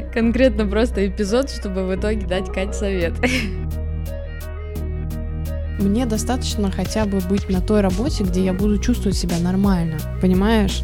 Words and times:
конкретно 0.00 0.66
просто 0.66 1.06
эпизод, 1.06 1.50
чтобы 1.50 1.86
в 1.86 1.94
итоге 1.94 2.26
дать 2.26 2.52
Кать 2.52 2.74
совет. 2.74 3.14
Мне 5.78 6.06
достаточно 6.06 6.70
хотя 6.70 7.04
бы 7.04 7.18
быть 7.18 7.48
на 7.48 7.60
той 7.60 7.80
работе, 7.80 8.24
где 8.24 8.44
я 8.44 8.52
буду 8.52 8.78
чувствовать 8.78 9.16
себя 9.16 9.38
нормально, 9.38 9.98
понимаешь? 10.20 10.82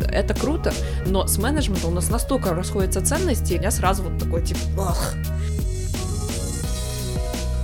Это 0.00 0.34
круто, 0.34 0.72
но 1.06 1.26
с 1.26 1.38
менеджментом 1.38 1.92
у 1.92 1.94
нас 1.94 2.10
настолько 2.10 2.54
расходятся 2.54 3.04
ценности, 3.04 3.54
и 3.54 3.60
я 3.60 3.70
сразу 3.70 4.02
вот 4.02 4.18
такой 4.18 4.42
типа, 4.42 4.60
ах. 4.78 5.14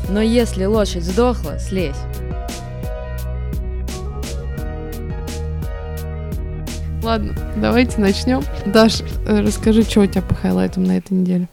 Но 0.09 0.23
если 0.23 0.64
лошадь 0.64 1.05
сдохла, 1.05 1.59
слезь. 1.59 1.96
Ладно, 7.09 7.34
давайте 7.56 7.98
начнем. 8.02 8.43
Даш, 8.66 9.00
э, 9.00 9.40
расскажи, 9.40 9.82
что 9.82 10.03
у 10.03 10.07
тебя 10.07 10.21
по 10.21 10.35
хайлайтам 10.35 10.85
на 10.85 10.99
этой 10.99 11.14
неделе? 11.14 11.49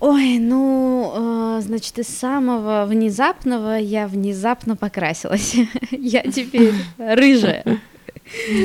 Ой, 0.00 0.38
ну, 0.38 1.14
э, 1.16 1.62
значит, 1.62 1.98
из 1.98 2.08
самого 2.08 2.84
внезапного 2.84 3.78
я 3.78 4.06
внезапно 4.06 4.76
покрасилась. 4.76 5.54
я 5.90 6.20
теперь 6.24 6.74
рыжая. 6.98 7.80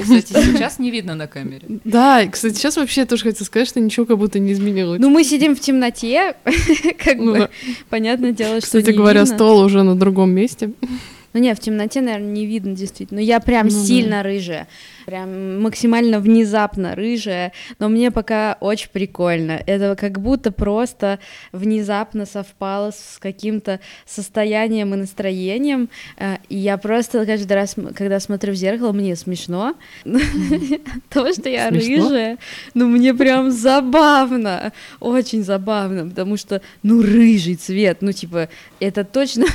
Кстати, 0.01 0.33
сейчас 0.33 0.79
не 0.79 0.91
видно 0.91 1.15
на 1.15 1.27
камере. 1.27 1.79
Да, 1.85 2.27
кстати, 2.27 2.55
сейчас 2.55 2.75
вообще 2.75 3.01
я 3.01 3.07
тоже 3.07 3.23
хотела 3.23 3.45
сказать, 3.45 3.69
что 3.69 3.79
ничего 3.79 4.05
как 4.05 4.17
будто 4.17 4.39
не 4.39 4.51
изменилось. 4.51 4.99
Ну, 4.99 5.09
мы 5.09 5.23
сидим 5.23 5.55
в 5.55 5.61
темноте, 5.61 6.35
как 7.05 7.15
ну, 7.15 7.31
бы, 7.31 7.37
да. 7.37 7.49
понятное 7.89 8.33
дело, 8.33 8.57
что 8.57 8.65
Кстати 8.65 8.91
говоря, 8.91 9.21
видно. 9.21 9.33
стол 9.33 9.61
уже 9.61 9.83
на 9.83 9.95
другом 9.95 10.31
месте. 10.31 10.71
Ну, 11.33 11.39
нет, 11.39 11.57
в 11.57 11.61
темноте, 11.61 12.01
наверное, 12.01 12.31
не 12.31 12.45
видно 12.45 12.75
действительно. 12.75 13.19
Но 13.19 13.25
я 13.25 13.39
прям 13.39 13.67
ну, 13.67 13.85
сильно 13.85 14.17
да. 14.17 14.23
рыжая. 14.23 14.67
Прям 15.05 15.61
максимально 15.61 16.19
внезапно 16.19 16.95
рыжая, 16.95 17.51
но 17.79 17.89
мне 17.89 18.11
пока 18.11 18.57
очень 18.59 18.89
прикольно. 18.91 19.61
Это 19.65 19.95
как 19.95 20.19
будто 20.19 20.51
просто 20.51 21.19
внезапно 21.51 22.25
совпало 22.25 22.91
с 22.91 23.17
каким-то 23.19 23.79
состоянием 24.05 24.93
и 24.93 24.97
настроением, 24.97 25.89
э, 26.17 26.37
и 26.49 26.57
я 26.57 26.77
просто 26.77 27.25
каждый 27.25 27.53
раз, 27.53 27.75
когда 27.95 28.19
смотрю 28.19 28.53
в 28.53 28.55
зеркало, 28.55 28.91
мне 28.91 29.15
смешно, 29.15 29.75
то, 31.09 31.33
что 31.33 31.49
я 31.49 31.69
рыжая, 31.69 32.37
ну 32.73 32.87
мне 32.87 33.13
прям 33.13 33.51
забавно, 33.51 34.71
очень 34.99 35.43
забавно, 35.43 36.07
потому 36.07 36.37
что, 36.37 36.61
ну, 36.81 37.01
рыжий 37.01 37.55
цвет, 37.55 37.97
ну, 38.01 38.11
типа, 38.11 38.49
это 38.79 39.03
точно 39.03 39.45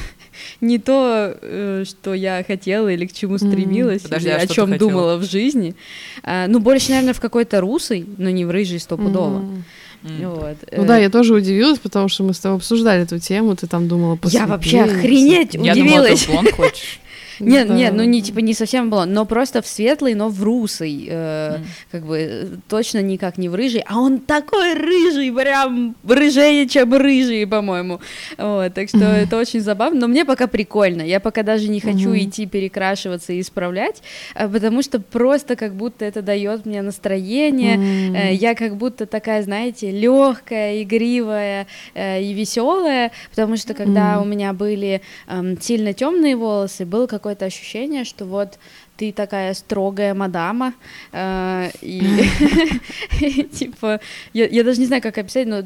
не 0.61 0.78
то, 0.78 1.36
э, 1.41 1.84
что 1.86 2.14
я 2.14 2.44
хотела 2.47 2.89
или 2.89 3.06
к 3.06 3.12
чему 3.12 3.39
стремилась, 3.39 4.03
Подожди, 4.03 4.28
или 4.28 4.34
а 4.34 4.41
о 4.41 4.47
чем 4.47 4.77
думала 4.78 5.17
в 5.17 5.25
жизни. 5.25 5.75
А, 6.22 6.47
ну, 6.47 6.61
больше, 6.61 6.91
наверное, 6.91 7.14
в 7.14 7.20
какой-то 7.20 7.61
русой, 7.61 8.06
но 8.19 8.30
не 8.30 8.45
в 8.45 8.50
рыжий 8.50 8.78
стопудово. 8.78 9.39
Mm. 9.39 9.62
Вот. 10.03 10.56
Ну 10.77 10.84
да, 10.84 10.97
я 10.97 11.11
тоже 11.11 11.34
удивилась, 11.34 11.78
потому 11.78 12.08
что 12.08 12.22
мы 12.22 12.33
с 12.33 12.39
тобой 12.39 12.58
обсуждали 12.58 13.03
эту 13.03 13.19
тему, 13.19 13.56
ты 13.56 13.67
там 13.67 13.89
думала 13.89 14.19
Я 14.27 14.47
вообще 14.47 14.83
охренеть 14.83 15.56
удивилась. 15.56 16.22
Я 16.22 16.27
думала, 16.28 16.45
ты 16.47 16.52
хочешь. 16.52 17.00
Нет, 17.41 17.69
да. 17.69 17.75
нет, 17.75 17.94
ну 17.94 18.05
не 18.05 18.22
типа 18.22 18.39
не 18.39 18.55
совсем 18.55 18.91
блонд, 18.91 19.12
но 19.12 19.25
просто 19.25 19.62
в 19.62 19.67
светлый, 19.67 20.14
но 20.14 20.28
в 20.28 20.42
русый, 20.42 21.06
э, 21.08 21.56
mm. 21.56 21.64
как 21.91 22.05
бы 22.05 22.48
точно 22.69 23.00
никак 23.00 23.39
не 23.39 23.48
в 23.48 23.55
рыжий, 23.55 23.83
а 23.86 23.98
он 23.98 24.19
такой 24.19 24.75
рыжий, 24.75 25.33
прям 25.33 25.95
рыжее, 26.06 26.69
чем 26.69 26.95
рыжий, 26.95 27.47
по-моему. 27.47 28.00
Вот, 28.36 28.75
так 28.75 28.89
что 28.89 28.98
mm. 28.98 29.25
это 29.25 29.36
очень 29.36 29.61
забавно, 29.61 30.00
но 30.00 30.08
мне 30.08 30.25
пока 30.25 30.47
прикольно, 30.47 31.03
я 31.03 31.20
пока 31.20 31.42
даже 31.42 31.69
не 31.69 31.80
хочу 31.80 32.12
mm-hmm. 32.12 32.25
идти 32.25 32.47
перекрашиваться 32.47 33.33
и 33.33 33.41
исправлять, 33.41 34.02
а, 34.34 34.48
потому 34.48 34.83
что 34.83 35.00
просто 35.00 35.56
как 35.56 35.75
будто 35.75 36.05
это 36.05 36.23
дает 36.23 36.67
мне 36.67 36.83
настроение, 36.83 37.77
mm. 37.77 38.34
я 38.34 38.55
как 38.55 38.77
будто 38.77 39.06
такая, 39.06 39.42
знаете, 39.42 39.91
легкая, 39.91 40.83
игривая 40.83 41.67
э, 41.95 42.23
и 42.23 42.33
веселая, 42.33 43.12
потому 43.30 43.56
что 43.56 43.74
когда 43.74 44.14
mm. 44.14 44.23
у 44.23 44.24
меня 44.24 44.52
были 44.52 45.01
э, 45.27 45.57
сильно 45.61 45.92
темные 45.92 46.36
волосы, 46.36 46.85
был 46.85 47.07
какой 47.07 47.27
какое-то 47.28 47.44
ощущение, 47.44 48.05
что 48.05 48.24
вот 48.24 48.58
ты 48.96 49.12
такая 49.12 49.52
строгая 49.52 50.14
мадама, 50.14 50.72
э, 51.12 51.70
и 51.83 53.48
типа, 53.52 54.00
я 54.33 54.64
даже 54.64 54.80
не 54.80 54.86
знаю, 54.86 55.02
как 55.02 55.18
описать, 55.18 55.46
но 55.46 55.62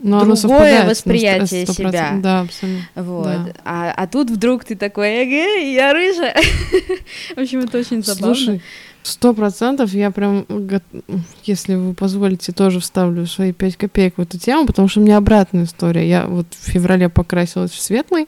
но 0.00 0.24
другое 0.24 0.88
восприятие 0.88 1.64
100%, 1.64 1.72
себя. 1.74 2.18
Да, 2.22 2.40
абсолютно. 2.40 2.86
Вот. 2.94 3.24
Да. 3.24 3.52
А, 3.64 3.92
а 3.96 4.06
тут 4.06 4.30
вдруг 4.30 4.64
ты 4.64 4.74
такой, 4.74 5.24
эге, 5.24 5.74
я 5.74 5.92
рыжая. 5.92 6.36
В 7.36 7.40
общем, 7.40 7.60
это 7.60 7.78
очень 7.78 8.02
забавно. 8.02 8.34
Слушай, 8.34 8.62
сто 9.02 9.34
процентов 9.34 9.92
я 9.92 10.10
прям, 10.10 10.46
если 11.44 11.74
вы 11.74 11.94
позволите, 11.94 12.52
тоже 12.52 12.80
вставлю 12.80 13.26
свои 13.26 13.52
пять 13.52 13.76
копеек 13.76 14.14
в 14.16 14.20
эту 14.22 14.38
тему, 14.38 14.66
потому 14.66 14.88
что 14.88 15.00
у 15.00 15.02
меня 15.02 15.18
обратная 15.18 15.64
история. 15.64 16.08
Я 16.08 16.26
вот 16.26 16.46
в 16.50 16.70
феврале 16.70 17.08
покрасилась 17.08 17.70
в 17.70 17.80
светлый, 17.80 18.26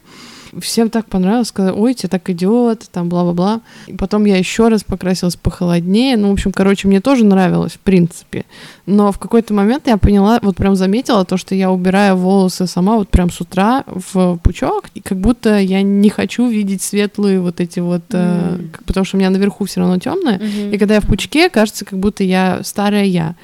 всем 0.60 0.91
так 0.91 1.06
понравилось, 1.06 1.48
сказали, 1.48 1.75
ой, 1.75 1.94
тебе 1.94 2.09
так 2.09 2.28
идет, 2.31 2.88
там 2.92 3.09
бла-бла-бла. 3.09 3.60
И 3.87 3.94
потом 3.94 4.25
я 4.25 4.37
еще 4.37 4.69
раз 4.69 4.84
покрасилась 4.84 5.37
похолоднее. 5.37 6.16
Ну, 6.16 6.31
в 6.31 6.32
общем, 6.32 6.53
короче, 6.53 6.88
мне 6.88 7.00
тоже 7.00 7.25
нравилось, 7.25 7.72
в 7.72 7.78
принципе. 7.81 8.44
Но 8.87 9.12
в 9.12 9.19
какой-то 9.19 9.54
момент 9.54 9.87
я 9.87 9.97
поняла, 9.97 10.38
вот 10.43 10.56
прям 10.56 10.76
заметила 10.76 11.25
то, 11.25 11.37
что 11.37 11.54
я 11.54 11.70
убираю 11.70 12.16
волосы 12.16 12.66
сама 12.66 12.97
вот 12.97 13.09
прям 13.09 13.31
с 13.31 13.41
утра 13.41 13.84
в 13.87 14.38
пучок, 14.43 14.91
и 14.94 15.00
как 15.00 15.19
будто 15.19 15.59
я 15.59 15.82
не 15.82 16.10
хочу 16.10 16.48
видеть 16.48 16.82
светлые 16.82 17.41
вот 17.41 17.60
эти 17.60 17.81
вот, 17.81 18.03
mm. 18.10 18.70
э, 18.75 18.78
потому 18.84 19.04
что 19.04 19.16
у 19.16 19.20
меня 19.20 19.31
наверху 19.31 19.64
все 19.64 19.81
равно 19.81 19.98
темное, 19.98 20.38
mm-hmm. 20.38 20.75
и 20.75 20.78
когда 20.78 20.94
я 20.94 21.00
в 21.00 21.06
пучке, 21.06 21.48
кажется, 21.48 21.84
как 21.84 21.98
будто 21.98 22.25
я 22.25 22.60
старая 22.62 23.04
я. 23.04 23.34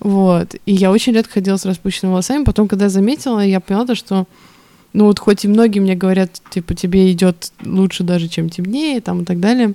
Вот. 0.00 0.54
И 0.66 0.72
я 0.74 0.90
очень 0.90 1.14
редко 1.14 1.34
ходила 1.34 1.56
с 1.56 1.64
распущенными 1.64 2.12
волосами. 2.12 2.44
Потом, 2.44 2.68
когда 2.68 2.88
заметила, 2.90 3.40
я 3.40 3.58
поняла, 3.58 3.86
то, 3.86 3.94
что 3.94 4.26
ну 4.94 5.06
вот 5.06 5.18
хоть 5.18 5.44
и 5.44 5.48
многие 5.48 5.80
мне 5.80 5.96
говорят, 5.96 6.40
типа, 6.50 6.74
тебе 6.74 7.12
идет 7.12 7.52
лучше 7.62 8.04
даже, 8.04 8.28
чем 8.28 8.48
темнее, 8.48 9.00
там 9.00 9.22
и 9.22 9.24
так 9.24 9.40
далее, 9.40 9.74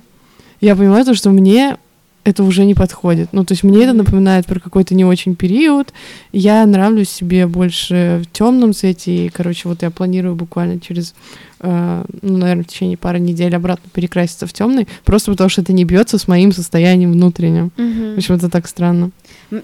я 0.60 0.74
понимаю 0.74 1.04
то, 1.04 1.14
что 1.14 1.30
мне 1.30 1.76
это 2.24 2.44
уже 2.44 2.64
не 2.64 2.74
подходит. 2.74 3.30
Ну, 3.32 3.44
то 3.44 3.52
есть 3.52 3.62
мне 3.62 3.84
это 3.84 3.92
напоминает 3.92 4.46
про 4.46 4.60
какой-то 4.60 4.94
не 4.94 5.04
очень 5.04 5.34
период. 5.34 5.92
Я 6.32 6.64
нравлюсь 6.66 7.08
себе 7.08 7.46
больше 7.46 8.22
в 8.24 8.32
темном 8.32 8.74
цвете. 8.74 9.26
И, 9.26 9.28
короче, 9.30 9.68
вот 9.68 9.82
я 9.82 9.90
планирую 9.90 10.34
буквально 10.34 10.80
через, 10.80 11.14
э, 11.60 12.04
ну, 12.20 12.36
наверное, 12.36 12.64
в 12.64 12.66
течение 12.66 12.98
пары 12.98 13.20
недель 13.20 13.56
обратно 13.56 13.88
перекраситься 13.92 14.46
в 14.46 14.52
темный, 14.52 14.86
просто 15.04 15.30
потому 15.30 15.48
что 15.48 15.62
это 15.62 15.72
не 15.72 15.84
бьется 15.84 16.18
с 16.18 16.28
моим 16.28 16.52
состоянием 16.52 17.12
внутренним. 17.12 17.72
В 17.76 18.18
общем, 18.18 18.34
это 18.34 18.50
так 18.50 18.68
странно. 18.68 19.10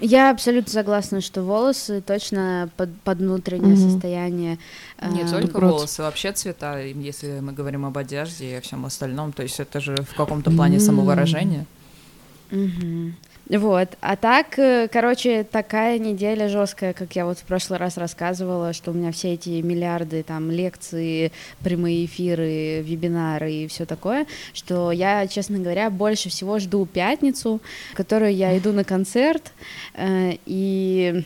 Я 0.01 0.31
абсолютно 0.31 0.71
согласна, 0.71 1.21
что 1.21 1.43
волосы 1.43 2.01
точно 2.05 2.69
под, 2.75 2.89
под 3.01 3.19
внутреннее 3.19 3.75
mm-hmm. 3.75 3.91
состояние. 3.91 4.57
Не 5.01 5.21
э, 5.21 5.29
только 5.29 5.53
Наоборот. 5.53 5.71
волосы, 5.71 6.01
вообще 6.01 6.31
цвета, 6.33 6.79
если 6.81 7.39
мы 7.39 7.53
говорим 7.53 7.85
об 7.85 7.97
одежде 7.97 8.51
и 8.51 8.53
о 8.55 8.61
всем 8.61 8.85
остальном, 8.85 9.31
то 9.31 9.43
есть 9.43 9.59
это 9.59 9.79
же 9.79 9.95
в 9.95 10.15
каком-то 10.15 10.51
плане 10.51 10.77
mm-hmm. 10.77 10.79
самовыражение. 10.79 11.65
Угу. 12.51 13.13
Вот. 13.49 13.89
А 14.01 14.15
так, 14.17 14.59
э, 14.59 14.89
короче, 14.91 15.43
такая 15.43 15.99
неделя 15.99 16.49
жесткая, 16.49 16.93
как 16.93 17.15
я 17.15 17.25
вот 17.25 17.39
в 17.39 17.43
прошлый 17.43 17.79
раз 17.79 17.97
рассказывала, 17.97 18.73
что 18.73 18.91
у 18.91 18.93
меня 18.93 19.11
все 19.11 19.33
эти 19.33 19.61
миллиарды 19.61 20.23
там 20.23 20.51
лекции, 20.51 21.31
прямые 21.63 22.05
эфиры, 22.05 22.81
вебинары 22.81 23.51
и 23.53 23.67
все 23.67 23.85
такое, 23.85 24.27
что 24.53 24.91
я, 24.91 25.27
честно 25.27 25.59
говоря, 25.59 25.89
больше 25.89 26.29
всего 26.29 26.59
жду 26.59 26.85
пятницу, 26.85 27.61
в 27.93 27.95
которую 27.95 28.35
я 28.35 28.57
иду 28.57 28.73
на 28.73 28.83
концерт, 28.83 29.53
э, 29.93 30.33
и 30.45 31.23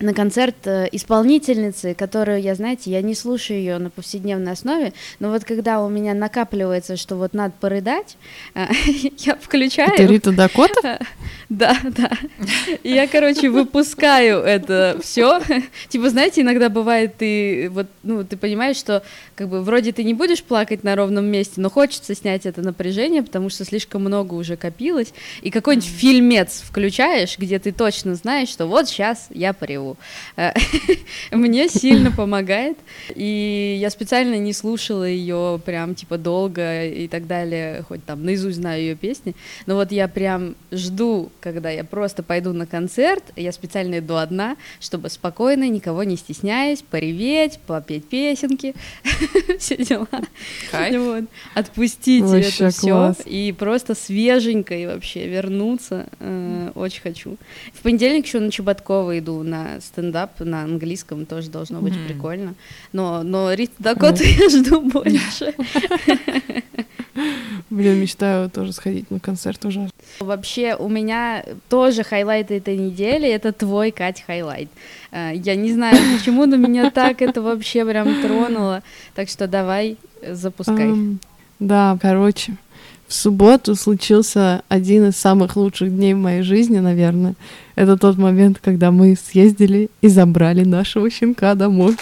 на 0.00 0.14
концерт 0.14 0.56
э, 0.64 0.88
исполнительницы, 0.92 1.94
которую 1.94 2.40
я, 2.40 2.54
знаете, 2.54 2.90
я 2.90 3.02
не 3.02 3.14
слушаю 3.14 3.58
ее 3.58 3.78
на 3.78 3.90
повседневной 3.90 4.52
основе, 4.52 4.92
но 5.18 5.30
вот 5.30 5.44
когда 5.44 5.82
у 5.82 5.88
меня 5.88 6.14
накапливается, 6.14 6.96
что 6.96 7.16
вот 7.16 7.34
надо 7.34 7.54
порыдать, 7.60 8.16
э, 8.54 8.66
я 9.18 9.34
включаю... 9.36 9.92
Это 9.92 10.04
Рита 10.04 10.32
Дакота? 10.32 11.00
Да, 11.48 11.76
да. 11.82 12.10
И 12.82 12.90
я, 12.90 13.08
короче, 13.08 13.48
выпускаю 13.48 14.38
это 14.38 14.98
все. 15.02 15.40
Типа, 15.88 16.10
знаете, 16.10 16.42
иногда 16.42 16.68
бывает, 16.68 17.16
ты 17.16 17.68
вот, 17.70 17.86
ну, 18.02 18.22
ты 18.22 18.36
понимаешь, 18.36 18.76
что 18.76 19.02
как 19.34 19.48
бы 19.48 19.62
вроде 19.62 19.92
ты 19.92 20.04
не 20.04 20.14
будешь 20.14 20.42
плакать 20.42 20.84
на 20.84 20.94
ровном 20.94 21.24
месте, 21.24 21.54
но 21.60 21.70
хочется 21.70 22.14
снять 22.14 22.46
это 22.46 22.62
напряжение, 22.62 23.22
потому 23.22 23.48
что 23.48 23.64
слишком 23.64 24.02
много 24.02 24.34
уже 24.34 24.56
копилось. 24.56 25.12
И 25.42 25.50
какой-нибудь 25.50 25.88
фильмец 25.88 26.62
включаешь, 26.64 27.38
где 27.38 27.58
ты 27.58 27.72
точно 27.72 28.14
знаешь, 28.14 28.48
что 28.48 28.66
вот 28.66 28.88
сейчас 28.88 29.28
я 29.30 29.52
пореву 29.52 29.87
голову. 29.88 29.96
Э, 30.36 30.52
мне 31.32 31.68
сильно 31.68 32.10
помогает, 32.10 32.78
и 33.14 33.78
я 33.80 33.90
специально 33.90 34.36
не 34.38 34.52
слушала 34.52 35.04
ее 35.04 35.60
прям 35.64 35.94
типа 35.94 36.18
долго 36.18 36.86
и 36.86 37.08
так 37.08 37.26
далее, 37.26 37.84
хоть 37.88 38.04
там 38.04 38.24
наизусть 38.24 38.56
знаю 38.56 38.80
ее 38.82 38.94
песни, 38.94 39.34
но 39.66 39.74
вот 39.74 39.92
я 39.92 40.08
прям 40.08 40.54
жду 40.72 41.30
когда 41.40 41.70
я 41.70 41.84
просто 41.84 42.22
пойду 42.22 42.52
на 42.52 42.66
концерт, 42.66 43.24
я 43.36 43.52
специально 43.52 43.98
иду 43.98 44.16
одна, 44.16 44.56
чтобы 44.80 45.08
спокойно, 45.08 45.68
никого 45.68 46.04
не 46.04 46.16
стесняясь, 46.16 46.82
пореветь, 46.82 47.58
попеть 47.66 48.04
песенки, 48.04 48.74
все 49.58 49.76
дела. 49.76 50.08
Вот. 50.72 51.24
Отпустить 51.54 52.24
Вообще 52.24 52.66
это 52.66 52.70
все 52.70 53.14
и 53.24 53.52
просто 53.52 53.94
свеженькой 53.94 54.86
вообще 54.86 55.26
вернуться. 55.28 56.06
Э, 56.20 56.70
Очень 56.74 57.02
хочу. 57.02 57.36
В 57.72 57.82
понедельник 57.82 58.26
еще 58.26 58.40
на 58.40 58.50
Чеботкова 58.50 59.18
иду 59.18 59.42
на 59.42 59.77
стендап 59.80 60.40
на 60.40 60.62
английском, 60.62 61.26
тоже 61.26 61.50
должно 61.50 61.80
быть 61.80 61.94
Мгм. 61.96 62.06
прикольно. 62.06 62.54
Но, 62.92 63.22
но 63.22 63.52
Риту 63.52 63.72
Дакоту 63.78 64.22
я 64.24 64.48
жду 64.48 64.80
больше. 64.80 65.54
Блин, 67.70 68.00
мечтаю 68.00 68.48
тоже 68.48 68.72
сходить 68.72 69.10
на 69.10 69.18
концерт 69.20 69.64
уже. 69.64 69.90
Вообще, 70.20 70.74
у 70.76 70.88
меня 70.88 71.44
тоже 71.68 72.02
highlight 72.04 72.50
этой 72.50 72.76
недели— 72.76 73.28
это 73.30 73.52
твой, 73.52 73.90
Кать, 73.90 74.22
highlight. 74.26 74.68
Э, 75.10 75.32
Я 75.34 75.54
не 75.56 75.72
знаю, 75.72 75.96
почему, 76.16 76.46
но 76.46 76.56
меня 76.56 76.90
так 76.90 77.20
это 77.20 77.42
вообще 77.42 77.84
прям 77.84 78.22
тронуло. 78.22 78.82
Так 79.14 79.28
что 79.28 79.46
давай, 79.48 79.96
запускай. 80.26 80.92
Да, 81.58 81.98
короче, 82.00 82.56
в 83.08 83.14
субботу 83.14 83.74
случился 83.74 84.62
один 84.68 85.08
из 85.08 85.16
самых 85.16 85.56
лучших 85.56 85.94
дней 85.94 86.12
в 86.12 86.18
моей 86.18 86.42
жизни, 86.42 86.78
наверное. 86.78 87.34
Это 87.74 87.96
тот 87.96 88.18
момент, 88.18 88.58
когда 88.62 88.90
мы 88.90 89.16
съездили 89.16 89.88
и 90.02 90.08
забрали 90.08 90.64
нашего 90.64 91.10
щенка 91.10 91.54
домой. 91.54 91.96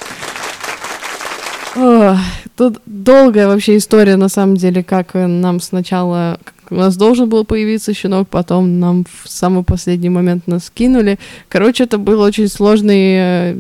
Ох, 1.76 2.18
тут 2.56 2.80
долгая 2.86 3.46
вообще 3.46 3.76
история, 3.76 4.16
на 4.16 4.28
самом 4.28 4.56
деле, 4.56 4.82
как 4.82 5.14
нам 5.14 5.60
сначала... 5.60 6.40
У 6.68 6.74
нас 6.74 6.96
должен 6.96 7.28
был 7.28 7.44
появиться 7.44 7.94
щенок, 7.94 8.28
потом 8.28 8.80
нам 8.80 9.04
в 9.04 9.28
самый 9.28 9.62
последний 9.62 10.08
момент 10.08 10.48
нас 10.48 10.68
кинули. 10.74 11.16
Короче, 11.48 11.84
это 11.84 11.96
был 11.96 12.20
очень 12.20 12.48
сложный 12.48 13.52
э, 13.52 13.56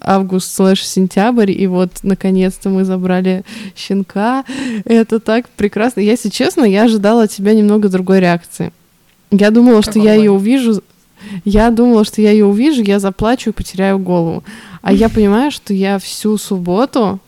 август 0.00 0.54
слэш 0.54 0.84
сентябрь, 0.84 1.50
и 1.50 1.66
вот 1.66 1.90
наконец-то 2.02 2.68
мы 2.68 2.84
забрали 2.84 3.44
щенка. 3.76 4.44
Это 4.84 5.20
так 5.20 5.48
прекрасно. 5.50 6.00
Я, 6.00 6.12
если 6.12 6.28
честно, 6.28 6.64
я 6.64 6.84
ожидала 6.84 7.24
от 7.24 7.30
тебя 7.30 7.54
немного 7.54 7.88
другой 7.88 8.20
реакции. 8.20 8.72
Я 9.30 9.50
думала, 9.50 9.82
что 9.82 9.98
я 9.98 10.14
ее 10.14 10.30
увижу. 10.30 10.82
Я 11.44 11.70
думала, 11.70 12.04
что 12.04 12.20
я 12.22 12.30
ее 12.30 12.44
увижу, 12.46 12.82
я 12.82 13.00
заплачу 13.00 13.50
и 13.50 13.52
потеряю 13.52 13.98
голову. 13.98 14.44
А 14.82 14.92
я 14.92 15.08
понимаю, 15.08 15.50
что 15.50 15.74
я 15.74 15.98
всю 15.98 16.38
субботу, 16.38 17.18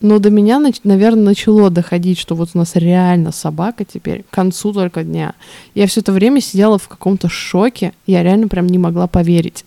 но 0.00 0.18
до 0.18 0.30
меня, 0.30 0.60
наверное, 0.84 1.24
начало 1.24 1.70
доходить, 1.70 2.18
что 2.18 2.34
вот 2.34 2.50
у 2.54 2.58
нас 2.58 2.74
реально 2.74 3.32
собака 3.32 3.84
теперь, 3.84 4.24
к 4.24 4.34
концу 4.34 4.72
только 4.72 5.04
дня. 5.04 5.34
Я 5.74 5.86
все 5.86 6.00
это 6.00 6.12
время 6.12 6.40
сидела 6.40 6.78
в 6.78 6.88
каком-то 6.88 7.28
шоке, 7.28 7.92
я 8.06 8.22
реально 8.22 8.48
прям 8.48 8.66
не 8.66 8.78
могла 8.78 9.06
поверить. 9.06 9.64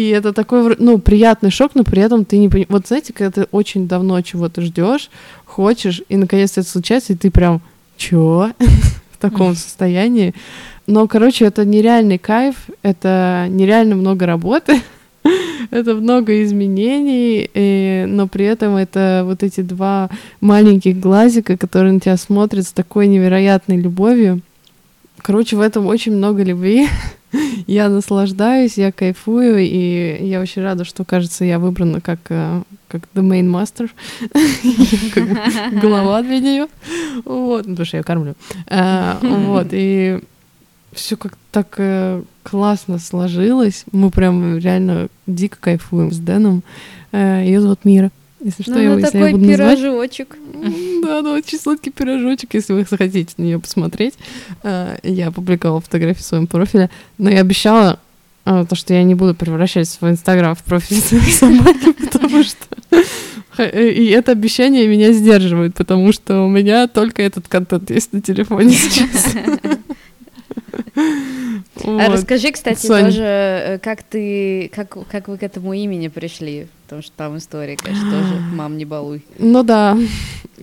И 0.00 0.08
это 0.08 0.32
такой, 0.32 0.76
ну, 0.78 0.98
приятный 0.98 1.50
шок, 1.50 1.72
но 1.74 1.84
при 1.84 2.00
этом 2.00 2.24
ты 2.24 2.38
не 2.38 2.48
понимаешь. 2.48 2.68
Вот 2.70 2.86
знаете, 2.86 3.12
когда 3.12 3.42
ты 3.42 3.48
очень 3.50 3.86
давно 3.86 4.18
чего-то 4.22 4.62
ждешь, 4.62 5.10
хочешь, 5.44 6.00
и 6.08 6.16
наконец 6.16 6.52
это 6.56 6.66
случается, 6.66 7.12
и 7.12 7.16
ты 7.16 7.30
прям, 7.30 7.60
чё? 7.98 8.50
в 9.12 9.18
таком 9.18 9.54
состоянии. 9.54 10.32
Но, 10.86 11.06
короче, 11.06 11.44
это 11.44 11.66
нереальный 11.66 12.16
кайф, 12.16 12.54
это 12.82 13.46
нереально 13.50 13.94
много 13.94 14.24
работы, 14.24 14.80
это 15.70 15.94
много 15.94 16.42
изменений, 16.44 17.50
и- 17.52 18.06
но 18.08 18.26
при 18.26 18.46
этом 18.46 18.76
это 18.76 19.24
вот 19.26 19.42
эти 19.42 19.60
два 19.60 20.08
маленьких 20.40 20.98
глазика, 20.98 21.58
которые 21.58 21.92
на 21.92 22.00
тебя 22.00 22.16
смотрят 22.16 22.64
с 22.66 22.72
такой 22.72 23.06
невероятной 23.06 23.76
любовью. 23.76 24.40
Короче, 25.22 25.56
в 25.56 25.60
этом 25.60 25.86
очень 25.86 26.12
много 26.12 26.42
любви. 26.42 26.88
Я 27.66 27.88
наслаждаюсь, 27.88 28.76
я 28.76 28.90
кайфую, 28.90 29.58
и 29.58 30.26
я 30.26 30.40
очень 30.40 30.62
рада, 30.62 30.84
что, 30.84 31.04
кажется, 31.04 31.44
я 31.44 31.60
выбрана 31.60 32.00
как, 32.00 32.18
э, 32.28 32.62
как 32.88 33.02
the 33.14 33.22
main 33.22 33.48
master, 33.48 33.88
как 35.14 35.80
глава 35.80 36.22
для 36.22 36.40
нее. 36.40 36.66
Вот, 37.24 37.66
потому 37.66 37.84
что 37.84 37.98
я 37.98 38.02
кормлю. 38.02 38.34
А, 38.66 39.18
Вот, 39.22 39.68
и 39.70 40.18
все 40.92 41.16
как 41.16 41.38
так 41.52 41.74
э, 41.78 42.22
классно 42.42 42.98
сложилось. 42.98 43.84
Мы 43.92 44.10
прям 44.10 44.58
реально 44.58 45.08
дико 45.28 45.56
кайфуем 45.60 46.10
с 46.10 46.18
Дэном. 46.18 46.64
Ее 47.12 47.60
зовут 47.60 47.84
Мира. 47.84 48.10
Если 48.42 48.62
что, 48.62 48.72
Ну, 48.72 48.80
я, 48.80 48.90
ну, 48.90 48.98
если 48.98 49.18
я 49.18 49.24
такой 49.24 49.32
буду 49.32 49.50
называть, 49.50 49.78
пирожочек. 49.78 50.36
Да, 51.02 51.22
ну 51.22 51.32
очень 51.32 51.58
сладкий 51.58 51.90
пирожочек, 51.90 52.54
если 52.54 52.72
вы 52.72 52.86
захотите 52.88 53.32
на 53.36 53.42
нее 53.42 53.58
посмотреть. 53.58 54.14
А, 54.62 54.96
Я 55.02 55.28
опубликовала 55.28 55.80
фотографии 55.80 56.20
в 56.20 56.24
своем 56.24 56.46
профиле, 56.46 56.90
но 57.18 57.30
я 57.30 57.40
обещала, 57.40 57.98
а, 58.44 58.64
то, 58.64 58.74
что 58.76 58.94
я 58.94 59.02
не 59.02 59.14
буду 59.14 59.34
превращать 59.34 59.88
свой 59.88 60.12
инстаграм 60.12 60.54
в 60.54 60.62
профиль 60.62 61.00
собаки, 61.00 61.92
потому 62.04 62.42
что... 62.42 62.66
Э, 63.58 63.90
И 63.90 64.06
это 64.06 64.32
обещание 64.32 64.86
меня 64.86 65.12
сдерживает, 65.12 65.74
потому 65.74 66.12
что 66.12 66.42
у 66.44 66.48
меня 66.48 66.86
только 66.86 67.20
этот 67.20 67.48
контент 67.48 67.90
есть 67.90 68.12
на 68.12 68.22
телефоне 68.22 68.72
сейчас. 68.72 69.34
А 70.96 71.60
Вот. 71.84 72.12
расскажи, 72.12 72.52
кстати, 72.52 72.86
тоже, 72.86 73.22
э, 73.22 73.78
как 73.78 74.02
ты, 74.02 74.70
как, 74.74 74.96
как 75.08 75.28
вы 75.28 75.38
к 75.38 75.42
этому 75.42 75.72
имени 75.72 76.08
пришли, 76.08 76.66
потому 76.84 77.02
что 77.02 77.12
там 77.16 77.38
история, 77.38 77.76
конечно, 77.76 78.10
тоже 78.10 78.34
«мам, 78.52 78.76
не 78.76 78.84
балуй». 78.84 79.24
Ну 79.38 79.62
да, 79.62 79.96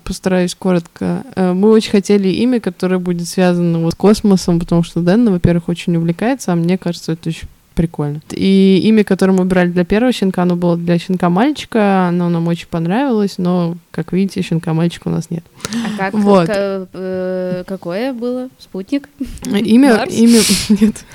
постараюсь 0.04 0.56
коротко. 0.56 1.24
Э, 1.36 1.54
Мы 1.54 1.72
очень 1.72 1.92
хотели 1.92 2.30
имя, 2.30 2.60
которое 2.60 3.00
будет 3.00 3.28
связано 3.28 3.80
вот 3.80 3.94
с 3.94 3.96
космосом, 3.96 4.60
потому 4.60 4.84
что 4.84 5.02
Дэн, 5.02 5.30
во-первых, 5.32 5.70
очень 5.70 5.96
увлекается, 5.98 6.52
а 6.52 6.56
мне 6.56 6.78
кажется, 6.78 7.14
это 7.14 7.30
очень 7.30 7.48
прикольно. 7.78 8.20
И 8.32 8.82
имя, 8.86 9.04
которое 9.04 9.32
мы 9.34 9.46
брали 9.46 9.70
для 9.70 9.86
первого 9.86 10.12
щенка, 10.12 10.42
оно 10.42 10.56
было 10.56 10.76
для 10.76 10.98
щенка 11.00 11.30
мальчика, 11.30 12.08
оно 12.10 12.28
нам 12.30 12.48
очень 12.48 12.68
понравилось, 12.68 13.38
но, 13.38 13.78
как 13.92 14.12
видите, 14.12 14.42
щенка 14.42 14.74
мальчика 14.74 15.08
у 15.08 15.12
нас 15.12 15.30
нет. 15.30 15.46
А 15.86 15.98
как, 15.98 16.14
Вот. 16.14 16.48
ка- 16.48 16.88
э, 16.94 17.64
какое 17.68 18.12
было? 18.14 18.50
Спутник? 18.60 19.08
Имя, 19.46 19.98
Марс? 19.98 20.14
имя, 20.14 20.42
нет. 20.82 21.06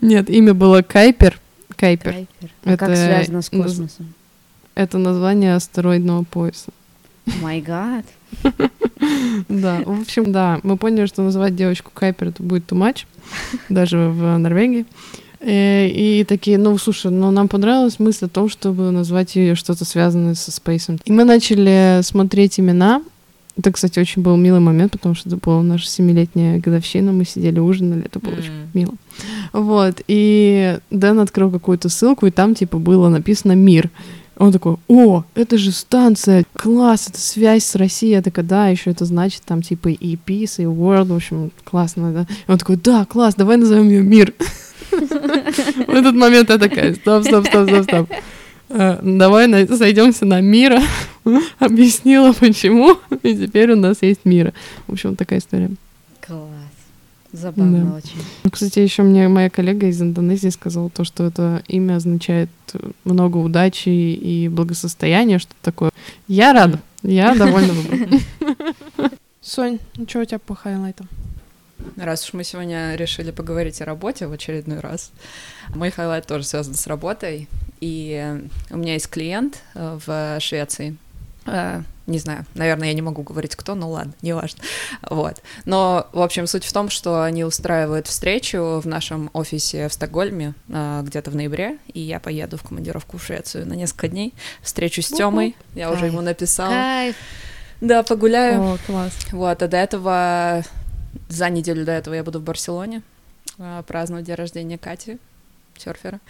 Нет, 0.00 0.30
имя 0.30 0.54
было 0.54 0.82
Кайпер. 0.82 1.38
Кайпер. 1.76 2.12
Кайпер. 2.12 2.50
А 2.64 2.76
как 2.76 2.88
Это 2.90 2.96
связано 2.96 3.42
с 3.42 3.50
космосом? 3.50 4.14
Это 4.74 4.98
название 4.98 5.54
астероидного 5.54 6.24
пояса. 6.24 6.70
Май 7.42 7.60
гад. 7.60 8.04
Да, 9.48 9.82
в 9.84 10.00
общем, 10.00 10.32
да, 10.32 10.60
мы 10.62 10.76
поняли, 10.76 11.06
что 11.06 11.22
называть 11.22 11.56
девочку 11.56 11.90
Кайпер 11.92 12.28
это 12.28 12.42
будет 12.42 12.70
too 12.70 12.78
much, 12.78 13.04
даже 13.68 14.08
в 14.08 14.38
Норвегии. 14.38 14.86
Э, 15.40 15.88
И 15.88 16.24
такие, 16.24 16.56
ну, 16.58 16.76
слушай, 16.78 17.10
ну, 17.10 17.30
нам 17.30 17.48
понравилась 17.48 17.98
мысль 17.98 18.26
о 18.26 18.28
том, 18.28 18.48
чтобы 18.48 18.90
назвать 18.90 19.36
ее 19.36 19.54
что-то 19.54 19.84
связанное 19.84 20.34
со 20.34 20.50
спейсом. 20.52 20.98
И 21.04 21.12
мы 21.12 21.24
начали 21.24 22.00
смотреть 22.02 22.58
имена. 22.58 23.02
Это, 23.56 23.70
кстати, 23.70 24.00
очень 24.00 24.22
был 24.22 24.36
милый 24.36 24.60
момент, 24.60 24.92
потому 24.92 25.14
что 25.14 25.28
это 25.28 25.36
была 25.36 25.62
наша 25.62 25.88
семилетняя 25.88 26.58
годовщина, 26.58 27.12
мы 27.12 27.24
сидели, 27.24 27.60
ужинали, 27.60 28.04
это 28.06 28.18
было 28.18 28.32
очень 28.32 28.50
М. 28.50 28.68
мило. 28.74 28.94
Вот, 29.52 30.00
и 30.08 30.78
Дэн 30.90 31.20
открыл 31.20 31.50
какую-то 31.52 31.88
ссылку, 31.88 32.26
и 32.26 32.30
там, 32.32 32.54
типа, 32.56 32.78
было 32.78 33.08
написано 33.08 33.52
«Мир». 33.52 33.90
Он 34.36 34.52
такой, 34.52 34.76
о, 34.88 35.24
это 35.34 35.58
же 35.58 35.70
станция, 35.70 36.44
класс, 36.54 37.08
это 37.08 37.20
связь 37.20 37.64
с 37.64 37.76
Россией. 37.76 38.14
Я 38.14 38.22
такая, 38.22 38.44
да, 38.44 38.68
еще 38.68 38.90
это 38.90 39.04
значит 39.04 39.42
там 39.44 39.62
типа 39.62 39.88
и 39.88 40.16
Peace, 40.16 40.56
и 40.58 40.64
World, 40.64 41.06
в 41.06 41.16
общем, 41.16 41.52
классно, 41.62 42.12
да. 42.12 42.26
И 42.46 42.50
он 42.50 42.58
такой, 42.58 42.76
да, 42.76 43.04
класс, 43.04 43.34
давай 43.36 43.56
назовем 43.56 43.88
ее 43.88 44.02
Мир. 44.02 44.34
В 44.90 45.90
этот 45.90 46.14
момент 46.14 46.50
я 46.50 46.58
такая, 46.58 46.94
стоп, 46.94 47.24
стоп, 47.24 47.46
стоп, 47.46 47.68
стоп, 47.68 47.84
стоп. 47.84 48.10
Э, 48.68 48.98
Давай 49.02 49.68
сойдемся 49.68 50.24
на 50.24 50.40
Мира. 50.40 50.80
Объяснила, 51.58 52.32
почему, 52.32 52.98
и 53.22 53.36
теперь 53.36 53.72
у 53.72 53.76
нас 53.76 53.98
есть 54.02 54.24
Мира. 54.24 54.52
В 54.86 54.92
общем, 54.92 55.16
такая 55.16 55.38
история. 55.38 55.70
Класс. 56.20 56.63
Забавно 57.34 57.84
Да. 57.84 57.96
очень. 57.96 58.24
Ну, 58.44 58.50
Кстати, 58.50 58.78
еще 58.78 59.02
мне 59.02 59.26
моя 59.26 59.50
коллега 59.50 59.88
из 59.88 60.00
Индонезии 60.00 60.50
сказала 60.50 60.88
то, 60.88 61.02
что 61.02 61.24
это 61.24 61.64
имя 61.66 61.96
означает 61.96 62.48
много 63.02 63.38
удачи 63.38 63.88
и 63.88 64.48
благосостояния, 64.48 65.40
что 65.40 65.52
такое. 65.60 65.90
Я 66.28 66.52
рада, 66.52 66.78
я 67.02 67.34
довольна 67.34 67.72
выбором. 67.72 68.20
Сонь, 69.40 69.80
ну 69.96 70.06
что 70.08 70.20
у 70.20 70.24
тебя 70.24 70.38
по 70.38 70.54
highlight 70.54 70.94
ам? 70.94 71.08
Раз 71.96 72.24
уж 72.24 72.34
мы 72.34 72.44
сегодня 72.44 72.94
решили 72.94 73.32
поговорить 73.32 73.82
о 73.82 73.84
работе 73.84 74.28
в 74.28 74.32
очередной 74.32 74.78
раз, 74.78 75.10
мой 75.74 75.90
highlight 75.90 76.26
тоже 76.26 76.44
связан 76.44 76.74
с 76.74 76.86
работой. 76.86 77.48
И 77.80 78.12
э, 78.22 78.40
у 78.72 78.78
меня 78.78 78.92
есть 78.92 79.08
клиент 79.10 79.58
э, 79.74 79.98
в 80.06 80.40
Швеции. 80.40 80.96
Не 82.06 82.18
знаю, 82.18 82.44
наверное, 82.54 82.88
я 82.88 82.94
не 82.94 83.00
могу 83.00 83.22
говорить 83.22 83.56
кто, 83.56 83.74
но 83.74 83.90
ладно, 83.90 84.12
неважно. 84.20 84.62
Вот. 85.02 85.42
Но, 85.64 86.06
в 86.12 86.20
общем, 86.20 86.46
суть 86.46 86.64
в 86.64 86.72
том, 86.72 86.90
что 86.90 87.22
они 87.22 87.44
устраивают 87.44 88.06
встречу 88.06 88.80
в 88.82 88.86
нашем 88.86 89.30
офисе 89.32 89.88
в 89.88 89.92
Стокгольме 89.94 90.54
э, 90.68 91.02
где-то 91.02 91.30
в 91.30 91.36
ноябре, 91.36 91.78
и 91.94 92.00
я 92.00 92.20
поеду 92.20 92.58
в 92.58 92.62
командировку 92.62 93.16
в 93.16 93.24
Швецию 93.24 93.66
на 93.66 93.72
несколько 93.72 94.08
дней. 94.08 94.34
Встречусь 94.60 95.06
с. 95.06 95.16
Тёмой, 95.16 95.56
я 95.74 95.90
уже 95.90 96.00
Кайф. 96.00 96.12
ему 96.12 96.22
написала. 96.22 96.70
Кайф. 96.70 97.16
Да, 97.80 98.02
погуляю. 98.02 98.74
О, 98.74 98.78
класс. 98.86 99.12
Вот, 99.32 99.62
а 99.62 99.68
до 99.68 99.76
этого 99.76 100.62
За 101.28 101.48
неделю 101.48 101.84
до 101.84 101.92
этого 101.92 102.14
я 102.14 102.22
буду 102.24 102.40
в 102.40 102.42
Барселоне 102.42 103.02
а, 103.58 103.82
праздновать 103.82 104.26
день 104.26 104.34
рождения 104.34 104.78
Кати, 104.78 105.18
серфера. 105.78 106.20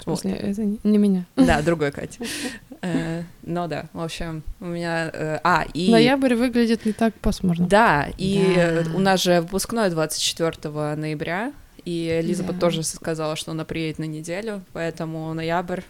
В 0.00 0.02
смысле, 0.04 0.32
вот. 0.32 0.42
это 0.42 0.62
не 0.88 0.98
меня. 0.98 1.24
Да, 1.36 1.62
другой 1.62 1.92
Катя. 1.92 2.20
Э, 2.82 3.22
но 3.42 3.68
да, 3.68 3.86
в 3.92 4.00
общем, 4.00 4.42
у 4.60 4.66
меня... 4.66 5.10
Э, 5.12 5.38
а, 5.44 5.64
и... 5.72 5.90
Ноябрь 5.90 6.34
выглядит 6.34 6.84
не 6.84 6.92
так 6.92 7.14
пасмурно. 7.14 7.66
Да, 7.66 8.08
и 8.18 8.84
у 8.94 8.98
нас 8.98 9.22
же 9.22 9.40
выпускной 9.40 9.88
24 9.90 10.96
ноября, 10.96 11.52
и 11.84 12.20
Элизабет 12.20 12.58
тоже 12.58 12.82
сказала, 12.82 13.36
что 13.36 13.52
она 13.52 13.64
приедет 13.64 13.98
на 13.98 14.04
неделю, 14.04 14.62
поэтому 14.72 15.32
ноябрь 15.32 15.82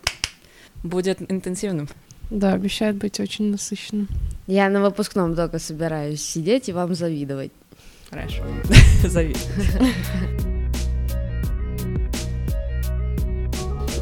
будет 0.83 1.19
интенсивным. 1.31 1.89
Да, 2.31 2.53
обещает 2.53 2.97
быть 2.97 3.21
очень 3.21 3.51
насыщенным. 3.51 4.09
Я 4.47 4.69
на 4.69 4.81
выпускном 4.81 5.35
только 5.35 5.59
собираюсь 5.59 6.23
сидеть 6.23 6.69
и 6.69 6.73
вам 6.73 6.95
завидовать. 6.95 7.53
Хорошо. 8.11 8.43
Завидовать. 9.05 9.49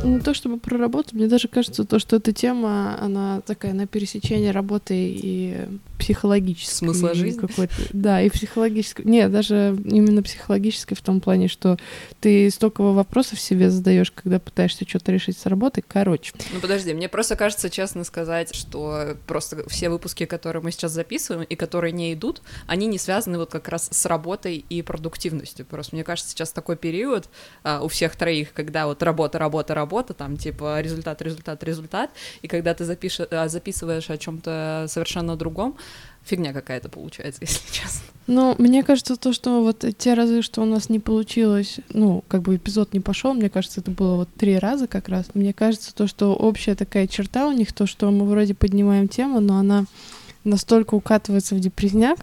не 0.03 0.21
то 0.21 0.35
чтобы 0.35 0.59
про 0.59 0.79
работу, 0.79 1.11
мне 1.13 1.27
даже 1.27 1.49
кажется, 1.49 1.85
то, 1.85 1.99
что 1.99 2.17
эта 2.17 2.33
тема, 2.33 2.99
она 3.01 3.41
такая 3.43 3.73
на 3.75 3.87
пересечении 3.87 4.49
работы 4.49 4.95
и 4.95 5.69
психологической. 5.99 6.75
Смысла 6.75 7.15
жизни? 7.15 7.41
Какой-то, 7.41 7.75
да, 7.93 8.23
и 8.23 8.31
психологической. 8.31 9.05
Нет, 9.05 9.31
даже 9.31 9.77
именно 9.85 10.23
психологической 10.23 10.97
в 10.97 11.03
том 11.03 11.21
плане, 11.21 11.49
что 11.49 11.77
ты 12.21 12.51
столько 12.51 12.83
вопросов 12.83 13.39
себе 13.39 13.71
задаешь, 13.71 14.11
когда 14.11 14.39
пытаешься 14.39 14.89
что-то 14.89 15.13
решить 15.13 15.37
с 15.37 15.47
работой. 15.47 15.85
Короче. 15.87 16.33
Ну 16.53 16.61
подожди, 16.61 16.95
мне 16.95 17.09
просто 17.09 17.37
кажется, 17.37 17.69
честно 17.69 18.05
сказать, 18.05 18.55
что 18.55 19.17
просто 19.27 19.69
все 19.69 19.91
выпуски, 19.91 20.25
которые 20.25 20.63
мы 20.63 20.73
сейчас 20.73 20.93
записываем 20.93 21.45
и 21.45 21.55
которые 21.55 21.93
не 21.93 22.15
идут, 22.15 22.41
они 22.67 22.87
не 22.87 22.99
связаны 22.99 23.39
вот 23.39 23.51
как 23.51 23.69
раз 23.69 23.89
с 23.91 24.07
работой 24.07 24.65
и 24.69 24.83
продуктивностью. 24.83 25.67
Просто 25.67 25.95
мне 25.95 26.05
кажется, 26.05 26.31
сейчас 26.31 26.53
такой 26.53 26.77
период 26.77 27.29
а, 27.63 27.83
у 27.83 27.89
всех 27.89 28.17
троих, 28.17 28.53
когда 28.55 28.87
вот 28.87 29.03
работа, 29.03 29.39
работа, 29.39 29.75
работа, 29.75 29.90
работа, 29.91 30.15
там, 30.15 30.37
типа, 30.37 30.81
результат, 30.81 31.21
результат, 31.23 31.65
результат, 31.65 32.11
и 32.43 32.49
когда 32.49 32.75
ты 32.75 32.85
запишешь, 32.85 33.27
а, 33.31 33.49
записываешь 33.49 34.11
о 34.11 34.17
чем 34.17 34.39
то 34.39 34.87
совершенно 34.89 35.37
другом, 35.37 35.77
фигня 36.25 36.53
какая-то 36.53 36.89
получается, 36.89 37.41
если 37.45 37.61
честно. 37.73 38.01
Ну, 38.27 38.55
мне 38.59 38.85
кажется, 38.85 39.17
то, 39.17 39.33
что 39.33 39.63
вот 39.63 39.85
те 39.99 40.15
разы, 40.15 40.43
что 40.43 40.63
у 40.63 40.65
нас 40.65 40.89
не 40.89 41.01
получилось, 41.01 41.81
ну, 41.93 42.23
как 42.29 42.43
бы 42.43 42.55
эпизод 42.55 42.95
не 42.95 43.01
пошел, 43.01 43.35
мне 43.35 43.51
кажется, 43.51 43.81
это 43.81 43.91
было 43.91 44.17
вот 44.17 44.29
три 44.39 44.59
раза 44.59 44.87
как 44.87 45.09
раз. 45.09 45.27
Мне 45.35 45.53
кажется, 45.53 45.93
то, 45.93 46.07
что 46.07 46.35
общая 46.35 46.77
такая 46.77 47.09
черта 47.09 47.49
у 47.49 47.53
них, 47.53 47.73
то, 47.73 47.87
что 47.87 48.11
мы 48.11 48.27
вроде 48.27 48.55
поднимаем 48.55 49.09
тему, 49.09 49.41
но 49.41 49.59
она 49.59 49.87
настолько 50.45 50.95
укатывается 50.95 51.55
в 51.55 51.61
депресняк. 51.61 52.19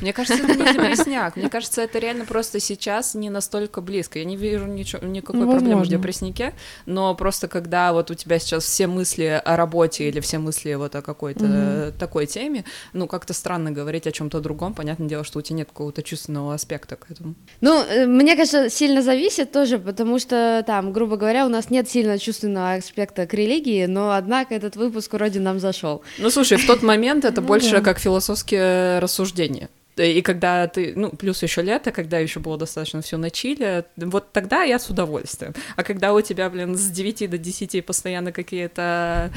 Мне 0.00 0.12
кажется, 0.12 0.42
это 0.42 0.54
не 0.54 0.64
депресняк. 0.72 1.36
Мне 1.36 1.48
кажется, 1.48 1.82
это 1.82 1.98
реально 1.98 2.24
просто 2.24 2.60
сейчас 2.60 3.14
не 3.14 3.30
настолько 3.30 3.80
близко. 3.80 4.18
Я 4.18 4.24
не 4.24 4.36
вижу 4.36 4.66
ничего, 4.66 5.06
никакой 5.06 5.40
ну, 5.40 5.50
проблемы 5.50 5.84
в 5.84 5.88
депресснике, 5.88 6.54
но 6.86 7.14
просто 7.14 7.48
когда 7.48 7.92
вот 7.92 8.10
у 8.10 8.14
тебя 8.14 8.38
сейчас 8.38 8.64
все 8.64 8.86
мысли 8.86 9.40
о 9.44 9.56
работе 9.56 10.08
или 10.08 10.20
все 10.20 10.38
мысли 10.38 10.74
вот 10.74 10.94
о 10.96 11.02
какой-то 11.02 11.44
угу. 11.44 11.98
такой 11.98 12.26
теме, 12.26 12.64
ну, 12.92 13.06
как-то 13.06 13.34
странно 13.34 13.70
говорить 13.70 14.06
о 14.06 14.12
чем 14.12 14.30
то 14.30 14.40
другом. 14.40 14.74
Понятное 14.74 15.08
дело, 15.08 15.24
что 15.24 15.38
у 15.38 15.42
тебя 15.42 15.58
нет 15.58 15.68
какого-то 15.68 16.02
чувственного 16.02 16.54
аспекта 16.54 16.96
к 16.96 17.10
этому. 17.10 17.34
Ну, 17.60 17.82
э, 17.82 18.06
мне 18.06 18.34
кажется, 18.34 18.70
сильно 18.70 19.02
зависит 19.02 19.52
тоже, 19.52 19.78
потому 19.78 20.18
что 20.18 20.64
там, 20.66 20.92
грубо 20.92 21.16
говоря, 21.16 21.44
у 21.46 21.48
нас 21.48 21.70
нет 21.70 21.88
сильно 21.88 22.18
чувственного 22.18 22.74
аспекта 22.74 23.26
к 23.26 23.34
религии, 23.34 23.86
но, 23.86 24.12
однако, 24.12 24.54
этот 24.54 24.76
выпуск 24.76 25.12
вроде 25.12 25.40
нам 25.40 25.60
зашел. 25.60 26.02
Ну, 26.18 26.30
слушай, 26.30 26.56
в 26.56 26.66
тот 26.66 26.82
момент 26.82 27.24
это 27.24 27.41
ну, 27.42 27.48
больше 27.48 27.72
да. 27.72 27.80
как 27.80 27.98
философские 27.98 28.98
рассуждения. 28.98 29.68
И 29.96 30.22
когда 30.22 30.66
ты, 30.68 30.94
ну, 30.96 31.10
плюс 31.10 31.42
еще 31.42 31.60
лето, 31.60 31.90
когда 31.90 32.18
еще 32.18 32.40
было 32.40 32.56
достаточно 32.56 33.02
все 33.02 33.18
на 33.18 33.30
чиле, 33.30 33.84
вот 33.96 34.32
тогда 34.32 34.62
я 34.62 34.78
с 34.78 34.88
удовольствием. 34.88 35.54
А 35.76 35.82
когда 35.82 36.14
у 36.14 36.20
тебя, 36.22 36.48
блин, 36.48 36.76
с 36.76 36.88
9 36.88 37.28
до 37.30 37.36
10 37.36 37.84
постоянно 37.84 38.32
какие-то 38.32 39.30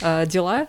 э, 0.00 0.26
дела, 0.26 0.66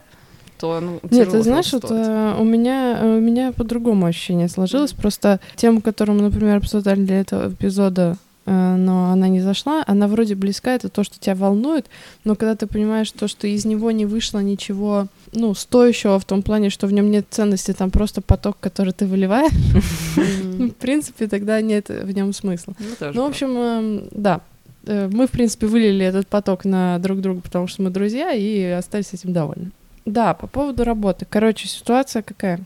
то, 0.60 0.81
ну, 0.81 1.00
Нет, 1.10 1.31
ты 1.31 1.41
знаешь, 1.41 1.72
вот, 1.72 1.86
э, 1.89 2.36
у 2.38 2.43
меня 2.43 3.00
у 3.01 3.19
меня 3.22 3.53
по-другому 3.53 4.08
ощущение 4.08 4.50
сложилось. 4.50 4.91
Mm-hmm. 4.91 5.01
Просто 5.01 5.39
тему, 5.55 5.81
которую 5.81 6.17
мы, 6.17 6.24
например, 6.24 6.58
обсуждали 6.58 7.00
для 7.00 7.22
этого 7.22 7.50
эпизода, 7.53 8.17
Э, 8.19 8.28
но 8.49 9.11
она 9.11 9.27
не 9.27 9.41
зашла. 9.41 9.83
Она 9.85 10.07
вроде 10.07 10.35
близка, 10.35 10.73
это 10.73 10.89
то, 10.89 11.03
что 11.03 11.19
тебя 11.19 11.35
волнует, 11.35 11.85
но 12.23 12.35
когда 12.35 12.55
ты 12.55 12.67
понимаешь 12.67 13.11
то, 13.11 13.27
что 13.27 13.47
из 13.47 13.65
него 13.65 13.91
не 13.91 14.05
вышло 14.05 14.39
ничего, 14.39 15.07
ну, 15.33 15.53
стоящего 15.53 16.19
в 16.19 16.25
том 16.25 16.41
плане, 16.41 16.69
что 16.69 16.87
в 16.87 16.93
нем 16.93 17.11
нет 17.11 17.25
ценности, 17.29 17.73
там 17.73 17.91
просто 17.91 18.21
поток, 18.21 18.57
который 18.59 18.93
ты 18.93 19.05
выливаешь, 19.05 19.51
в 20.15 20.71
принципе, 20.71 21.27
тогда 21.27 21.61
нет 21.61 21.89
в 21.89 22.11
нем 22.11 22.33
смысла. 22.33 22.73
Ну, 22.79 23.11
ну 23.13 23.23
в 23.23 23.29
общем, 23.29 23.57
эм, 23.57 24.07
да, 24.11 24.41
э, 24.85 25.09
мы, 25.11 25.27
в 25.27 25.31
принципе, 25.31 25.67
вылили 25.67 26.05
этот 26.05 26.27
поток 26.27 26.65
на 26.65 26.97
друг 26.99 27.21
друга, 27.21 27.41
потому 27.41 27.67
что 27.67 27.83
мы 27.83 27.89
друзья, 27.89 28.31
и 28.31 28.63
остались 28.63 29.13
этим 29.13 29.33
довольны. 29.33 29.71
Да, 30.05 30.33
по 30.33 30.47
поводу 30.47 30.83
работы. 30.83 31.27
Короче, 31.29 31.67
ситуация 31.67 32.23
какая? 32.23 32.59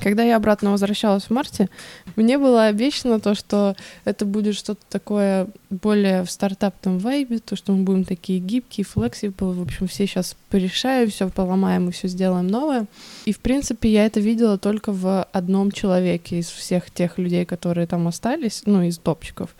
Когда 0.00 0.24
я 0.24 0.36
обратно 0.36 0.72
возвращалась 0.72 1.24
в 1.24 1.30
марте, 1.30 1.68
мне 2.16 2.38
было 2.38 2.64
обещано 2.64 3.20
то, 3.20 3.34
что 3.34 3.76
это 4.04 4.24
будет 4.24 4.56
что-то 4.56 4.80
такое 4.90 5.46
более 5.70 6.24
в 6.24 6.30
стартапном 6.30 6.98
вайбе, 6.98 7.38
то, 7.38 7.54
что 7.54 7.72
мы 7.72 7.84
будем 7.84 8.04
такие 8.04 8.40
гибкие, 8.40 8.84
флексибл, 8.84 9.52
в 9.52 9.62
общем, 9.62 9.86
все 9.86 10.06
сейчас 10.06 10.36
порешаем, 10.50 11.08
все 11.08 11.28
поломаем 11.28 11.88
и 11.88 11.92
все 11.92 12.08
сделаем 12.08 12.48
новое. 12.48 12.86
И, 13.26 13.32
в 13.32 13.38
принципе, 13.38 13.90
я 13.90 14.06
это 14.06 14.18
видела 14.18 14.58
только 14.58 14.92
в 14.92 15.22
одном 15.32 15.70
человеке 15.70 16.40
из 16.40 16.48
всех 16.48 16.90
тех 16.90 17.16
людей, 17.18 17.44
которые 17.44 17.86
там 17.86 18.08
остались, 18.08 18.62
ну, 18.66 18.82
из 18.82 18.98
топчиков. 18.98 19.54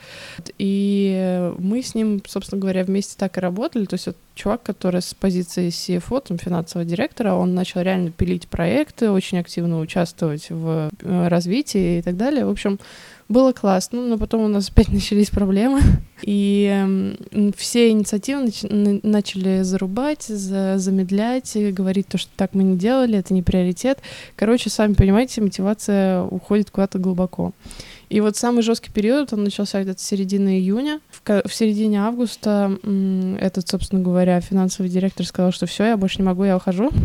И 0.59 1.53
мы 1.59 1.83
с 1.83 1.95
ним, 1.95 2.21
собственно 2.27 2.61
говоря, 2.61 2.85
вместе 2.85 3.15
так 3.17 3.39
и 3.39 3.41
работали, 3.41 3.85
то 3.85 3.95
есть 3.95 4.07
вот 4.07 4.17
чувак, 4.37 4.63
который 4.63 5.01
с 5.01 5.15
позиции 5.15 5.69
CFO, 5.69 6.23
там, 6.29 6.39
финансового 6.39 6.89
директора, 6.89 7.35
он 7.35 7.55
начал 7.55 7.81
реально 7.81 8.11
пилить 8.11 8.47
проекты, 8.47 9.11
очень 9.11 9.39
активно 9.39 9.81
участвовать 9.81 10.51
в 10.51 10.91
э, 11.01 11.29
развитии 11.29 11.99
и 11.99 12.03
так 12.03 12.17
далее. 12.17 12.45
В 12.45 12.51
общем, 12.51 12.79
было 13.29 13.53
классно, 13.53 14.03
но 14.03 14.19
потом 14.19 14.43
у 14.43 14.49
нас 14.49 14.69
опять 14.71 14.89
начались 14.89 15.31
проблемы, 15.31 15.81
и 16.23 16.71
э, 17.33 17.51
все 17.57 17.89
инициативы 17.91 18.45
нач- 18.45 19.01
начали 19.03 19.63
зарубать, 19.63 20.25
за- 20.25 20.77
замедлять, 20.77 21.57
говорить 21.73 22.07
то, 22.07 22.19
что 22.19 22.31
так 22.37 22.53
мы 22.53 22.63
не 22.63 22.77
делали, 22.77 23.19
это 23.19 23.33
не 23.33 23.43
приоритет. 23.43 24.01
Короче, 24.37 24.69
сами 24.69 24.93
понимаете, 24.93 25.41
мотивация 25.41 26.23
уходит 26.23 26.71
куда-то 26.71 26.99
глубоко. 26.99 27.53
И 28.09 28.21
вот 28.21 28.37
самый 28.37 28.63
жесткий 28.63 28.93
период, 28.93 29.33
он 29.33 29.43
начался 29.43 29.83
где-то 29.83 30.01
с 30.01 30.05
середины 30.05 30.59
июня. 30.59 31.01
В, 31.11 31.49
в 31.49 31.53
середине 31.53 32.03
августа 32.03 32.79
этот, 33.41 33.69
собственно 33.69 34.01
говоря, 34.01 34.41
финансовый 34.41 34.89
директор 34.89 35.27
сказал, 35.27 35.51
что 35.51 35.67
все, 35.67 35.87
я 35.87 35.97
больше 35.97 36.19
не 36.19 36.25
могу, 36.25 36.45
я 36.45 36.57
ухожу. 36.57 36.91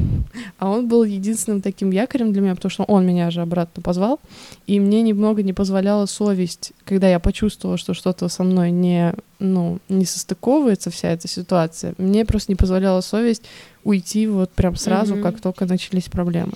А 0.60 0.70
он 0.70 0.88
был 0.88 1.04
единственным 1.04 1.62
таким 1.62 1.90
якорем 1.90 2.32
для 2.32 2.42
меня, 2.42 2.56
потому 2.56 2.70
что 2.70 2.84
он 2.84 3.06
меня 3.06 3.32
же 3.32 3.42
обратно 3.42 3.82
позвал. 3.82 4.20
И 4.68 4.80
мне 4.80 5.02
немного 5.02 5.42
не 5.44 5.54
позволяла 5.54 6.06
совесть, 6.06 6.74
когда 6.86 7.10
я 7.10 7.20
почувствовала, 7.20 7.78
что 7.78 7.94
что-то 7.94 8.30
со 8.30 8.44
мной 8.44 8.72
не, 8.72 9.14
ну, 9.40 9.80
не 9.90 10.06
состыковывается 10.06 10.92
вся 10.92 11.10
эта 11.10 11.28
ситуация. 11.28 11.96
Мне 11.98 12.26
просто 12.26 12.52
не 12.52 12.56
позволяла 12.56 13.02
совесть 13.02 13.44
уйти 13.84 14.28
вот 14.28 14.52
прям 14.52 14.76
сразу, 14.76 15.16
mm-hmm. 15.16 15.22
как 15.22 15.42
только 15.42 15.66
начались 15.66 16.06
проблемы. 16.06 16.54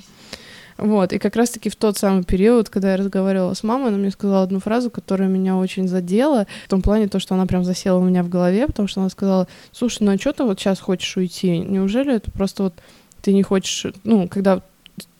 Вот, 0.77 1.13
и 1.13 1.19
как 1.19 1.35
раз-таки 1.35 1.69
в 1.69 1.75
тот 1.75 1.97
самый 1.97 2.23
период, 2.23 2.69
когда 2.69 2.91
я 2.91 2.97
разговаривала 2.97 3.53
с 3.53 3.63
мамой, 3.63 3.89
она 3.89 3.97
мне 3.97 4.11
сказала 4.11 4.43
одну 4.43 4.59
фразу, 4.59 4.89
которая 4.89 5.29
меня 5.29 5.55
очень 5.55 5.87
задела, 5.87 6.47
в 6.65 6.69
том 6.69 6.81
плане 6.81 7.07
то, 7.07 7.19
что 7.19 7.35
она 7.35 7.45
прям 7.45 7.63
засела 7.63 7.97
у 7.97 8.03
меня 8.03 8.23
в 8.23 8.29
голове, 8.29 8.67
потому 8.67 8.87
что 8.87 8.99
она 8.99 9.09
сказала, 9.09 9.47
слушай, 9.71 10.03
ну 10.03 10.11
а 10.11 10.17
что 10.17 10.33
ты 10.33 10.43
вот 10.43 10.59
сейчас 10.59 10.79
хочешь 10.81 11.15
уйти? 11.15 11.59
Неужели 11.59 12.15
это 12.15 12.29
просто 12.31 12.63
вот 12.63 12.73
ты 13.21 13.31
не 13.31 13.41
хочешь, 13.41 13.85
ну, 14.03 14.27
когда 14.27 14.61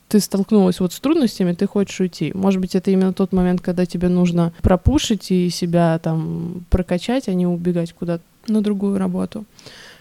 ты 0.08 0.20
столкнулась 0.20 0.80
вот 0.80 0.94
с 0.94 1.00
трудностями, 1.00 1.54
ты 1.54 1.68
хочешь 1.68 2.00
уйти. 2.00 2.32
Может 2.34 2.62
быть, 2.62 2.76
это 2.76 2.92
именно 2.92 3.14
тот 3.14 3.34
момент, 3.34 3.62
когда 3.62 3.86
тебе 3.86 4.08
нужно 4.08 4.54
пропушить 4.62 5.32
и 5.32 5.50
себя 5.50 6.00
там 6.00 6.66
прокачать, 6.70 7.28
а 7.28 7.34
не 7.34 7.48
убегать 7.48 7.94
куда-то 7.94 8.24
на 8.48 8.62
другую 8.62 9.00
работу. 9.00 9.46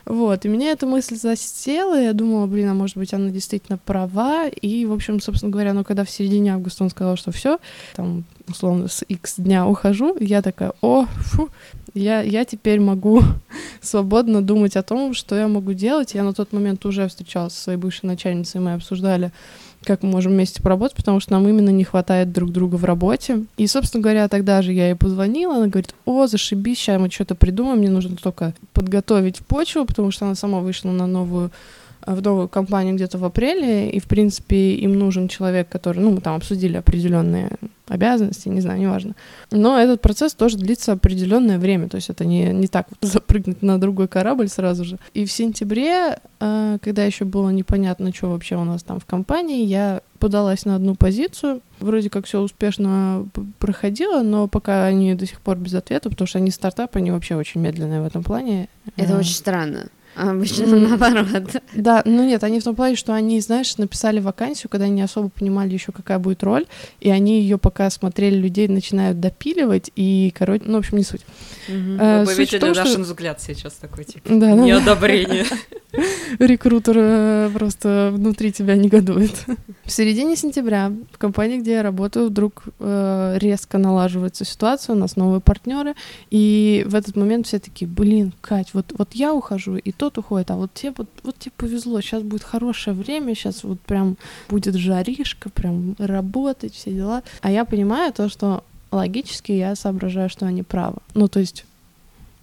Вот, 0.07 0.45
и 0.45 0.49
меня 0.49 0.73
эта 0.73 0.87
мысль 0.87 1.17
засела, 1.17 2.01
я 2.01 2.13
думала, 2.13 2.47
блин, 2.47 2.69
а 2.69 2.75
может 2.75 2.97
быть, 2.97 3.15
она 3.15 3.31
действительно 3.31 3.79
права, 3.79 4.49
и, 4.49 4.85
в 4.85 4.93
общем, 4.93 5.21
собственно 5.21 5.51
говоря, 5.51 5.73
ну, 5.73 5.83
когда 5.83 6.05
в 6.05 6.11
середине 6.11 6.55
августа 6.55 6.85
он 6.85 6.91
сказал, 6.91 7.17
что 7.17 7.33
все, 7.33 7.59
там, 7.97 8.25
условно, 8.49 8.89
с 8.89 9.03
X 9.09 9.37
дня 9.39 9.67
ухожу, 9.67 10.17
я 10.21 10.43
такая, 10.43 10.73
о, 10.83 11.07
фу, 11.07 11.49
я, 11.95 12.23
я 12.23 12.45
теперь 12.45 12.81
могу 12.81 13.23
свободно 13.81 14.43
думать 14.43 14.77
о 14.77 14.83
том, 14.83 15.15
что 15.15 15.37
я 15.37 15.47
могу 15.49 15.73
делать. 15.73 16.15
Я 16.15 16.25
на 16.25 16.35
тот 16.35 16.53
момент 16.53 16.85
уже 16.85 17.09
встречалась 17.09 17.55
со 17.55 17.63
своей 17.63 17.79
бывшей 17.79 18.07
начальницей, 18.07 18.61
мы 18.61 18.75
обсуждали 18.75 19.33
как 19.85 20.03
мы 20.03 20.11
можем 20.11 20.33
вместе 20.33 20.63
поработать, 20.63 20.97
потому 20.97 21.21
что 21.21 21.33
нам 21.33 21.49
именно 21.49 21.71
не 21.71 21.85
хватает 21.85 22.33
друг 22.33 22.53
друга 22.53 22.77
в 22.77 22.85
работе. 22.85 23.45
И, 23.57 23.67
собственно 23.67 24.03
говоря, 24.03 24.29
тогда 24.29 24.63
же 24.63 24.73
я 24.73 24.89
ей 24.89 24.95
позвонила, 24.95 25.57
она 25.57 25.67
говорит, 25.67 25.95
о, 26.05 26.27
зашибись, 26.27 26.79
сейчас 26.79 27.01
мы 27.01 27.11
что-то 27.11 27.35
придумаем, 27.35 27.79
мне 27.79 27.91
нужно 27.91 28.17
только 28.17 28.55
подготовить 28.73 29.39
почву, 29.39 29.85
потому 29.85 30.11
что 30.11 30.27
она 30.27 30.35
сама 30.35 30.61
вышла 30.61 30.91
на 30.91 31.07
новую 31.07 31.51
в 32.07 32.23
новую 32.23 32.49
компанию 32.49 32.95
где-то 32.95 33.19
в 33.19 33.25
апреле, 33.25 33.91
и, 33.91 33.99
в 33.99 34.07
принципе, 34.07 34.75
им 34.75 34.99
нужен 34.99 35.29
человек, 35.29 35.69
который, 35.69 36.01
ну, 36.01 36.11
мы 36.11 36.21
там 36.21 36.37
обсудили 36.37 36.77
определенные 36.77 37.51
обязанности, 37.87 38.49
не 38.49 38.61
знаю, 38.61 38.81
неважно. 38.81 39.15
Но 39.51 39.79
этот 39.79 40.01
процесс 40.01 40.35
тоже 40.35 40.57
длится 40.57 40.93
определенное 40.93 41.59
время, 41.59 41.89
то 41.89 41.97
есть 41.97 42.09
это 42.09 42.25
не, 42.25 42.47
не 42.47 42.67
так 42.67 42.87
вот 42.91 42.99
запрыгнуть 43.11 43.63
на 43.63 43.79
другой 43.79 44.09
корабль 44.09 44.49
сразу 44.49 44.85
же. 44.85 44.99
И 45.13 45.25
в 45.25 45.33
сентябре, 45.33 46.19
э, 46.41 46.79
когда 46.81 47.05
еще 47.05 47.25
было 47.25 47.51
непонятно, 47.51 48.13
что 48.15 48.31
вообще 48.31 48.57
у 48.57 48.65
нас 48.65 48.83
там 48.83 49.01
в 49.01 49.05
компании, 49.05 49.65
я 49.65 50.01
подалась 50.19 50.65
на 50.65 50.77
одну 50.77 50.95
позицию. 50.95 51.61
Вроде 51.81 52.09
как 52.09 52.25
все 52.25 52.41
успешно 52.41 53.27
проходило, 53.59 54.23
но 54.23 54.49
пока 54.49 54.87
они 54.87 55.15
до 55.15 55.27
сих 55.27 55.41
пор 55.43 55.59
без 55.59 55.75
ответа, 55.75 56.09
потому 56.09 56.27
что 56.27 56.39
они 56.39 56.51
стартап, 56.51 56.97
они 56.97 57.11
вообще 57.11 57.37
очень 57.37 57.61
медленные 57.61 58.01
в 58.01 58.07
этом 58.07 58.23
плане. 58.23 58.69
Это 58.97 59.13
Э, 59.15 59.19
очень 59.19 59.35
странно. 59.35 59.89
А 60.17 60.31
Обычно 60.31 60.67
наоборот. 60.67 61.27
Да, 61.75 62.03
ну 62.05 62.25
нет, 62.25 62.45
они 62.45 62.61
в 62.61 62.65
том 62.65 62.75
плане, 62.77 62.97
что 62.97 63.13
они, 63.15 63.41
знаешь, 63.41 63.77
написали 63.79 64.21
вакансию, 64.21 64.69
когда 64.71 64.85
они 64.87 64.95
не 64.95 65.03
особо 65.03 65.29
понимали 65.29 65.73
еще, 65.73 65.93
какая 65.93 66.19
будет 66.19 66.43
роль, 66.43 66.67
и 67.01 67.11
они 67.11 67.41
ее 67.41 67.59
пока 67.59 67.91
смотрели 67.91 68.37
людей, 68.37 68.69
начинают 68.69 69.21
допиливать, 69.21 69.91
и, 69.97 70.33
короче, 70.37 70.65
ну, 70.67 70.75
в 70.75 70.79
общем, 70.79 70.99
не 70.99 71.05
суть. 71.05 71.23
Мгм. 71.69 72.01
Э, 72.01 72.25
Вы 72.25 72.35
видели 72.35 72.59
том, 72.59 72.75
что- 72.75 72.85
Дашин 72.85 73.03
взгляд 73.03 73.41
сейчас 73.43 73.75
такой, 73.75 74.05
типа, 74.05 74.29
Да, 74.29 74.35
да, 74.35 74.57
да. 74.57 74.63
неодобрение. 74.63 75.45
рекрутер 76.39 76.97
э, 76.99 77.51
просто 77.53 78.11
внутри 78.13 78.53
тебя 78.53 78.77
негодует. 78.77 79.33
В 79.85 79.91
середине 79.91 80.37
сентября 80.37 80.93
в 81.13 81.19
компании, 81.19 81.59
где 81.59 81.73
я 81.75 81.83
работаю, 81.83 82.29
вдруг 82.29 82.65
э, 82.81 83.37
резко 83.41 83.79
налаживается 83.79 84.45
ситуация, 84.45 84.95
у 84.95 84.99
нас 84.99 85.17
новые 85.17 85.41
партнеры, 85.41 85.95
и 86.31 86.85
в 86.89 86.95
этот 86.95 87.17
момент 87.17 87.47
все 87.47 87.59
такие, 87.59 87.87
блин, 87.89 88.33
Кать, 88.41 88.69
вот, 88.73 88.93
вот 88.97 89.11
я 89.15 89.33
ухожу, 89.35 89.77
и 89.77 89.93
тот 90.05 90.19
уходит, 90.19 90.51
а 90.51 90.57
вот 90.57 90.75
тебе, 90.75 90.93
вот, 90.97 91.09
вот 91.23 91.39
тебе 91.39 91.53
повезло, 91.57 92.01
сейчас 92.01 92.23
будет 92.23 92.43
хорошее 92.43 92.95
время, 92.95 93.35
сейчас 93.35 93.65
вот 93.65 93.81
прям 93.81 94.17
будет 94.51 94.75
жаришка, 94.75 95.49
прям 95.49 95.97
работать, 95.99 96.75
все 96.75 96.93
дела. 96.93 97.23
А 97.41 97.51
я 97.51 97.65
понимаю 97.65 98.13
то, 98.13 98.29
что 98.29 98.65
логически 98.93 99.53
я 99.53 99.75
соображаю, 99.75 100.29
что 100.29 100.47
они 100.47 100.63
правы. 100.63 100.99
Ну, 101.15 101.29
то 101.29 101.41
есть 101.41 101.65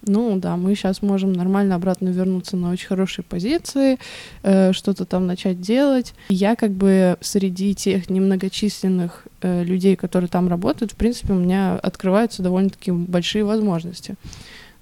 ну 0.04 0.36
да, 0.36 0.56
мы 0.56 0.74
сейчас 0.74 1.00
можем 1.00 1.32
нормально 1.32 1.76
обратно 1.76 2.08
вернуться 2.08 2.56
на 2.56 2.72
очень 2.72 2.88
хорошие 2.88 3.24
позиции, 3.24 3.98
э, 4.42 4.72
что-то 4.72 5.04
там 5.04 5.28
начать 5.28 5.60
делать. 5.60 6.14
Я 6.28 6.56
как 6.56 6.72
бы 6.72 7.16
среди 7.20 7.72
тех 7.76 8.10
немногочисленных 8.10 9.28
э, 9.42 9.62
людей, 9.62 9.94
которые 9.94 10.28
там 10.28 10.48
работают, 10.48 10.90
в 10.90 10.96
принципе, 10.96 11.34
у 11.34 11.36
меня 11.36 11.76
открываются 11.76 12.42
довольно-таки 12.42 12.90
большие 12.90 13.44
возможности. 13.44 14.16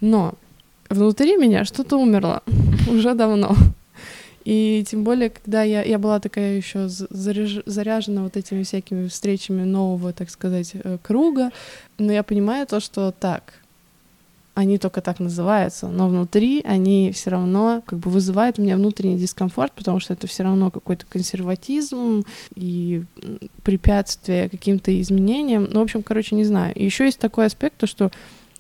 Но 0.01 0.37
внутри 0.91 1.37
меня 1.37 1.65
что-то 1.65 1.97
умерло 1.97 2.43
уже 2.91 3.15
давно. 3.15 3.57
И 4.45 4.85
тем 4.89 5.05
более, 5.05 5.31
когда 5.31 5.63
я, 5.63 5.83
я 5.83 5.99
была 5.99 6.19
такая 6.19 6.57
еще 6.57 6.89
заряжена 6.89 8.23
вот 8.23 8.37
этими 8.37 8.63
всякими 8.63 9.07
встречами 9.09 9.65
нового, 9.65 10.13
так 10.13 10.31
сказать, 10.31 10.73
э, 10.75 10.99
круга, 11.03 11.51
но 11.99 12.11
я 12.13 12.23
понимаю 12.23 12.67
то, 12.67 12.81
что 12.81 13.13
так, 13.13 13.61
они 14.55 14.79
только 14.79 15.03
так 15.03 15.21
называются, 15.21 15.89
но 15.89 16.09
внутри 16.09 16.63
они 16.65 17.13
все 17.13 17.31
равно 17.31 17.83
как 17.85 17.99
бы 17.99 18.11
вызывают 18.11 18.59
у 18.59 18.63
меня 18.63 18.77
внутренний 18.77 19.19
дискомфорт, 19.19 19.73
потому 19.73 20.01
что 20.01 20.15
это 20.15 20.27
все 20.27 20.43
равно 20.43 20.71
какой-то 20.71 21.07
консерватизм 21.07 22.25
и 22.55 23.05
препятствие 23.63 24.49
каким-то 24.49 24.99
изменениям. 25.01 25.69
Ну, 25.71 25.81
в 25.81 25.83
общем, 25.83 26.03
короче, 26.03 26.35
не 26.35 26.45
знаю. 26.45 26.73
Еще 26.75 27.05
есть 27.05 27.19
такой 27.19 27.47
аспект, 27.47 27.77
то, 27.77 27.87
что 27.87 28.11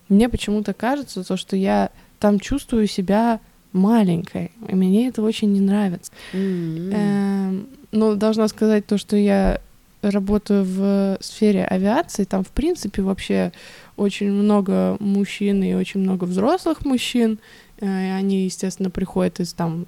мне 0.08 0.28
почему-то 0.28 0.74
кажется, 0.74 1.24
то, 1.24 1.36
что 1.36 1.56
я 1.56 1.90
там 2.20 2.38
чувствую 2.38 2.86
себя 2.86 3.40
маленькой, 3.72 4.50
и 4.68 4.74
мне 4.74 5.08
это 5.08 5.22
очень 5.22 5.52
не 5.52 5.60
нравится. 5.60 6.12
Эм, 6.32 7.66
Ну, 7.92 8.14
должна 8.14 8.46
сказать 8.46 8.86
то, 8.86 8.98
что 8.98 9.16
я 9.16 9.60
работаю 10.02 10.64
в 10.64 11.18
сфере 11.20 11.64
авиации, 11.64 12.22
там, 12.24 12.44
в 12.44 12.48
принципе, 12.48 13.02
вообще 13.02 13.52
очень 13.96 14.30
много 14.30 14.96
мужчин 15.00 15.62
и 15.64 15.74
очень 15.74 16.00
много 16.00 16.24
взрослых 16.24 16.84
мужчин. 16.84 17.38
Э, 17.80 17.86
и 17.86 18.10
Они, 18.10 18.44
естественно, 18.44 18.90
приходят 18.90 19.40
из 19.40 19.52
там 19.52 19.86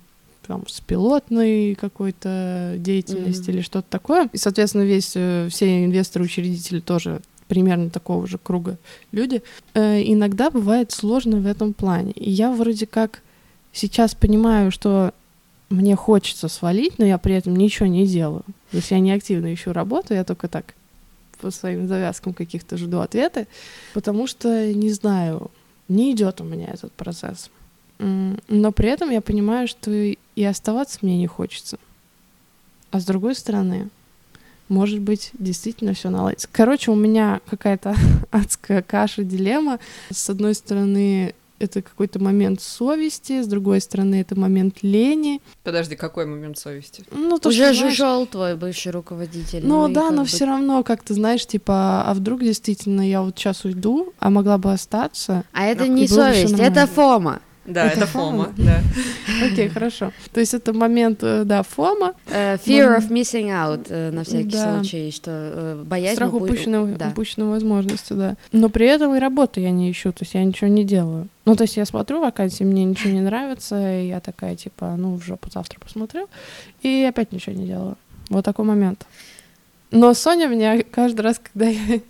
там, 0.48 0.66
с 0.66 0.80
пилотной 0.80 1.76
какой-то 1.76 2.74
деятельности 2.76 3.42
Мгм. 3.50 3.50
или 3.52 3.60
что-то 3.62 3.86
такое. 3.88 4.28
И, 4.32 4.36
соответственно, 4.36 4.82
весь, 4.82 5.12
э, 5.14 5.46
все 5.48 5.84
инвесторы-учредители 5.84 6.80
тоже 6.80 7.20
примерно 7.52 7.90
такого 7.90 8.26
же 8.26 8.38
круга 8.38 8.78
люди. 9.12 9.42
Э, 9.74 10.00
Иногда 10.02 10.48
бывает 10.48 10.90
сложно 10.90 11.36
в 11.36 11.46
этом 11.46 11.74
плане. 11.74 12.12
И 12.12 12.30
я 12.30 12.50
вроде 12.50 12.86
как 12.86 13.20
сейчас 13.74 14.14
понимаю, 14.14 14.70
что 14.70 15.12
мне 15.68 15.94
хочется 15.94 16.48
свалить, 16.48 16.98
но 16.98 17.04
я 17.04 17.18
при 17.18 17.34
этом 17.34 17.54
ничего 17.54 17.88
не 17.88 18.06
делаю. 18.06 18.44
То 18.70 18.78
есть 18.78 18.90
я 18.90 19.00
не 19.00 19.12
активно 19.12 19.52
ищу 19.52 19.74
работу, 19.74 20.14
я 20.14 20.24
только 20.24 20.48
так 20.48 20.74
по 21.42 21.50
своим 21.50 21.88
завязкам 21.88 22.32
каких-то 22.32 22.78
жду 22.78 23.00
ответы, 23.00 23.46
потому 23.92 24.26
что, 24.26 24.72
не 24.72 24.90
знаю, 24.90 25.50
не 25.88 26.12
идет 26.12 26.40
у 26.40 26.44
меня 26.44 26.68
этот 26.72 26.92
процесс. 26.92 27.50
Но 27.98 28.72
при 28.72 28.88
этом 28.88 29.10
я 29.10 29.20
понимаю, 29.20 29.68
что 29.68 29.90
и 29.90 30.44
оставаться 30.44 31.00
мне 31.02 31.18
не 31.18 31.26
хочется. 31.26 31.78
А 32.90 32.98
с 32.98 33.04
другой 33.04 33.34
стороны, 33.34 33.90
может 34.68 35.00
быть, 35.00 35.30
действительно 35.38 35.94
все 35.94 36.10
наладится. 36.10 36.48
Короче, 36.50 36.90
у 36.90 36.94
меня 36.94 37.40
какая-то 37.48 37.94
адская 38.30 38.82
каша, 38.82 39.24
дилемма. 39.24 39.78
С 40.10 40.30
одной 40.30 40.54
стороны, 40.54 41.34
это 41.62 41.80
какой-то 41.80 42.18
момент 42.18 42.60
совести, 42.60 43.42
с 43.42 43.46
другой 43.46 43.80
стороны, 43.80 44.20
это 44.20 44.38
момент 44.38 44.78
лени. 44.82 45.40
Подожди, 45.62 45.94
какой 45.94 46.26
момент 46.26 46.58
совести? 46.58 47.04
Ну, 47.12 47.38
то, 47.38 47.50
Уже 47.50 47.72
что, 47.72 47.90
шел 47.90 48.26
твой 48.26 48.56
бывший 48.56 48.90
руководитель. 48.90 49.64
Ну 49.64 49.88
и 49.88 49.92
да, 49.92 50.10
но 50.10 50.24
все 50.24 50.44
равно, 50.44 50.82
как 50.82 51.02
ты 51.02 51.14
знаешь, 51.14 51.46
типа, 51.46 52.02
а 52.04 52.14
вдруг 52.14 52.40
действительно 52.42 53.08
я 53.08 53.22
вот 53.22 53.38
сейчас 53.38 53.64
уйду, 53.64 54.12
а 54.18 54.30
могла 54.30 54.58
бы 54.58 54.72
остаться. 54.72 55.44
А 55.52 55.66
это 55.66 55.86
не 55.86 56.08
совесть, 56.08 56.58
это 56.58 56.86
Фома. 56.86 57.40
Да, 57.64 57.86
Это 57.86 57.98
это 57.98 58.06
Фома? 58.06 58.52
Да. 58.56 58.80
Окей, 59.44 59.68
хорошо. 59.68 60.12
То 60.32 60.40
есть 60.40 60.52
это 60.52 60.72
момент, 60.72 61.20
э, 61.22 61.44
да, 61.44 61.62
фома, 61.62 62.14
Э, 62.26 62.56
Fear 62.56 62.98
of 62.98 63.08
missing 63.08 63.46
out, 63.50 63.86
э, 63.88 64.10
на 64.10 64.24
всякий 64.24 64.48
да. 64.50 64.74
случай, 64.80 65.10
что 65.12 65.80
боязнь 65.84 66.16
страх 66.16 66.32
упу- 66.32 66.44
упущенной, 66.46 66.96
да. 66.96 67.08
упущенной 67.10 67.46
возможности, 67.48 68.12
да. 68.14 68.36
Но 68.50 68.68
при 68.68 68.86
этом 68.86 69.14
и 69.14 69.20
работу 69.20 69.60
я 69.60 69.70
не 69.70 69.90
ищу, 69.92 70.10
то 70.12 70.22
есть 70.24 70.34
я 70.34 70.42
ничего 70.44 70.68
не 70.68 70.84
делаю. 70.84 71.28
Ну, 71.44 71.54
то 71.54 71.62
есть 71.62 71.76
я 71.76 71.84
смотрю 71.84 72.20
вакансии, 72.20 72.64
мне 72.64 72.84
ничего 72.84 73.12
не 73.12 73.20
нравится, 73.20 74.00
и 74.00 74.08
я 74.08 74.18
такая, 74.20 74.56
типа, 74.56 74.94
ну, 74.98 75.14
в 75.16 75.22
жопу 75.24 75.48
завтра 75.50 75.78
посмотрю, 75.78 76.28
и 76.82 77.06
опять 77.08 77.30
ничего 77.32 77.54
не 77.54 77.66
делаю. 77.66 77.96
Вот 78.28 78.44
такой 78.44 78.64
момент. 78.64 79.06
Но 79.92 80.14
Соня 80.14 80.46
меня 80.46 80.82
каждый 80.82 81.20
раз, 81.20 81.38
когда 81.38 81.66
я 81.66 82.00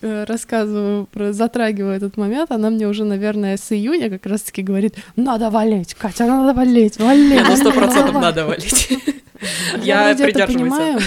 э, 0.00 0.24
рассказываю, 0.24 1.06
про, 1.06 1.32
затрагиваю 1.32 1.96
этот 1.96 2.16
момент, 2.16 2.52
она 2.52 2.70
мне 2.70 2.86
уже, 2.86 3.04
наверное, 3.04 3.56
с 3.56 3.72
июня 3.72 4.08
как 4.08 4.26
раз-таки 4.26 4.62
говорит, 4.62 4.94
надо 5.16 5.50
валить, 5.50 5.94
Катя, 5.94 6.26
надо 6.26 6.54
валить, 6.54 6.98
валить. 6.98 7.42
Ну 7.48 7.56
сто 7.56 7.72
процентов 7.72 8.12
давай». 8.12 8.22
надо 8.22 8.46
валить. 8.46 8.88
Я, 9.82 10.14
придерживаюсь. 10.14 11.02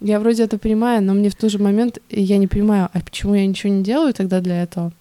Я 0.00 0.20
вроде 0.20 0.42
это 0.42 0.58
понимаю, 0.58 1.02
но 1.02 1.14
мне 1.14 1.30
в 1.30 1.36
тот 1.36 1.50
же 1.50 1.58
момент 1.58 1.98
я 2.10 2.36
не 2.36 2.48
понимаю, 2.48 2.90
а 2.92 3.00
почему 3.00 3.34
я 3.34 3.46
ничего 3.46 3.72
не 3.72 3.82
делаю 3.82 4.12
тогда 4.12 4.40
для 4.40 4.62
этого? 4.62 4.92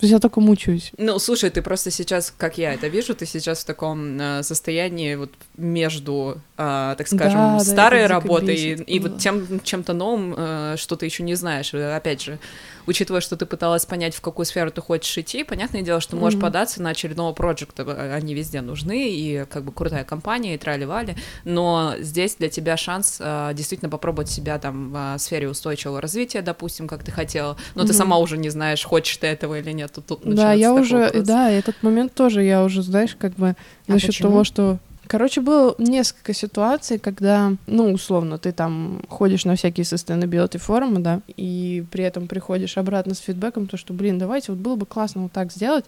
То 0.00 0.06
есть 0.06 0.12
я 0.12 0.18
только 0.18 0.40
мучаюсь. 0.40 0.92
Ну, 0.96 1.18
слушай, 1.18 1.50
ты 1.50 1.60
просто 1.60 1.90
сейчас, 1.90 2.32
как 2.34 2.56
я 2.56 2.72
это 2.72 2.88
вижу, 2.88 3.14
ты 3.14 3.26
сейчас 3.26 3.58
в 3.60 3.66
таком 3.66 4.18
э, 4.18 4.42
состоянии 4.42 5.14
вот 5.14 5.30
между, 5.58 6.40
э, 6.56 6.94
так 6.96 7.06
скажем, 7.06 7.40
Да, 7.40 7.58
да, 7.58 7.64
старой 7.64 8.00
дико 8.04 8.08
работой 8.14 8.56
и, 8.56 8.74
бесит. 8.74 8.88
и 8.88 8.98
Да. 8.98 9.08
вот 9.10 9.18
тем 9.18 9.60
чем-то 9.60 9.92
новым, 9.92 10.34
э, 10.38 10.74
что 10.78 10.96
ты 10.96 11.04
еще 11.04 11.22
не 11.22 11.34
знаешь. 11.34 11.74
Э, 11.74 11.94
Опять 11.96 12.22
же, 12.22 12.38
учитывая, 12.86 13.20
что 13.20 13.36
ты 13.36 13.44
пыталась 13.44 13.84
понять, 13.84 14.14
в 14.14 14.22
какую 14.22 14.46
сферу 14.46 14.70
ты 14.70 14.80
хочешь 14.80 15.18
идти, 15.18 15.44
понятное 15.44 15.82
дело, 15.82 16.00
что 16.00 16.16
можешь 16.16 16.36
Мгм. 16.38 16.46
податься 16.46 16.80
на 16.80 16.90
очередного 16.90 17.34
проекта, 17.34 17.82
э, 17.82 18.14
они 18.14 18.32
везде 18.34 18.62
нужны, 18.62 19.10
и 19.10 19.44
как 19.50 19.64
бы 19.64 19.72
крутая 19.72 20.04
компания, 20.04 20.54
и 20.54 20.58
трали-вали, 20.58 21.14
но 21.44 21.94
здесь 22.00 22.36
для 22.36 22.48
тебя 22.48 22.78
шанс 22.78 23.18
э, 23.20 23.50
действительно 23.52 23.90
попробовать 23.90 24.30
себя 24.30 24.58
там 24.58 24.92
в 24.92 25.18
сфере 25.18 25.46
устойчивого 25.50 26.00
развития, 26.00 26.40
допустим, 26.40 26.88
как 26.88 27.04
ты 27.04 27.10
хотела, 27.12 27.58
но 27.74 27.82
ты 27.82 27.88
Мгм. 27.88 27.96
сама 27.98 28.16
уже 28.16 28.38
не 28.38 28.48
знаешь, 28.48 28.82
хочешь 28.82 29.18
ты 29.18 29.26
этого 29.26 29.58
или 29.58 29.72
нет, 29.72 29.89
тут, 29.90 30.06
тут 30.06 30.34
да, 30.34 30.52
я 30.52 30.72
уже, 30.72 30.98
вопрос. 30.98 31.26
да, 31.26 31.50
этот 31.50 31.82
момент 31.82 32.14
тоже 32.14 32.42
я 32.42 32.64
уже, 32.64 32.82
знаешь, 32.82 33.16
как 33.18 33.34
бы 33.34 33.56
А 33.86 33.92
насчет 33.92 34.08
почему? 34.08 34.30
того, 34.30 34.44
что 34.44 34.78
Короче, 35.10 35.40
было 35.40 35.74
несколько 35.78 36.32
ситуаций, 36.32 37.00
когда, 37.00 37.54
ну, 37.66 37.92
условно, 37.92 38.38
ты 38.38 38.52
там 38.52 39.02
ходишь 39.08 39.44
на 39.44 39.56
всякие 39.56 39.82
sustainability 39.82 40.58
форумы, 40.58 41.00
да, 41.00 41.20
и 41.36 41.84
при 41.90 42.04
этом 42.04 42.28
приходишь 42.28 42.78
обратно 42.78 43.14
с 43.14 43.18
фидбэком, 43.18 43.66
то, 43.66 43.76
что, 43.76 43.92
блин, 43.92 44.20
давайте, 44.20 44.52
вот 44.52 44.60
было 44.60 44.76
бы 44.76 44.86
классно 44.86 45.22
вот 45.22 45.32
так 45.32 45.50
сделать, 45.50 45.84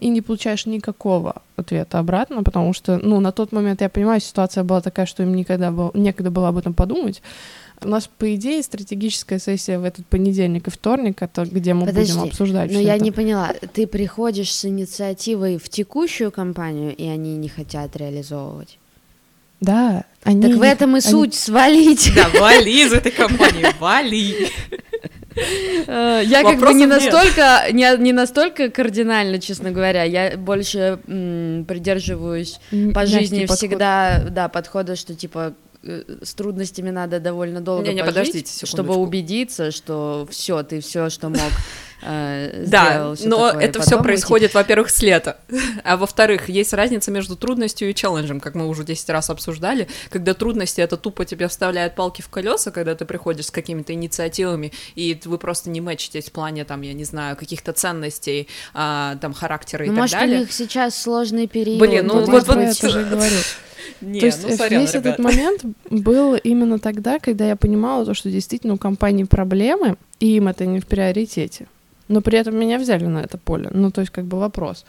и 0.00 0.10
не 0.10 0.20
получаешь 0.20 0.66
никакого 0.66 1.40
ответа 1.56 1.98
обратно, 1.98 2.42
потому 2.42 2.74
что, 2.74 2.98
ну, 2.98 3.20
на 3.20 3.32
тот 3.32 3.52
момент, 3.52 3.80
я 3.80 3.88
понимаю, 3.88 4.20
ситуация 4.20 4.64
была 4.64 4.82
такая, 4.82 5.06
что 5.06 5.22
им 5.22 5.34
никогда 5.34 5.70
было, 5.70 5.90
некогда 5.94 6.30
было 6.30 6.48
об 6.48 6.58
этом 6.58 6.74
подумать. 6.74 7.22
У 7.84 7.88
нас, 7.88 8.08
по 8.18 8.34
идее, 8.34 8.62
стратегическая 8.62 9.38
сессия 9.38 9.78
в 9.78 9.84
этот 9.84 10.04
понедельник 10.06 10.66
и 10.66 10.70
вторник, 10.70 11.22
это 11.22 11.44
где 11.44 11.74
мы 11.74 11.86
Подожди, 11.86 12.12
будем 12.12 12.24
обсуждать 12.28 12.72
Но 12.72 12.80
я 12.80 12.96
это. 12.96 13.04
не 13.04 13.12
поняла, 13.12 13.52
ты 13.72 13.86
приходишь 13.86 14.52
с 14.52 14.64
инициативой 14.64 15.58
в 15.58 15.68
текущую 15.68 16.32
компанию, 16.32 16.94
и 16.94 17.06
они 17.06 17.36
не 17.36 17.48
хотят 17.48 17.96
реализовывать? 17.96 18.78
Да, 19.60 20.04
они... 20.24 20.42
Так 20.42 20.56
в 20.56 20.62
этом 20.62 20.90
и 20.90 20.92
они- 20.94 21.00
суть, 21.00 21.34
свалить. 21.34 22.10
Да, 22.14 22.28
вали 22.40 22.84
из 22.84 22.92
этой 22.92 23.12
компании, 23.12 23.66
вали. 23.80 24.48
Э, 25.86 26.22
Я 26.26 26.42
как 26.42 26.58
бы 26.58 26.74
не 26.74 26.86
настолько, 26.86 27.66
не, 27.72 27.96
не 27.98 28.12
настолько 28.12 28.70
кардинально, 28.70 29.38
честно 29.38 29.70
говоря. 29.70 30.02
Я 30.02 30.36
больше 30.36 30.98
м, 31.06 31.64
придерживаюсь 31.66 32.58
по 32.70 32.74
мягкий 33.00 33.06
жизни 33.12 33.40
подход. 33.42 33.56
всегда, 33.58 34.24
да, 34.30 34.48
подхода, 34.48 34.96
что 34.96 35.14
типа 35.14 35.54
с 35.82 36.34
трудностями 36.34 36.90
надо 36.90 37.20
довольно 37.20 37.60
долго 37.60 37.84
Не-не, 37.88 38.00
пожить, 38.00 38.14
подождите 38.14 38.66
чтобы 38.66 38.96
убедиться, 38.96 39.70
что 39.70 40.26
все, 40.30 40.62
ты 40.62 40.80
все, 40.80 41.08
что 41.08 41.28
мог, 41.28 41.52
э, 42.02 42.64
Да, 42.66 43.14
сделал, 43.14 43.38
но 43.38 43.48
такое, 43.50 43.64
это 43.64 43.80
все 43.82 44.02
происходит, 44.02 44.54
во-первых, 44.54 44.90
с 44.90 45.00
лета. 45.02 45.38
А 45.84 45.96
во-вторых, 45.96 46.48
есть 46.48 46.72
разница 46.72 47.10
между 47.10 47.36
трудностью 47.36 47.88
и 47.90 47.94
челленджем, 47.94 48.40
как 48.40 48.54
мы 48.56 48.66
уже 48.66 48.84
10 48.84 49.08
раз 49.10 49.30
обсуждали. 49.30 49.86
Когда 50.10 50.34
трудности 50.34 50.80
это 50.80 50.96
тупо 50.96 51.24
тебе 51.24 51.46
вставляют 51.46 51.94
палки 51.94 52.22
в 52.22 52.28
колеса, 52.28 52.70
когда 52.72 52.94
ты 52.96 53.04
приходишь 53.04 53.46
с 53.46 53.50
какими-то 53.50 53.92
инициативами, 53.92 54.72
и 54.96 55.18
вы 55.24 55.38
просто 55.38 55.70
не 55.70 55.80
мэчитесь 55.80 56.26
в 56.26 56.32
плане, 56.32 56.64
там, 56.64 56.82
я 56.82 56.92
не 56.92 57.04
знаю, 57.04 57.36
каких-то 57.36 57.72
ценностей, 57.72 58.48
а, 58.74 59.16
там, 59.20 59.32
характера 59.32 59.84
и 59.84 59.88
Ну, 59.88 59.94
так 59.94 60.02
может, 60.02 60.18
далее. 60.18 60.36
у 60.38 60.40
них 60.40 60.52
сейчас 60.52 61.00
сложный 61.00 61.46
период. 61.46 61.78
Блин, 61.78 62.06
ну 62.06 62.14
Вот 62.20 62.28
вот- 62.28 62.46
вот- 62.48 63.67
Не, 64.00 64.20
То 64.20 64.26
есть 64.26 64.48
ну, 64.48 64.56
сорян, 64.56 64.80
весь 64.82 64.90
этот 64.90 65.18
ребята. 65.18 65.22
момент 65.22 65.64
был 65.90 66.34
именно 66.34 66.78
тогда, 66.78 67.18
когда 67.18 67.46
я 67.46 67.56
понимала 67.56 68.04
то, 68.04 68.14
что 68.14 68.30
действительно 68.30 68.74
у 68.74 68.78
компании 68.78 69.24
проблемы, 69.24 69.96
и 70.20 70.36
им 70.36 70.48
это 70.48 70.66
не 70.66 70.80
в 70.80 70.86
приоритете. 70.86 71.66
Но 72.08 72.20
при 72.20 72.38
этом 72.38 72.56
меня 72.56 72.78
взяли 72.78 73.06
на 73.06 73.18
это 73.18 73.38
поле. 73.38 73.68
Ну, 73.72 73.90
то 73.90 74.00
есть, 74.00 74.12
как 74.12 74.24
бы 74.24 74.38
вопрос. 74.38 74.84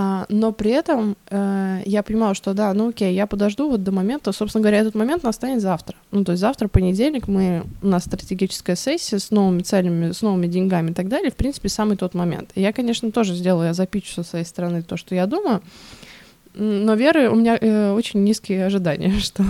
А, 0.00 0.26
но 0.28 0.52
при 0.52 0.70
этом 0.70 1.16
э, 1.28 1.82
я 1.84 2.04
понимала, 2.04 2.32
что 2.34 2.54
да, 2.54 2.72
ну 2.72 2.90
окей, 2.90 3.12
я 3.16 3.26
подожду 3.26 3.68
вот 3.68 3.82
до 3.82 3.90
момента, 3.90 4.30
собственно 4.30 4.62
говоря, 4.62 4.78
этот 4.78 4.94
момент 4.94 5.24
настанет 5.24 5.60
завтра. 5.60 5.96
Ну, 6.12 6.22
то 6.22 6.30
есть 6.30 6.40
завтра, 6.40 6.68
понедельник, 6.68 7.26
мы, 7.26 7.64
у 7.82 7.88
нас 7.88 8.04
стратегическая 8.04 8.76
сессия 8.76 9.18
с 9.18 9.32
новыми 9.32 9.62
целями, 9.62 10.12
с 10.12 10.22
новыми 10.22 10.46
деньгами 10.46 10.92
и 10.92 10.94
так 10.94 11.08
далее. 11.08 11.32
В 11.32 11.34
принципе, 11.34 11.68
самый 11.68 11.96
тот 11.96 12.14
момент. 12.14 12.50
И 12.54 12.60
я, 12.60 12.72
конечно, 12.72 13.10
тоже 13.10 13.34
сделаю, 13.34 13.66
я 13.66 13.74
запичу 13.74 14.14
со 14.14 14.22
своей 14.22 14.44
стороны 14.44 14.82
то, 14.82 14.96
что 14.96 15.16
я 15.16 15.26
думаю. 15.26 15.62
Но 16.58 16.94
веры 16.94 17.30
у 17.30 17.36
меня 17.36 17.56
э, 17.60 17.92
очень 17.92 18.24
низкие 18.24 18.66
ожидания, 18.66 19.12
что 19.20 19.44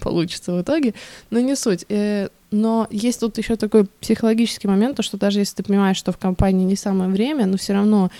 получится 0.00 0.52
в 0.52 0.62
итоге. 0.62 0.94
Но 1.30 1.38
не 1.40 1.54
суть. 1.54 1.84
Э, 1.90 2.28
но 2.50 2.86
есть 2.90 3.20
тут 3.20 3.36
еще 3.38 3.56
такой 3.56 3.86
психологический 4.00 4.66
момент, 4.66 4.96
то 4.96 5.02
что 5.02 5.18
даже 5.18 5.40
если 5.40 5.56
ты 5.56 5.62
понимаешь, 5.64 5.98
что 5.98 6.12
в 6.12 6.18
компании 6.18 6.64
не 6.64 6.76
самое 6.76 7.10
время, 7.10 7.44
но 7.46 7.58
все 7.58 7.74
равно 7.74 8.10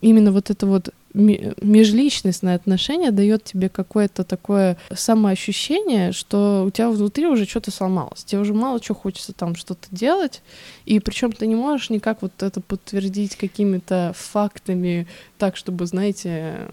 именно 0.00 0.30
вот 0.32 0.50
это 0.50 0.66
вот 0.66 0.90
межличностное 1.14 2.54
отношение 2.54 3.10
дает 3.10 3.42
тебе 3.42 3.68
какое-то 3.68 4.24
такое 4.24 4.76
самоощущение, 4.94 6.12
что 6.12 6.64
у 6.66 6.70
тебя 6.70 6.90
внутри 6.90 7.26
уже 7.26 7.46
что-то 7.46 7.70
сломалось. 7.70 8.24
Тебе 8.24 8.42
уже 8.42 8.52
мало 8.52 8.78
чего 8.78 8.94
хочется 8.94 9.32
там 9.32 9.56
что-то 9.56 9.88
делать, 9.90 10.42
и 10.84 11.00
причем 11.00 11.32
ты 11.32 11.46
не 11.46 11.56
можешь 11.56 11.90
никак 11.90 12.20
вот 12.20 12.42
это 12.42 12.60
подтвердить 12.60 13.36
какими-то 13.36 14.12
фактами, 14.16 15.06
так, 15.38 15.56
чтобы, 15.56 15.86
знаете, 15.86 16.68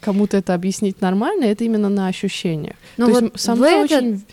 кому-то 0.00 0.36
это 0.36 0.54
объяснить 0.54 1.00
нормально, 1.00 1.44
это 1.44 1.64
именно 1.64 1.88
на 1.88 2.08
ощущениях. 2.08 2.76
Ну 2.96 3.06
То 3.06 3.12
вот 3.12 3.22
есть 3.22 3.40
со 3.40 3.54
мной 3.54 3.84
этот- 3.84 3.90
очень... 3.92 4.24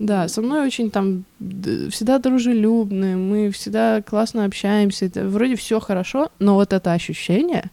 Да, 0.00 0.26
со 0.26 0.42
мной 0.42 0.66
очень 0.66 0.90
там 0.90 1.24
всегда 1.38 2.18
дружелюбные, 2.18 3.16
мы 3.16 3.50
всегда 3.52 4.02
классно 4.02 4.44
общаемся, 4.44 5.06
это 5.06 5.28
вроде 5.28 5.54
все 5.54 5.78
хорошо, 5.78 6.30
но 6.40 6.54
вот 6.56 6.72
это 6.72 6.92
ощущение, 6.92 7.70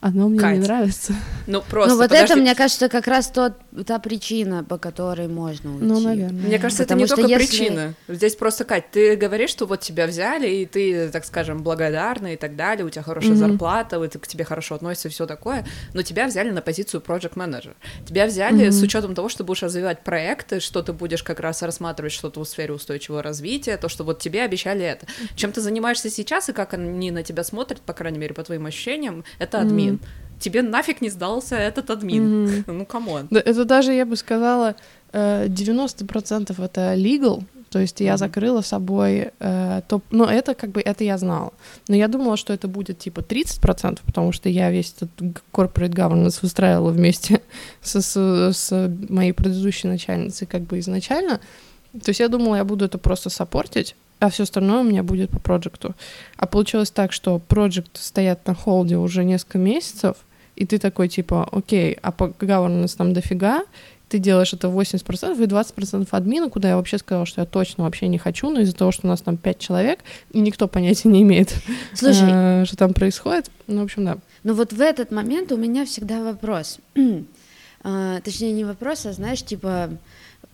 оно 0.00 0.28
мне 0.28 0.38
Кать, 0.40 0.58
не 0.58 0.64
нравится. 0.64 1.12
Ну, 1.46 1.60
просто, 1.62 1.90
ну 1.90 1.96
вот 2.00 2.08
подожди. 2.08 2.32
это, 2.32 2.36
мне 2.40 2.54
кажется, 2.54 2.88
как 2.88 3.06
раз 3.06 3.26
тот, 3.28 3.52
та 3.86 3.98
причина, 3.98 4.64
по 4.64 4.78
которой 4.78 5.28
можно 5.28 5.72
уйти. 5.74 5.84
Ну, 5.84 6.00
наверное. 6.00 6.42
Мне 6.46 6.58
кажется, 6.58 6.84
Потому 6.84 7.02
это 7.04 7.14
что 7.14 7.22
не 7.22 7.28
только 7.28 7.42
если- 7.42 7.58
причина. 7.58 7.94
Здесь 8.08 8.34
просто, 8.34 8.64
Кать, 8.64 8.90
ты 8.90 9.14
говоришь, 9.16 9.50
что 9.50 9.66
вот 9.66 9.80
тебя 9.80 10.06
взяли, 10.06 10.48
и 10.48 10.64
ты, 10.66 11.10
так 11.10 11.24
скажем, 11.26 11.62
благодарна 11.62 12.32
и 12.32 12.36
так 12.36 12.56
далее, 12.56 12.86
у 12.86 12.90
тебя 12.90 13.02
хорошая 13.02 13.32
Мгм. 13.32 13.38
зарплата, 13.38 13.98
вот 13.98 14.16
к 14.16 14.26
тебе 14.26 14.44
хорошо 14.44 14.76
относятся 14.76 15.08
и 15.08 15.10
все 15.10 15.26
такое, 15.26 15.66
но 15.92 16.00
тебя 16.02 16.26
взяли 16.26 16.50
на 16.50 16.62
позицию 16.62 17.02
project 17.06 17.34
manager. 17.34 17.74
Тебя 18.06 18.26
взяли 18.26 18.64
Мгм. 18.68 18.72
с 18.72 18.82
учетом 18.82 19.14
того, 19.14 19.28
что 19.28 19.44
будешь 19.44 19.62
развивать 19.62 20.02
проекты, 20.02 20.60
что 20.60 20.82
ты 20.82 20.94
будешь 20.94 21.22
как 21.22 21.40
раз 21.40 21.60
рассматривать 21.62 22.12
что-то 22.12 22.40
в 22.42 22.48
сфере 22.48 22.72
устойчивого 22.72 23.22
развития, 23.22 23.76
то, 23.76 23.90
что 23.90 24.04
вот 24.04 24.18
тебе 24.20 24.42
обещали 24.44 24.82
это. 24.84 25.06
Чем 25.36 25.52
ты 25.52 25.60
занимаешься 25.60 26.08
сейчас 26.08 26.48
и 26.48 26.52
как 26.54 26.72
они 26.72 27.10
на 27.10 27.22
тебя 27.22 27.44
смотрят, 27.44 27.82
по 27.82 27.92
крайней 27.92 28.18
мере, 28.18 28.32
по 28.34 28.42
твоим 28.44 28.64
ощущениям, 28.64 29.24
это 29.38 29.60
админ. 29.60 29.89
Тебе 30.38 30.62
нафиг 30.62 31.02
не 31.02 31.10
сдался 31.10 31.56
этот 31.56 31.90
админ. 31.90 32.44
Мгм. 32.44 32.64
Ну, 32.66 32.86
come 32.86 33.10
on. 33.10 33.28
Да, 33.30 33.40
это 33.40 33.64
даже, 33.64 33.92
я 33.92 34.06
бы 34.06 34.16
сказала, 34.16 34.74
э, 35.12 35.46
90% 35.48 36.62
это 36.62 36.94
legal, 36.94 37.44
то 37.70 37.78
есть 37.78 38.00
я 38.00 38.16
закрыла 38.16 38.62
собой 38.62 39.30
э, 39.38 39.82
топ... 39.86 40.02
Ну, 40.10 40.24
это 40.24 40.54
как 40.54 40.70
бы, 40.70 40.80
это 40.80 41.04
я 41.04 41.16
знала. 41.18 41.52
Но 41.88 41.94
я 41.94 42.08
думала, 42.08 42.36
что 42.36 42.52
это 42.52 42.66
будет 42.66 42.98
типа 42.98 43.20
30%, 43.20 44.00
потому 44.04 44.32
что 44.32 44.48
я 44.48 44.70
весь 44.70 44.92
этот 44.96 45.10
corporate 45.52 45.92
governance 45.92 46.40
выстраивала 46.42 46.90
вместе 46.90 47.40
со, 47.80 48.00
с, 48.02 48.16
с 48.52 48.90
моей 49.08 49.32
предыдущей 49.32 49.86
начальницей 49.86 50.48
как 50.48 50.62
бы 50.62 50.80
изначально. 50.80 51.40
То 51.92 52.08
есть 52.08 52.20
я 52.20 52.28
думала, 52.28 52.56
я 52.56 52.64
буду 52.64 52.84
это 52.84 52.98
просто 52.98 53.30
саппортить, 53.30 53.94
а 54.20 54.28
все 54.30 54.44
остальное 54.44 54.80
у 54.80 54.84
меня 54.84 55.02
будет 55.02 55.30
по 55.30 55.40
проекту. 55.40 55.94
А 56.36 56.46
получилось 56.46 56.90
так, 56.90 57.12
что 57.12 57.38
проект 57.38 57.96
стоят 57.96 58.46
на 58.46 58.54
холде 58.54 58.96
уже 58.96 59.24
несколько 59.24 59.58
месяцев, 59.58 60.16
и 60.56 60.66
ты 60.66 60.78
такой, 60.78 61.08
типа, 61.08 61.48
окей, 61.50 61.96
а 62.02 62.12
по 62.12 62.24
governance 62.24 62.96
там 62.96 63.12
дофига, 63.14 63.64
ты 64.10 64.18
делаешь 64.18 64.52
это 64.52 64.68
80% 64.68 65.42
и 65.42 65.46
20% 65.46 66.08
админа, 66.10 66.50
куда 66.50 66.70
я 66.70 66.76
вообще 66.76 66.98
сказала, 66.98 67.24
что 67.24 67.40
я 67.40 67.46
точно 67.46 67.84
вообще 67.84 68.08
не 68.08 68.18
хочу, 68.18 68.50
но 68.50 68.60
из-за 68.60 68.74
того, 68.74 68.90
что 68.90 69.06
у 69.06 69.10
нас 69.10 69.22
там 69.22 69.36
5 69.36 69.58
человек, 69.58 70.00
и 70.32 70.40
никто 70.40 70.68
понятия 70.68 71.08
не 71.08 71.22
имеет, 71.22 71.54
Слушай, 71.94 72.28
э, 72.28 72.64
что 72.66 72.76
там 72.76 72.92
происходит. 72.92 73.50
Ну, 73.68 73.80
в 73.80 73.84
общем, 73.84 74.04
да. 74.04 74.18
Ну 74.42 74.54
вот 74.54 74.72
в 74.72 74.80
этот 74.80 75.12
момент 75.12 75.52
у 75.52 75.56
меня 75.56 75.86
всегда 75.86 76.22
вопрос. 76.22 76.78
А, 77.82 78.20
Точнее, 78.20 78.52
не 78.52 78.64
вопрос, 78.64 79.06
а 79.06 79.12
знаешь, 79.14 79.42
типа 79.42 79.88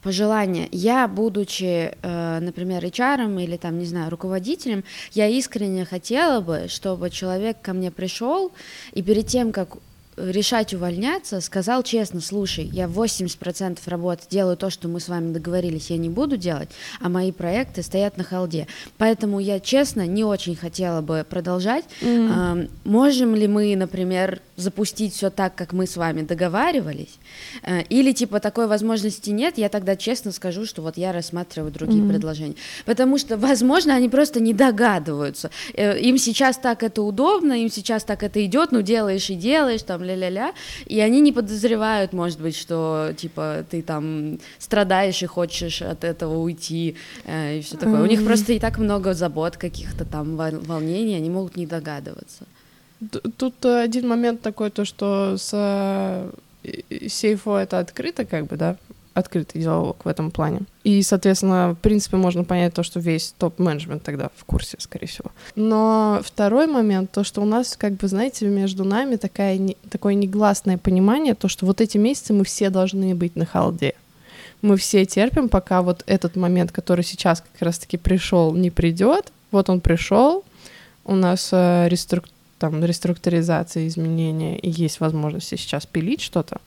пожелание. 0.06 0.68
Я, 0.70 1.08
будучи, 1.08 1.92
э, 2.00 2.38
например, 2.40 2.84
HR 2.84 3.42
или 3.42 3.56
там, 3.56 3.76
не 3.76 3.86
знаю, 3.86 4.08
руководителем, 4.08 4.84
я 5.14 5.26
искренне 5.26 5.84
хотела 5.84 6.40
бы, 6.40 6.66
чтобы 6.68 7.10
человек 7.10 7.56
ко 7.60 7.72
мне 7.72 7.90
пришел 7.90 8.52
и 8.92 9.02
перед 9.02 9.26
тем, 9.26 9.50
как 9.50 9.78
решать 10.16 10.72
увольняться, 10.74 11.40
сказал 11.40 11.82
честно, 11.82 12.20
слушай, 12.20 12.64
я 12.64 12.86
80% 12.86 13.78
работы 13.86 14.22
делаю 14.30 14.56
то, 14.56 14.70
что 14.70 14.88
мы 14.88 15.00
с 15.00 15.08
вами 15.08 15.32
договорились, 15.32 15.90
я 15.90 15.98
не 15.98 16.08
буду 16.08 16.36
делать, 16.36 16.70
а 17.00 17.08
мои 17.08 17.32
проекты 17.32 17.82
стоят 17.82 18.16
на 18.16 18.24
холде. 18.24 18.66
Поэтому 18.98 19.40
я, 19.40 19.60
честно, 19.60 20.06
не 20.06 20.24
очень 20.24 20.56
хотела 20.56 21.00
бы 21.02 21.24
продолжать. 21.28 21.84
Ам, 22.02 22.68
Можем 22.84 23.34
ли 23.34 23.46
мы, 23.46 23.76
например, 23.76 24.40
запустить 24.56 25.14
все 25.14 25.28
так, 25.30 25.54
как 25.54 25.72
мы 25.72 25.86
с 25.86 25.96
вами 25.96 26.22
договаривались? 26.22 27.18
Э, 27.62 27.82
Или 27.90 28.12
типа 28.12 28.40
такой 28.40 28.66
возможности 28.66 29.30
нет, 29.30 29.58
я 29.58 29.68
тогда 29.68 29.96
честно 29.96 30.32
скажу, 30.32 30.64
что 30.64 30.82
вот 30.82 30.96
я 30.96 31.12
рассматриваю 31.12 31.70
другие 31.72 32.02
Мгм. 32.02 32.10
предложения. 32.12 32.54
Потому 32.86 33.18
что, 33.18 33.36
возможно, 33.36 33.94
они 33.94 34.08
просто 34.08 34.40
не 34.40 34.54
догадываются. 34.54 35.50
Э, 35.74 35.98
Им 36.00 36.16
сейчас 36.18 36.56
так 36.56 36.82
это 36.82 37.02
удобно, 37.02 37.52
им 37.52 37.70
сейчас 37.70 38.04
так 38.04 38.22
это 38.22 38.44
идет, 38.44 38.72
ну 38.72 38.82
делаешь 38.82 39.28
и 39.30 39.34
делаешь, 39.34 39.82
там 39.82 40.02
ля-ля-ля, 40.06 40.52
и 40.86 41.00
они 41.00 41.20
не 41.20 41.32
подозревают, 41.32 42.12
может 42.12 42.40
быть, 42.40 42.56
что 42.56 43.12
типа 43.16 43.64
ты 43.70 43.82
там 43.82 44.38
страдаешь 44.58 45.22
и 45.22 45.26
хочешь 45.26 45.82
от 45.82 46.04
этого 46.04 46.38
уйти 46.38 46.96
э, 47.24 47.58
и 47.58 47.60
все 47.60 47.76
такое. 47.76 48.02
У 48.02 48.06
них 48.06 48.24
просто 48.24 48.52
и 48.52 48.58
так 48.58 48.78
много 48.78 49.14
забот, 49.14 49.56
каких-то 49.56 50.04
там 50.04 50.36
вол- 50.36 50.60
волнений, 50.60 51.16
они 51.16 51.30
могут 51.30 51.56
не 51.56 51.66
догадываться. 51.66 52.44
Тут 53.36 53.64
один 53.66 54.08
момент 54.08 54.40
такой, 54.40 54.70
то, 54.70 54.84
что 54.84 55.36
с 55.36 55.50
э, 55.52 56.30
сейфо 57.08 57.58
это 57.58 57.78
открыто, 57.78 58.24
как 58.24 58.46
бы, 58.46 58.56
да, 58.56 58.76
открытый 59.16 59.62
диалог 59.62 60.04
в 60.04 60.08
этом 60.08 60.30
плане. 60.30 60.60
И, 60.84 61.02
соответственно, 61.02 61.74
в 61.74 61.82
принципе, 61.82 62.16
можно 62.16 62.44
понять 62.44 62.74
то, 62.74 62.82
что 62.82 63.00
весь 63.00 63.34
топ-менеджмент 63.38 64.02
тогда 64.02 64.30
в 64.36 64.44
курсе, 64.44 64.76
скорее 64.78 65.06
всего. 65.06 65.30
Но 65.56 66.20
второй 66.22 66.66
момент, 66.66 67.10
то, 67.10 67.24
что 67.24 67.40
у 67.40 67.44
нас, 67.44 67.76
как 67.76 67.94
бы, 67.94 68.08
знаете, 68.08 68.46
между 68.46 68.84
нами 68.84 69.16
такая, 69.16 69.56
не- 69.58 69.76
такое 69.90 70.14
негласное 70.14 70.76
понимание, 70.78 71.34
то, 71.34 71.48
что 71.48 71.66
вот 71.66 71.80
эти 71.80 71.98
месяцы 71.98 72.32
мы 72.34 72.44
все 72.44 72.70
должны 72.70 73.14
быть 73.14 73.36
на 73.36 73.46
халде. 73.46 73.94
Мы 74.62 74.76
все 74.76 75.04
терпим, 75.06 75.48
пока 75.48 75.82
вот 75.82 76.02
этот 76.06 76.36
момент, 76.36 76.72
который 76.72 77.04
сейчас 77.04 77.40
как 77.40 77.62
раз-таки 77.62 77.96
пришел, 77.96 78.54
не 78.54 78.70
придет. 78.70 79.32
Вот 79.50 79.70
он 79.70 79.80
пришел, 79.80 80.44
у 81.04 81.14
нас 81.14 81.50
э, 81.52 81.88
реструк- 81.88 82.28
там, 82.58 82.84
реструктуризация, 82.84 83.86
изменения, 83.86 84.58
и 84.58 84.70
есть 84.70 85.00
возможность 85.00 85.48
сейчас 85.48 85.86
пилить 85.86 86.20
что-то. 86.20 86.60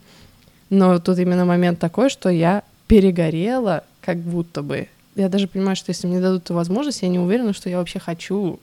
Но 0.69 0.99
тут 0.99 1.17
именно 1.19 1.45
момент 1.45 1.79
такой, 1.79 2.09
что 2.09 2.29
я 2.29 2.63
перегорела, 2.87 3.83
как 4.01 4.17
будто 4.17 4.61
бы. 4.61 4.87
Я 5.15 5.29
даже 5.29 5.47
понимаю, 5.47 5.75
что 5.75 5.89
если 5.89 6.07
мне 6.07 6.19
дадут 6.19 6.45
эту 6.45 6.53
возможность, 6.53 7.01
я 7.01 7.09
не 7.09 7.19
уверена, 7.19 7.53
что 7.53 7.69
я 7.69 7.77
вообще 7.77 7.99
хочу 7.99 8.59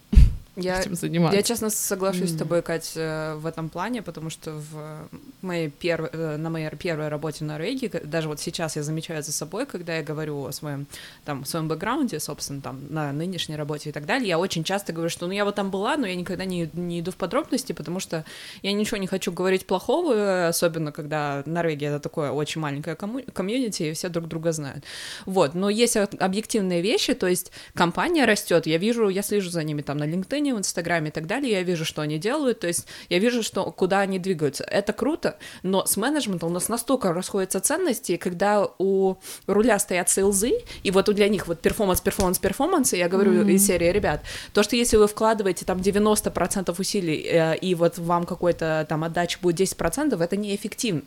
Я, 0.56 0.80
этим 0.80 0.94
заниматься. 0.94 1.36
Я 1.36 1.42
честно 1.42 1.68
соглашусь 1.68 2.30
с 2.30 2.32
М. 2.32 2.38
тобой, 2.38 2.62
Кать, 2.62 2.92
э, 2.96 3.34
в 3.34 3.44
этом 3.44 3.68
плане, 3.68 4.00
потому 4.02 4.30
что 4.30 4.52
в 4.52 5.08
моей 5.42 5.68
перв... 5.68 6.08
Э, 6.12 6.36
на 6.38 6.48
моей 6.48 6.70
первой 6.70 7.08
работе 7.08 7.44
в 7.44 7.46
Норвегии, 7.46 7.90
даже 8.04 8.28
вот 8.28 8.40
сейчас 8.40 8.76
я 8.76 8.82
замечаю 8.82 9.22
за 9.22 9.32
собой, 9.32 9.66
когда 9.66 9.96
я 9.96 10.02
говорю 10.02 10.46
о 10.46 10.52
своем, 10.52 10.86
там, 11.24 11.44
своем 11.44 11.68
бэкграунде, 11.68 12.20
собственно, 12.20 12.62
там, 12.62 12.80
на 12.88 13.12
нынешней 13.12 13.56
работе 13.56 13.90
и 13.90 13.92
так 13.92 14.06
далее, 14.06 14.28
я 14.28 14.38
очень 14.38 14.64
часто 14.64 14.94
говорю, 14.94 15.10
что, 15.10 15.26
ну, 15.26 15.32
я 15.32 15.44
вот 15.44 15.54
там 15.54 15.70
была, 15.70 15.96
но 15.96 16.06
я 16.06 16.14
никогда 16.14 16.46
не, 16.46 16.70
не 16.72 17.00
иду 17.00 17.10
в 17.10 17.16
подробности, 17.16 17.72
потому 17.72 18.00
что 18.00 18.24
я 18.62 18.72
ничего 18.72 18.96
не 18.96 19.06
хочу 19.06 19.32
говорить 19.32 19.66
плохого, 19.66 20.48
особенно 20.48 20.90
когда 20.90 21.42
Норвегия— 21.44 21.86
это 21.88 22.00
такое 22.00 22.30
очень 22.30 22.62
маленькое 22.62 22.96
комму... 22.96 23.20
комьюнити, 23.32 23.82
и 23.82 23.92
все 23.92 24.08
друг 24.08 24.26
друга 24.26 24.52
знают. 24.52 24.84
Вот, 25.26 25.54
но 25.54 25.68
есть 25.68 25.96
объективные 25.96 26.80
вещи, 26.80 27.12
то 27.12 27.26
есть 27.26 27.52
компания 27.74 28.24
растет, 28.24 28.66
я 28.66 28.78
вижу, 28.78 29.08
я 29.10 29.22
слежу 29.22 29.50
за 29.50 29.62
ними 29.62 29.82
там 29.82 29.98
на 29.98 30.04
LinkedIn, 30.04 30.45
в 30.52 30.58
Инстаграме 30.58 31.08
и 31.08 31.12
так 31.12 31.26
далее, 31.26 31.52
я 31.52 31.62
вижу, 31.62 31.84
что 31.84 32.02
они 32.02 32.18
делают, 32.18 32.60
то 32.60 32.66
есть 32.66 32.86
я 33.08 33.18
вижу, 33.18 33.42
что 33.42 33.64
куда 33.72 34.00
они 34.00 34.18
двигаются. 34.18 34.64
Это 34.64 34.92
круто, 34.92 35.36
но 35.62 35.86
с 35.86 35.96
менеджментом 35.96 36.50
у 36.50 36.52
нас 36.52 36.68
настолько 36.68 37.12
расходятся 37.12 37.60
ценности, 37.60 38.16
когда 38.16 38.68
у 38.78 39.16
руля 39.46 39.78
стоят 39.78 40.10
sales 40.10 40.40
ы, 40.40 40.52
и 40.82 40.90
вот 40.90 41.06
для 41.14 41.28
них 41.28 41.46
вот 41.46 41.60
performance, 41.60 42.00
performance, 42.00 42.38
performance, 42.38 42.92
и 42.92 42.98
я 42.98 43.08
говорю 43.08 43.32
mm-hmm. 43.32 43.52
из 43.52 43.66
серии, 43.66 43.90
ребят, 43.90 44.22
то, 44.52 44.62
что 44.62 44.76
если 44.76 44.96
вы 44.96 45.06
вкладываете 45.06 45.64
там 45.64 45.78
90% 45.78 46.74
усилий, 46.78 47.26
э, 47.26 47.56
и 47.56 47.74
вот 47.74 47.98
вам 47.98 48.26
какой-то 48.26 48.86
там 48.88 49.04
отдача 49.04 49.38
будет 49.40 49.60
10%, 49.60 50.22
это 50.22 50.36
неэффективно. 50.36 51.02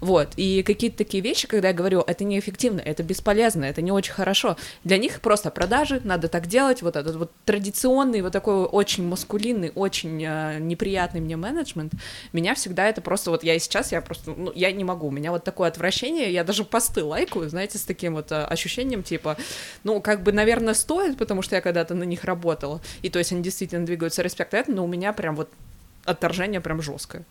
Вот, 0.00 0.28
и 0.36 0.62
какие-то 0.62 0.98
такие 0.98 1.22
вещи, 1.22 1.46
когда 1.46 1.68
я 1.68 1.74
говорю, 1.74 2.02
это 2.06 2.24
неэффективно, 2.24 2.80
это 2.80 3.02
бесполезно, 3.02 3.64
это 3.64 3.82
не 3.82 3.92
очень 3.92 4.12
хорошо, 4.12 4.56
для 4.84 4.98
них 4.98 5.20
просто 5.20 5.50
продажи, 5.50 6.00
надо 6.04 6.28
так 6.28 6.46
делать, 6.46 6.82
вот 6.82 6.96
этот 6.96 7.16
вот 7.16 7.30
традиционный, 7.44 8.22
вот 8.22 8.32
такой 8.32 8.64
очень 8.76 9.08
маскулинный, 9.08 9.72
очень 9.74 10.22
э, 10.22 10.58
неприятный 10.60 11.20
мне 11.20 11.36
менеджмент, 11.36 11.94
меня 12.32 12.54
всегда 12.54 12.86
это 12.88 13.00
просто, 13.00 13.30
вот 13.30 13.42
я 13.42 13.54
и 13.54 13.58
сейчас, 13.58 13.90
я 13.90 14.02
просто, 14.02 14.34
ну, 14.36 14.52
я 14.54 14.70
не 14.70 14.84
могу, 14.84 15.06
у 15.08 15.10
меня 15.10 15.30
вот 15.30 15.44
такое 15.44 15.68
отвращение, 15.68 16.30
я 16.30 16.44
даже 16.44 16.64
посты 16.64 17.02
лайкаю, 17.02 17.48
знаете, 17.48 17.78
с 17.78 17.82
таким 17.82 18.14
вот 18.14 18.30
э, 18.32 18.44
ощущением, 18.44 19.02
типа, 19.02 19.38
ну, 19.82 20.00
как 20.02 20.22
бы, 20.22 20.32
наверное, 20.32 20.74
стоит, 20.74 21.16
потому 21.16 21.40
что 21.40 21.56
я 21.56 21.62
когда-то 21.62 21.94
на 21.94 22.04
них 22.04 22.24
работала, 22.24 22.82
и 23.00 23.08
то 23.08 23.18
есть 23.18 23.32
они 23.32 23.42
действительно 23.42 23.86
двигаются 23.86 24.22
респект 24.22 24.68
но 24.68 24.84
у 24.84 24.86
меня 24.86 25.12
прям 25.12 25.36
вот 25.36 25.50
отторжение 26.04 26.60
прям 26.60 26.82
жесткое. 26.82 27.24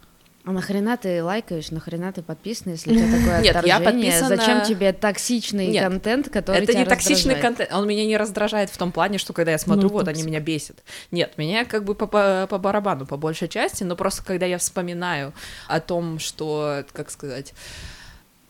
А 0.45 0.51
нахрена 0.51 0.95
ты 0.95 1.23
лайкаешь, 1.23 1.71
нахрена 1.71 2.13
ты 2.13 2.21
подписан, 2.21 2.73
если 2.73 2.91
у 2.91 2.95
тебя 2.95 3.17
такое 3.17 3.41
Нет, 3.41 3.55
отторжение? 3.55 3.67
Я 3.67 3.91
подписана... 3.91 4.35
Зачем 4.35 4.63
тебе 4.63 4.93
токсичный 4.93 5.67
Нет, 5.67 5.83
контент, 5.83 6.29
который 6.29 6.57
это 6.57 6.71
тебя 6.71 6.81
не 6.81 6.85
токсичный 6.85 7.35
контент, 7.41 7.73
он 7.73 7.87
меня 7.87 8.05
не 8.05 8.15
раздражает 8.15 8.69
в 8.69 8.77
том 8.77 8.91
плане, 8.91 9.17
что 9.17 9.33
когда 9.33 9.51
я 9.51 9.57
смотрю, 9.57 9.87
ну, 9.87 9.93
вот, 9.93 10.07
они 10.07 10.21
меня 10.21 10.39
бесят. 10.39 10.83
Нет, 11.09 11.33
меня 11.37 11.65
как 11.65 11.83
бы 11.83 11.95
по, 11.95 12.05
по, 12.05 12.45
по 12.47 12.59
барабану, 12.59 13.07
по 13.07 13.17
большей 13.17 13.47
части, 13.47 13.83
но 13.83 13.95
просто 13.95 14.23
когда 14.23 14.45
я 14.45 14.59
вспоминаю 14.59 15.33
о 15.67 15.79
том, 15.79 16.19
что, 16.19 16.85
как 16.93 17.09
сказать 17.09 17.53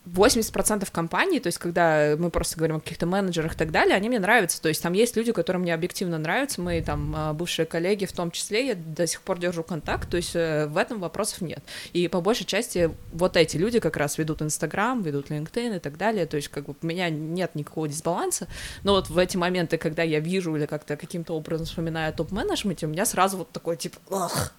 80% 0.05 0.87
компаний, 0.91 1.39
то 1.39 1.47
есть 1.47 1.57
когда 1.57 2.15
мы 2.17 2.29
просто 2.29 2.57
говорим 2.57 2.77
о 2.77 2.79
каких-то 2.79 3.05
менеджерах 3.07 3.53
и 3.53 3.57
так 3.57 3.71
далее, 3.71 3.95
они 3.95 4.07
мне 4.07 4.19
нравятся, 4.19 4.61
то 4.61 4.69
есть 4.69 4.81
там 4.81 4.93
есть 4.93 5.15
люди, 5.15 5.31
которые 5.31 5.61
мне 5.61 5.73
объективно 5.73 6.17
нравятся, 6.17 6.61
мои 6.61 6.81
там 6.81 7.13
а, 7.15 7.33
бывшие 7.33 7.65
коллеги 7.65 8.05
в 8.05 8.11
том 8.11 8.29
числе, 8.31 8.67
я 8.67 8.75
до 8.75 9.07
сих 9.07 9.21
пор 9.21 9.39
держу 9.39 9.63
контакт, 9.63 10.09
то 10.09 10.17
есть 10.17 10.35
э, 10.35 10.67
в 10.67 10.77
этом 10.77 10.99
вопросов 10.99 11.41
нет. 11.41 11.63
И 11.93 12.07
по 12.07 12.21
большей 12.21 12.45
части 12.45 12.91
вот 13.13 13.35
эти 13.35 13.57
люди 13.57 13.79
как 13.79 13.97
раз 13.97 14.17
ведут 14.17 14.41
Инстаграм, 14.41 15.01
ведут 15.01 15.31
LinkedIn 15.31 15.77
и 15.77 15.79
так 15.79 15.97
далее, 15.97 16.27
то 16.27 16.37
есть 16.37 16.49
как 16.49 16.65
бы 16.65 16.75
у 16.79 16.85
меня 16.85 17.09
нет 17.09 17.55
никакого 17.55 17.87
дисбаланса, 17.87 18.47
но 18.83 18.93
вот 18.93 19.09
в 19.09 19.17
эти 19.17 19.37
моменты, 19.37 19.77
когда 19.77 20.03
я 20.03 20.19
вижу 20.19 20.55
или 20.55 20.67
как-то 20.67 20.97
каким-то 20.97 21.33
образом 21.33 21.65
вспоминаю 21.65 22.13
топ-менеджменте, 22.13 22.85
у 22.85 22.89
меня 22.89 23.05
сразу 23.05 23.37
вот 23.37 23.51
такой 23.51 23.75
типа, 23.77 23.97
ах, 24.11 24.53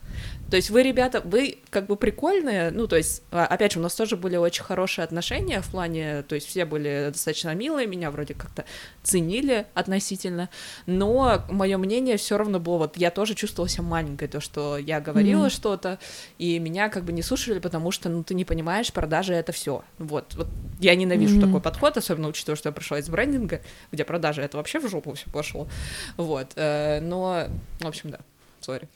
то 0.50 0.56
есть 0.56 0.70
вы, 0.70 0.82
ребята, 0.82 1.20
вы 1.20 1.58
как 1.70 1.86
бы 1.86 1.96
прикольные, 1.96 2.70
ну, 2.70 2.88
то 2.88 2.96
есть, 2.96 3.22
а, 3.30 3.46
опять 3.46 3.72
же, 3.72 3.78
у 3.78 3.82
нас 3.82 3.94
тоже 3.94 4.16
были 4.16 4.36
очень 4.36 4.64
хорошие 4.64 5.04
отношения 5.04 5.35
в 5.40 5.70
плане, 5.70 6.22
то 6.22 6.34
есть 6.34 6.46
все 6.46 6.64
были 6.64 7.10
достаточно 7.12 7.54
милые, 7.54 7.86
меня 7.86 8.10
вроде 8.10 8.34
как-то 8.34 8.64
ценили 9.02 9.66
относительно, 9.74 10.48
но 10.86 11.44
мое 11.48 11.78
мнение 11.78 12.16
все 12.16 12.36
равно 12.36 12.60
было, 12.60 12.78
вот 12.78 12.96
я 12.96 13.10
тоже 13.10 13.34
чувствовала 13.34 13.68
себя 13.68 13.84
маленькой, 13.84 14.28
то, 14.28 14.40
что 14.40 14.76
я 14.78 15.00
говорила 15.00 15.46
mm-hmm. 15.46 15.50
что-то, 15.50 15.98
и 16.38 16.58
меня 16.58 16.88
как 16.88 17.04
бы 17.04 17.12
не 17.12 17.22
слушали, 17.22 17.58
потому 17.58 17.90
что, 17.90 18.08
ну, 18.08 18.22
ты 18.22 18.34
не 18.34 18.44
понимаешь, 18.44 18.92
продажи— 18.92 19.32
это 19.34 19.52
все. 19.52 19.82
Вот, 19.98 20.34
вот 20.34 20.48
я 20.80 20.94
ненавижу 20.94 21.36
mm-hmm. 21.36 21.46
такой 21.46 21.60
подход, 21.60 21.96
особенно 21.96 22.28
учитывая, 22.28 22.56
что 22.56 22.68
я 22.68 22.72
пришла 22.72 22.98
из 22.98 23.08
брендинга, 23.08 23.60
где 23.92 24.04
продажи— 24.04 24.42
это 24.42 24.56
вообще 24.56 24.80
в 24.80 24.88
жопу 24.88 25.14
все 25.14 25.30
пошло, 25.30 25.68
вот, 26.16 26.52
э, 26.56 27.00
но, 27.00 27.46
в 27.80 27.86
общем, 27.86 28.10
да 28.10 28.18
сори. 28.60 28.88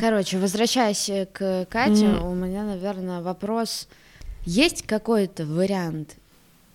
Короче, 0.00 0.38
возвращаясь 0.38 1.10
к 1.32 1.66
Кате, 1.66 2.06
mm. 2.06 2.30
у 2.30 2.34
меня, 2.34 2.64
наверное, 2.64 3.20
вопрос. 3.20 3.88
Есть 4.44 4.82
какой-то 4.82 5.44
вариант 5.46 6.16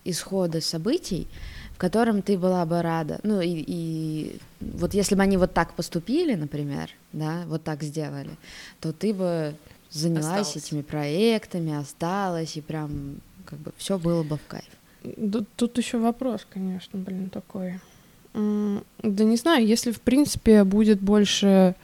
исхода 0.04 0.60
событий, 0.60 1.26
в 1.74 1.78
котором 1.78 2.22
ты 2.22 2.38
была 2.38 2.64
бы 2.66 2.82
рада? 2.82 3.20
Ну, 3.22 3.40
и, 3.40 3.64
и 3.66 4.38
вот 4.60 4.94
если 4.94 5.14
бы 5.14 5.22
они 5.22 5.36
вот 5.36 5.52
так 5.52 5.74
поступили, 5.74 6.34
например, 6.34 6.90
да, 7.12 7.44
вот 7.46 7.64
так 7.64 7.82
сделали, 7.82 8.30
то 8.80 8.92
ты 8.92 9.12
бы 9.14 9.54
занялась 9.90 10.48
осталась. 10.48 10.56
этими 10.56 10.82
проектами, 10.82 11.74
осталась, 11.74 12.56
и 12.56 12.60
прям 12.60 13.16
как 13.44 13.58
бы 13.58 13.72
все 13.76 13.98
было 13.98 14.22
бы 14.22 14.36
в 14.36 14.46
кайф. 14.46 14.64
Тут, 15.32 15.48
тут 15.56 15.76
еще 15.78 15.98
вопрос, 15.98 16.46
конечно, 16.48 16.98
блин, 16.98 17.28
такой. 17.30 17.80
Да 18.32 19.24
не 19.24 19.36
знаю, 19.36 19.66
если 19.66 19.92
в 19.92 20.00
принципе 20.00 20.64
будет 20.64 21.00
больше 21.00 21.76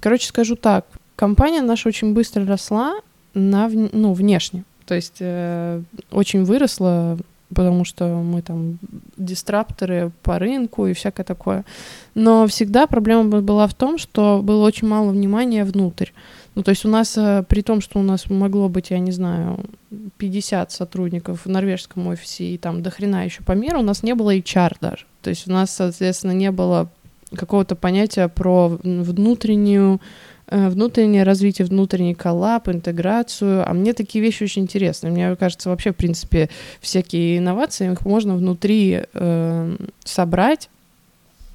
Короче, 0.00 0.28
скажу 0.28 0.56
так. 0.56 0.86
Компания 1.16 1.60
наша 1.60 1.88
очень 1.88 2.12
быстро 2.12 2.46
росла 2.46 3.00
на, 3.34 3.68
ну, 3.68 4.12
внешне. 4.12 4.64
То 4.88 4.94
есть 4.94 5.16
э, 5.20 5.82
очень 6.10 6.44
выросла, 6.44 7.18
потому 7.54 7.84
что 7.84 8.06
мы 8.06 8.40
там 8.40 8.78
дистрапторы 9.18 10.10
по 10.22 10.38
рынку 10.38 10.86
и 10.86 10.94
всякое 10.94 11.24
такое. 11.24 11.66
Но 12.14 12.46
всегда 12.46 12.86
проблема 12.86 13.42
была 13.42 13.66
в 13.66 13.74
том, 13.74 13.98
что 13.98 14.40
было 14.42 14.64
очень 14.64 14.88
мало 14.88 15.10
внимания 15.10 15.66
внутрь. 15.66 16.08
Ну, 16.54 16.62
то 16.62 16.70
есть 16.70 16.86
у 16.86 16.88
нас, 16.88 17.18
э, 17.18 17.44
при 17.46 17.60
том, 17.60 17.82
что 17.82 17.98
у 17.98 18.02
нас 18.02 18.30
могло 18.30 18.70
быть, 18.70 18.88
я 18.88 18.98
не 18.98 19.12
знаю, 19.12 19.60
50 20.16 20.72
сотрудников 20.72 21.44
в 21.44 21.50
норвежском 21.50 22.06
офисе 22.06 22.44
и 22.44 22.56
там 22.56 22.82
до 22.82 22.90
хрена 22.90 23.26
еще 23.26 23.42
по 23.42 23.52
миру, 23.52 23.80
у 23.80 23.84
нас 23.84 24.02
не 24.02 24.14
было 24.14 24.34
HR 24.34 24.76
даже. 24.80 25.04
То 25.20 25.28
есть 25.28 25.46
у 25.46 25.52
нас, 25.52 25.70
соответственно, 25.70 26.32
не 26.32 26.50
было 26.50 26.88
какого-то 27.36 27.76
понятия 27.76 28.28
про 28.28 28.68
внутреннюю 28.82 30.00
внутреннее 30.50 31.22
развитие, 31.22 31.66
внутренний 31.66 32.14
коллап, 32.14 32.68
интеграцию. 32.68 33.68
А 33.68 33.72
мне 33.74 33.92
такие 33.92 34.22
вещи 34.22 34.44
очень 34.44 34.62
интересны. 34.62 35.10
Мне 35.10 35.36
кажется, 35.36 35.68
вообще, 35.68 35.92
в 35.92 35.96
принципе, 35.96 36.48
всякие 36.80 37.38
инновации, 37.38 37.92
их 37.92 38.04
можно 38.04 38.34
внутри 38.34 39.02
э, 39.12 39.76
собрать, 40.04 40.70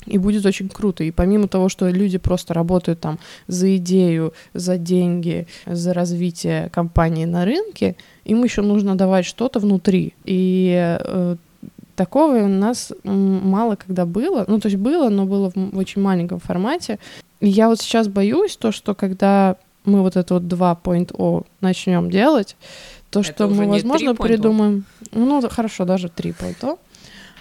и 0.05 0.17
будет 0.17 0.45
очень 0.45 0.69
круто. 0.69 1.03
И 1.03 1.11
помимо 1.11 1.47
того, 1.47 1.69
что 1.69 1.89
люди 1.89 2.17
просто 2.17 2.53
работают 2.53 2.99
там 2.99 3.19
за 3.47 3.77
идею, 3.77 4.33
за 4.53 4.77
деньги, 4.77 5.47
за 5.65 5.93
развитие 5.93 6.69
компании 6.69 7.25
на 7.25 7.45
рынке, 7.45 7.95
им 8.25 8.43
еще 8.43 8.61
нужно 8.61 8.95
давать 8.95 9.25
что-то 9.25 9.59
внутри. 9.59 10.13
И 10.25 10.97
э, 10.99 11.35
Такого 11.95 12.37
у 12.37 12.47
нас 12.47 12.91
мало 13.03 13.75
когда 13.75 14.05
было. 14.05 14.45
Ну, 14.47 14.59
то 14.59 14.67
есть 14.67 14.77
было, 14.79 15.09
но 15.09 15.25
было 15.25 15.51
в 15.53 15.77
очень 15.77 16.01
маленьком 16.01 16.39
формате. 16.39 16.97
Я 17.45 17.67
вот 17.67 17.81
сейчас 17.81 18.07
боюсь 18.07 18.55
то, 18.55 18.71
что 18.71 18.95
когда 18.95 19.57
мы 19.83 20.01
вот 20.01 20.15
это 20.15 20.35
вот 20.35 20.43
2.0 20.43 21.45
начнем 21.59 22.09
делать, 22.09 22.55
то, 23.09 23.19
это 23.19 23.33
что 23.33 23.47
мы, 23.49 23.67
возможно, 23.67 24.15
придумаем... 24.15 24.85
Ну, 25.11 25.41
хорошо, 25.49 25.83
даже 25.83 26.07
3.0. 26.07 26.79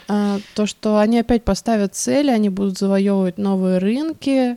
А, 0.08 0.38
то, 0.56 0.66
что 0.66 0.98
они 0.98 1.20
опять 1.20 1.44
поставят 1.44 1.94
цели, 1.94 2.30
они 2.30 2.48
будут 2.48 2.78
завоевывать 2.78 3.38
новые 3.38 3.78
рынки. 3.78 4.56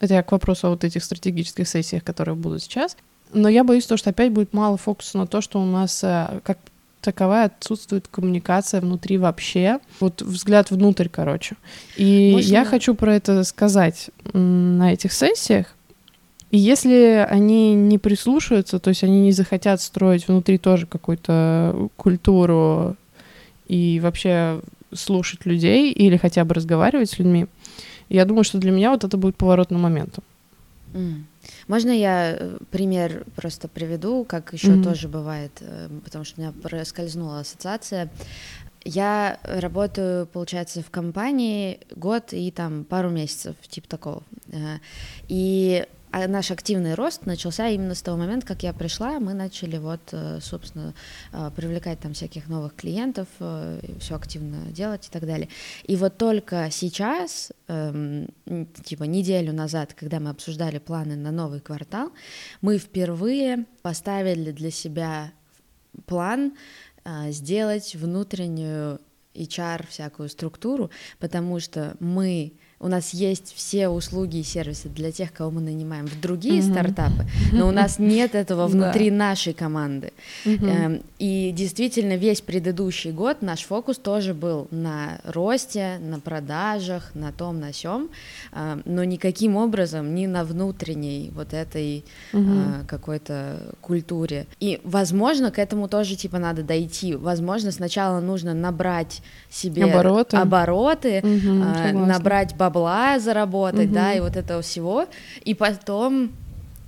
Это 0.00 0.14
я 0.14 0.22
к 0.22 0.30
вопросу 0.30 0.66
о 0.66 0.70
вот 0.70 0.84
этих 0.84 1.02
стратегических 1.02 1.66
сессиях, 1.66 2.04
которые 2.04 2.34
будут 2.34 2.62
сейчас. 2.62 2.98
Но 3.32 3.48
я 3.48 3.64
боюсь 3.64 3.86
то, 3.86 3.96
что 3.96 4.10
опять 4.10 4.30
будет 4.30 4.52
мало 4.52 4.76
фокуса 4.76 5.16
на 5.16 5.26
то, 5.26 5.40
что 5.40 5.58
у 5.58 5.64
нас, 5.64 6.04
э, 6.04 6.40
как 6.44 6.58
таковая 7.02 7.46
отсутствует 7.46 8.08
коммуникация 8.08 8.80
внутри 8.80 9.18
вообще. 9.18 9.78
Вот 10.00 10.22
взгляд 10.22 10.70
внутрь, 10.70 11.08
короче. 11.08 11.56
И 11.96 12.30
Можно... 12.32 12.50
я 12.50 12.64
хочу 12.64 12.94
про 12.94 13.14
это 13.14 13.44
сказать 13.44 14.10
на 14.32 14.92
этих 14.92 15.12
сессиях. 15.12 15.66
И 16.50 16.58
если 16.58 17.26
они 17.28 17.74
не 17.74 17.98
прислушаются, 17.98 18.78
то 18.78 18.90
есть 18.90 19.04
они 19.04 19.20
не 19.20 19.32
захотят 19.32 19.80
строить 19.80 20.28
внутри 20.28 20.58
тоже 20.58 20.86
какую-то 20.86 21.88
культуру 21.96 22.96
и 23.66 24.00
вообще 24.00 24.60
слушать 24.92 25.46
людей 25.46 25.90
или 25.92 26.16
хотя 26.16 26.44
бы 26.44 26.54
разговаривать 26.54 27.10
с 27.10 27.18
людьми, 27.18 27.46
я 28.08 28.24
думаю, 28.26 28.44
что 28.44 28.58
для 28.58 28.70
меня 28.70 28.90
вот 28.90 29.04
это 29.04 29.16
будет 29.16 29.36
поворотным 29.36 29.80
моментом. 29.80 30.22
Mm. 30.92 31.22
Можно 31.68 31.90
я 31.90 32.36
э, 32.38 32.58
пример 32.70 33.24
просто 33.36 33.68
приведу, 33.68 34.24
как 34.24 34.52
еще 34.52 34.68
mm-hmm. 34.68 34.84
тоже 34.84 35.08
бывает, 35.08 35.52
э, 35.60 35.88
потому 36.04 36.24
что 36.24 36.40
у 36.40 36.42
меня 36.42 36.52
проскользнула 36.52 37.40
ассоциация. 37.40 38.10
Я 38.84 39.38
работаю, 39.44 40.26
получается, 40.26 40.82
в 40.82 40.90
компании 40.90 41.80
год 41.94 42.32
и 42.32 42.50
там 42.50 42.84
пару 42.84 43.10
месяцев, 43.10 43.56
типа 43.68 43.88
такого. 43.88 44.22
Э, 44.48 44.78
и 45.28 45.86
а 46.12 46.28
наш 46.28 46.50
активный 46.50 46.92
рост 46.94 47.24
начался 47.24 47.68
именно 47.68 47.94
с 47.94 48.02
того 48.02 48.18
момента, 48.18 48.46
как 48.46 48.62
я 48.62 48.74
пришла, 48.74 49.18
мы 49.18 49.32
начали 49.32 49.78
вот, 49.78 50.00
э, 50.12 50.40
собственно, 50.42 50.92
э, 51.32 51.50
привлекать 51.56 52.00
там 52.00 52.12
всяких 52.12 52.48
новых 52.48 52.74
клиентов, 52.74 53.28
э, 53.40 53.80
все 53.98 54.16
активно 54.16 54.66
делать 54.66 55.08
и 55.08 55.10
так 55.10 55.26
далее. 55.26 55.48
И 55.84 55.96
вот 55.96 56.18
только 56.18 56.68
сейчас, 56.70 57.50
эм, 57.68 58.28
типа 58.84 59.04
неделю 59.04 59.54
назад, 59.54 59.94
когда 59.94 60.20
мы 60.20 60.28
обсуждали 60.28 60.78
планы 60.78 61.16
на 61.16 61.30
новый 61.30 61.60
квартал, 61.60 62.12
мы 62.60 62.76
впервые 62.76 63.64
поставили 63.80 64.50
для 64.50 64.70
себя 64.70 65.32
план 66.06 66.52
сделать 67.30 67.96
внутреннюю 67.96 69.00
HR 69.34 69.86
всякую 69.88 70.28
структуру, 70.28 70.90
потому 71.18 71.58
что 71.58 71.96
мы 72.00 72.52
у 72.82 72.88
нас 72.88 73.14
есть 73.14 73.54
все 73.56 73.88
услуги 73.88 74.38
и 74.38 74.42
сервисы 74.42 74.88
для 74.88 75.12
тех, 75.12 75.32
кого 75.32 75.52
мы 75.52 75.60
нанимаем 75.60 76.06
в 76.06 76.20
другие 76.20 76.60
mm-hmm. 76.60 76.72
стартапы, 76.72 77.26
но 77.52 77.68
у 77.68 77.70
нас 77.70 78.00
нет 78.00 78.34
этого 78.34 78.66
внутри 78.66 79.08
да. 79.08 79.16
нашей 79.16 79.52
команды. 79.52 80.12
Mm-hmm. 80.44 81.04
И 81.20 81.52
действительно 81.52 82.16
весь 82.16 82.40
предыдущий 82.40 83.12
год 83.12 83.40
наш 83.40 83.60
фокус 83.60 83.98
тоже 83.98 84.34
был 84.34 84.66
на 84.72 85.20
росте, 85.24 85.98
на 86.00 86.18
продажах, 86.18 87.12
на 87.14 87.30
том, 87.30 87.60
на 87.60 87.72
сём, 87.72 88.10
эм, 88.52 88.82
но 88.84 89.04
никаким 89.04 89.56
образом 89.56 90.14
не 90.14 90.26
на 90.26 90.44
внутренней 90.44 91.30
вот 91.32 91.54
этой 91.54 92.04
mm-hmm. 92.32 92.86
какой-то 92.86 93.74
культуре. 93.80 94.46
И, 94.58 94.80
возможно, 94.82 95.52
к 95.52 95.60
этому 95.60 95.86
тоже 95.86 96.16
типа 96.16 96.40
надо 96.40 96.64
дойти. 96.64 97.14
Возможно, 97.14 97.70
сначала 97.70 98.18
нужно 98.18 98.54
набрать 98.54 99.22
себе 99.48 99.84
обороты, 99.84 100.36
обороты 100.36 101.18
mm-hmm, 101.20 102.06
набрать 102.06 102.56
баб 102.56 102.71
бабла 102.72 103.18
заработать, 103.18 103.86
угу. 103.86 103.94
да, 103.94 104.14
и 104.14 104.20
вот 104.20 104.36
этого 104.36 104.62
всего, 104.62 105.06
и 105.44 105.54
потом 105.54 106.32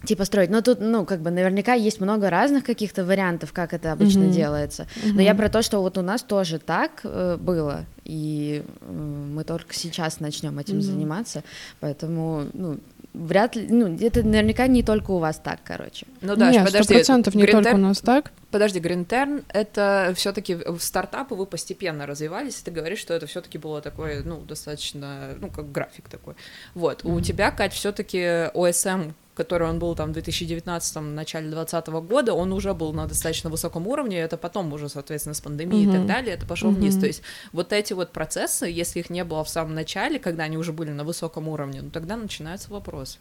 типа 0.05 0.25
строить. 0.25 0.51
Но 0.51 0.61
тут, 0.61 0.81
ну, 0.81 1.05
как 1.05 1.21
бы 1.21 1.31
наверняка 1.31 1.75
есть 1.75 2.01
много 2.01 2.29
разных 2.29 2.65
каких-то 2.65 3.05
вариантов, 3.05 3.53
как 3.53 3.73
это 3.73 3.93
обычно 3.93 4.25
mm-hmm. 4.25 4.33
делается. 4.33 4.83
Mm-hmm. 4.83 5.13
Но 5.15 5.23
я 5.23 5.35
про 5.35 5.49
то, 5.49 5.63
что 5.63 5.81
вот 5.81 5.97
у 5.97 6.03
нас 6.03 6.23
тоже 6.23 6.59
так 6.59 7.01
э, 7.05 7.39
было, 7.41 7.87
и 8.05 8.63
э, 8.81 8.93
мы 8.93 9.45
только 9.45 9.75
сейчас 9.75 10.21
начнем 10.21 10.59
этим 10.59 10.77
mm-hmm. 10.77 10.83
заниматься, 10.83 11.43
поэтому, 11.81 12.45
ну, 12.53 12.79
вряд 13.15 13.57
ли, 13.57 13.67
ну, 13.69 13.97
это 13.97 14.23
наверняка 14.23 14.67
не 14.67 14.83
только 14.83 15.13
у 15.13 15.19
вас 15.19 15.41
так, 15.43 15.61
короче. 15.65 16.07
Ну 16.21 16.37
да, 16.37 16.51
Нет, 16.51 16.67
подожди, 16.67 16.95
процентов 16.95 17.35
не 17.35 17.47
только 17.47 17.75
у 17.75 17.79
нас 17.79 18.01
так. 18.01 18.33
Подожди, 18.51 18.81
Гринтерн, 18.81 19.43
это 19.49 20.13
все-таки 20.17 20.55
в 20.55 20.79
стартапы 20.81 21.35
вы 21.35 21.47
постепенно 21.47 22.07
развивались, 22.07 22.61
и 22.61 22.65
ты 22.65 22.71
говоришь, 22.71 22.99
что 22.99 23.15
это 23.15 23.27
все-таки 23.27 23.59
было 23.59 23.81
такое, 23.81 24.23
ну, 24.25 24.41
достаточно, 24.41 25.35
ну, 25.41 25.49
как 25.49 25.73
график 25.73 26.09
такой. 26.09 26.35
Вот, 26.75 27.03
mm-hmm. 27.03 27.17
у 27.17 27.21
тебя, 27.21 27.51
Кать, 27.51 27.73
все-таки 27.73 28.51
ОСМ 28.53 29.13
который 29.35 29.69
он 29.69 29.79
был 29.79 29.95
там 29.95 30.11
в 30.11 30.13
2019 30.13 30.97
начале 30.97 31.49
2020 31.51 31.89
года, 32.09 32.35
он 32.35 32.53
уже 32.53 32.75
был 32.75 32.93
на 32.93 33.07
достаточно 33.07 33.51
высоком 33.51 33.87
уровне, 33.87 34.19
это 34.19 34.37
потом 34.37 34.73
уже, 34.73 34.89
соответственно, 34.89 35.35
с 35.35 35.41
пандемией 35.41 35.87
mm-hmm. 35.87 35.91
и 35.91 35.93
так 35.93 36.07
далее, 36.07 36.35
это 36.35 36.47
пошло 36.47 36.71
mm-hmm. 36.71 36.75
вниз. 36.75 36.97
То 36.97 37.07
есть 37.07 37.23
вот 37.53 37.73
эти 37.73 37.93
вот 37.93 38.13
процессы, 38.13 38.67
если 38.67 39.01
их 39.01 39.11
не 39.11 39.25
было 39.25 39.45
в 39.45 39.49
самом 39.49 39.75
начале, 39.75 40.19
когда 40.19 40.45
они 40.45 40.57
уже 40.57 40.73
были 40.73 40.91
на 40.91 41.05
высоком 41.05 41.49
уровне, 41.49 41.83
ну 41.83 41.91
тогда 41.91 42.17
начинаются 42.17 42.71
вопросы. 42.71 43.19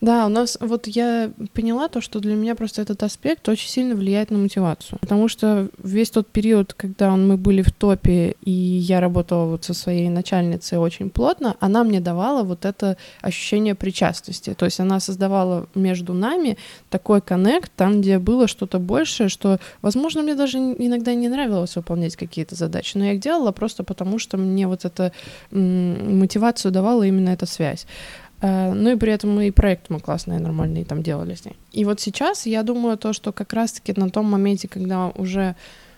Да, 0.00 0.24
у 0.24 0.28
нас 0.30 0.56
вот 0.60 0.86
я 0.86 1.30
поняла 1.52 1.88
то, 1.88 2.00
что 2.00 2.20
для 2.20 2.34
меня 2.34 2.54
просто 2.54 2.80
этот 2.80 3.02
аспект 3.02 3.46
очень 3.48 3.68
сильно 3.68 3.94
влияет 3.94 4.30
на 4.30 4.38
мотивацию. 4.38 4.98
Потому 4.98 5.28
что 5.28 5.68
весь 5.82 6.10
тот 6.10 6.26
период, 6.26 6.72
когда 6.72 7.14
мы 7.16 7.36
были 7.36 7.60
в 7.60 7.70
топе, 7.70 8.34
и 8.42 8.50
я 8.50 9.00
работала 9.00 9.44
вот 9.44 9.64
со 9.64 9.74
своей 9.74 10.08
начальницей 10.08 10.78
очень 10.78 11.10
плотно, 11.10 11.56
она 11.60 11.84
мне 11.84 12.00
давала 12.00 12.44
вот 12.44 12.64
это 12.64 12.96
ощущение 13.20 13.74
причастности. 13.74 14.54
То 14.54 14.64
есть 14.64 14.80
она 14.80 15.00
создавала 15.00 15.66
между 15.74 16.14
нами 16.14 16.56
такой 16.88 17.20
коннект, 17.20 17.70
там, 17.76 18.00
где 18.00 18.18
было 18.18 18.48
что-то 18.48 18.78
большее, 18.78 19.28
что, 19.28 19.58
возможно, 19.82 20.22
мне 20.22 20.34
даже 20.34 20.56
иногда 20.58 21.12
не 21.12 21.28
нравилось 21.28 21.76
выполнять 21.76 22.16
какие-то 22.16 22.54
задачи, 22.54 22.96
но 22.96 23.04
я 23.04 23.12
их 23.12 23.20
делала 23.20 23.52
просто 23.52 23.84
потому, 23.84 24.18
что 24.18 24.38
мне 24.38 24.66
вот 24.66 24.86
эта 24.86 25.12
мотивацию 25.50 26.72
давала 26.72 27.02
именно 27.02 27.28
эта 27.28 27.44
связь. 27.44 27.86
Э, 28.40 28.72
ну 28.72 28.90
и 28.90 28.96
при 28.96 29.12
этом 29.12 29.40
и 29.40 29.50
проект 29.50 29.90
мы 29.90 30.00
классные, 30.00 30.38
нормальные 30.38 30.84
там 30.84 31.02
делали 31.02 31.34
с 31.34 31.44
ней. 31.44 31.56
И 31.72 31.84
вот 31.84 32.00
сейчас 32.00 32.46
я 32.46 32.62
думаю 32.62 32.96
то, 32.96 33.12
что 33.12 33.32
как 33.32 33.52
раз-таки 33.52 33.92
на 33.96 34.10
том 34.10 34.26
моменте, 34.26 34.68
когда 34.68 35.08
уже 35.08 35.56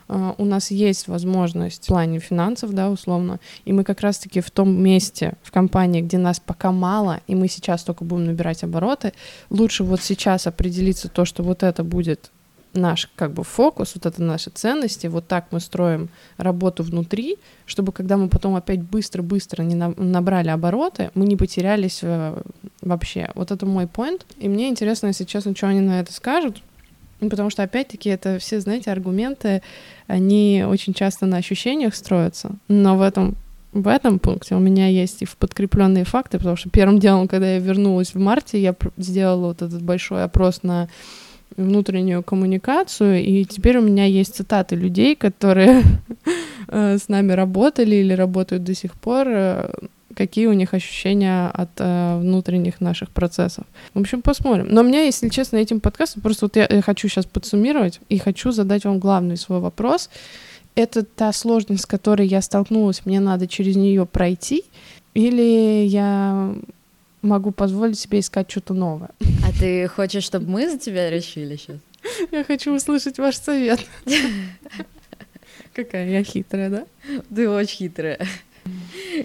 э, 0.08 0.32
у 0.36 0.44
нас 0.44 0.70
есть 0.70 1.08
возможность 1.08 1.84
в 1.84 1.86
плане 1.86 2.18
финансов, 2.18 2.72
да, 2.74 2.90
условно, 2.90 3.38
и 3.64 3.72
мы 3.72 3.84
как 3.84 4.00
раз-таки 4.00 4.40
в 4.40 4.50
том 4.50 4.74
месте 4.82 5.34
в 5.42 5.52
компании, 5.52 6.02
где 6.02 6.18
нас 6.18 6.40
пока 6.40 6.72
мало, 6.72 7.20
и 7.28 7.34
мы 7.34 7.48
сейчас 7.48 7.84
только 7.84 8.04
будем 8.04 8.26
набирать 8.26 8.64
обороты, 8.64 9.12
лучше 9.50 9.84
вот 9.84 10.00
сейчас 10.02 10.46
определиться 10.46 11.08
то, 11.08 11.24
что 11.24 11.42
вот 11.42 11.62
это 11.62 11.84
будет 11.84 12.31
наш 12.74 13.08
как 13.14 13.32
бы 13.32 13.44
фокус, 13.44 13.94
вот 13.94 14.06
это 14.06 14.22
наши 14.22 14.50
ценности, 14.50 15.06
вот 15.06 15.26
так 15.26 15.46
мы 15.50 15.60
строим 15.60 16.08
работу 16.36 16.82
внутри, 16.82 17.36
чтобы 17.66 17.92
когда 17.92 18.16
мы 18.16 18.28
потом 18.28 18.54
опять 18.54 18.80
быстро-быстро 18.80 19.62
не 19.62 19.74
набрали 19.74 20.48
обороты, 20.48 21.10
мы 21.14 21.26
не 21.26 21.36
потерялись 21.36 22.00
э, 22.02 22.40
вообще. 22.80 23.30
Вот 23.34 23.50
это 23.50 23.66
мой 23.66 23.84
point. 23.84 24.22
И 24.38 24.48
мне 24.48 24.68
интересно, 24.68 25.08
если 25.08 25.24
честно, 25.24 25.54
что 25.54 25.68
они 25.68 25.80
на 25.80 26.00
это 26.00 26.12
скажут, 26.12 26.62
ну, 27.20 27.30
потому 27.30 27.50
что, 27.50 27.62
опять-таки, 27.62 28.10
это 28.10 28.40
все, 28.40 28.58
знаете, 28.58 28.90
аргументы, 28.90 29.62
они 30.08 30.64
очень 30.66 30.92
часто 30.92 31.24
на 31.24 31.36
ощущениях 31.36 31.94
строятся, 31.94 32.50
но 32.68 32.96
в 32.96 33.02
этом 33.02 33.36
в 33.72 33.88
этом 33.88 34.18
пункте 34.18 34.54
у 34.54 34.58
меня 34.58 34.88
есть 34.88 35.22
и 35.22 35.28
подкрепленные 35.38 36.04
факты, 36.04 36.36
потому 36.36 36.56
что 36.56 36.68
первым 36.68 36.98
делом, 36.98 37.26
когда 37.26 37.54
я 37.54 37.58
вернулась 37.58 38.12
в 38.12 38.18
марте, 38.18 38.60
я 38.60 38.74
сделала 38.98 39.48
вот 39.48 39.62
этот 39.62 39.82
большой 39.82 40.24
опрос 40.24 40.62
на 40.62 40.88
внутреннюю 41.56 42.22
коммуникацию, 42.22 43.22
и 43.22 43.44
теперь 43.44 43.78
у 43.78 43.82
меня 43.82 44.04
есть 44.04 44.34
цитаты 44.34 44.76
людей, 44.76 45.16
которые 45.16 45.82
э, 46.68 46.98
с 46.98 47.08
нами 47.08 47.32
работали 47.32 47.96
или 47.96 48.12
работают 48.12 48.64
до 48.64 48.74
сих 48.74 48.94
пор, 48.94 49.26
э, 49.28 49.70
какие 50.14 50.46
у 50.46 50.52
них 50.52 50.74
ощущения 50.74 51.48
от 51.48 51.70
э, 51.78 52.18
внутренних 52.20 52.80
наших 52.80 53.10
процессов. 53.10 53.64
В 53.94 54.00
общем, 54.00 54.22
посмотрим. 54.22 54.68
Но 54.70 54.82
меня, 54.82 55.02
если 55.02 55.28
честно, 55.28 55.56
этим 55.56 55.80
подкастом, 55.80 56.22
просто 56.22 56.46
вот 56.46 56.56
я, 56.56 56.66
я 56.68 56.82
хочу 56.82 57.08
сейчас 57.08 57.26
подсуммировать 57.26 58.00
и 58.08 58.18
хочу 58.18 58.52
задать 58.52 58.84
вам 58.84 58.98
главный 58.98 59.36
свой 59.36 59.60
вопрос. 59.60 60.10
Это 60.74 61.04
та 61.04 61.32
сложность, 61.32 61.82
с 61.82 61.86
которой 61.86 62.26
я 62.26 62.40
столкнулась, 62.40 63.04
мне 63.04 63.20
надо 63.20 63.46
через 63.46 63.76
нее 63.76 64.06
пройти, 64.06 64.64
или 65.14 65.84
я 65.84 66.54
могу 67.20 67.52
позволить 67.52 67.98
себе 67.98 68.20
искать 68.20 68.50
что-то 68.50 68.74
новое. 68.74 69.10
А 69.56 69.58
ты 69.60 69.88
хочешь, 69.88 70.24
чтобы 70.24 70.50
мы 70.50 70.70
за 70.70 70.78
тебя 70.78 71.10
решили 71.10 71.56
сейчас? 71.56 71.78
Я 72.30 72.44
хочу 72.44 72.74
услышать 72.74 73.18
ваш 73.18 73.36
совет. 73.36 73.80
Какая 75.74 76.08
я 76.08 76.22
хитрая, 76.24 76.70
да? 76.70 76.86
Ты 77.34 77.48
очень 77.48 77.76
хитрая. 77.76 78.18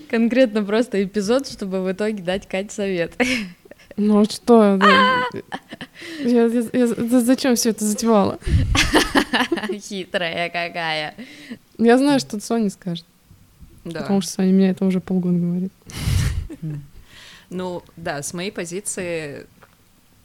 Конкретно 0.10 0.64
просто 0.64 1.04
эпизод, 1.04 1.48
чтобы 1.48 1.84
в 1.84 1.92
итоге 1.92 2.24
дать 2.24 2.48
Кать 2.48 2.72
совет. 2.72 3.14
Ну 3.96 4.26
что? 4.26 4.78
Да. 4.78 5.24
Я, 6.20 6.46
я, 6.46 6.64
я, 6.72 6.88
зачем 6.88 7.56
все 7.56 7.72
это 7.72 7.84
затевала? 7.84 8.40
Хитрая 9.72 10.50
какая. 10.50 11.16
Я 11.78 11.98
знаю, 11.98 12.20
что 12.20 12.40
Соня 12.40 12.70
скажет. 12.70 13.06
Да. 13.84 14.02
Потому 14.02 14.22
что 14.22 14.34
Соня 14.34 14.54
мне 14.54 14.70
это 14.70 14.86
уже 14.86 15.00
полгода 15.00 15.38
говорит. 15.38 15.72
Ну, 17.50 17.82
да, 17.96 18.22
с 18.22 18.34
моей 18.34 18.52
позиции, 18.52 19.48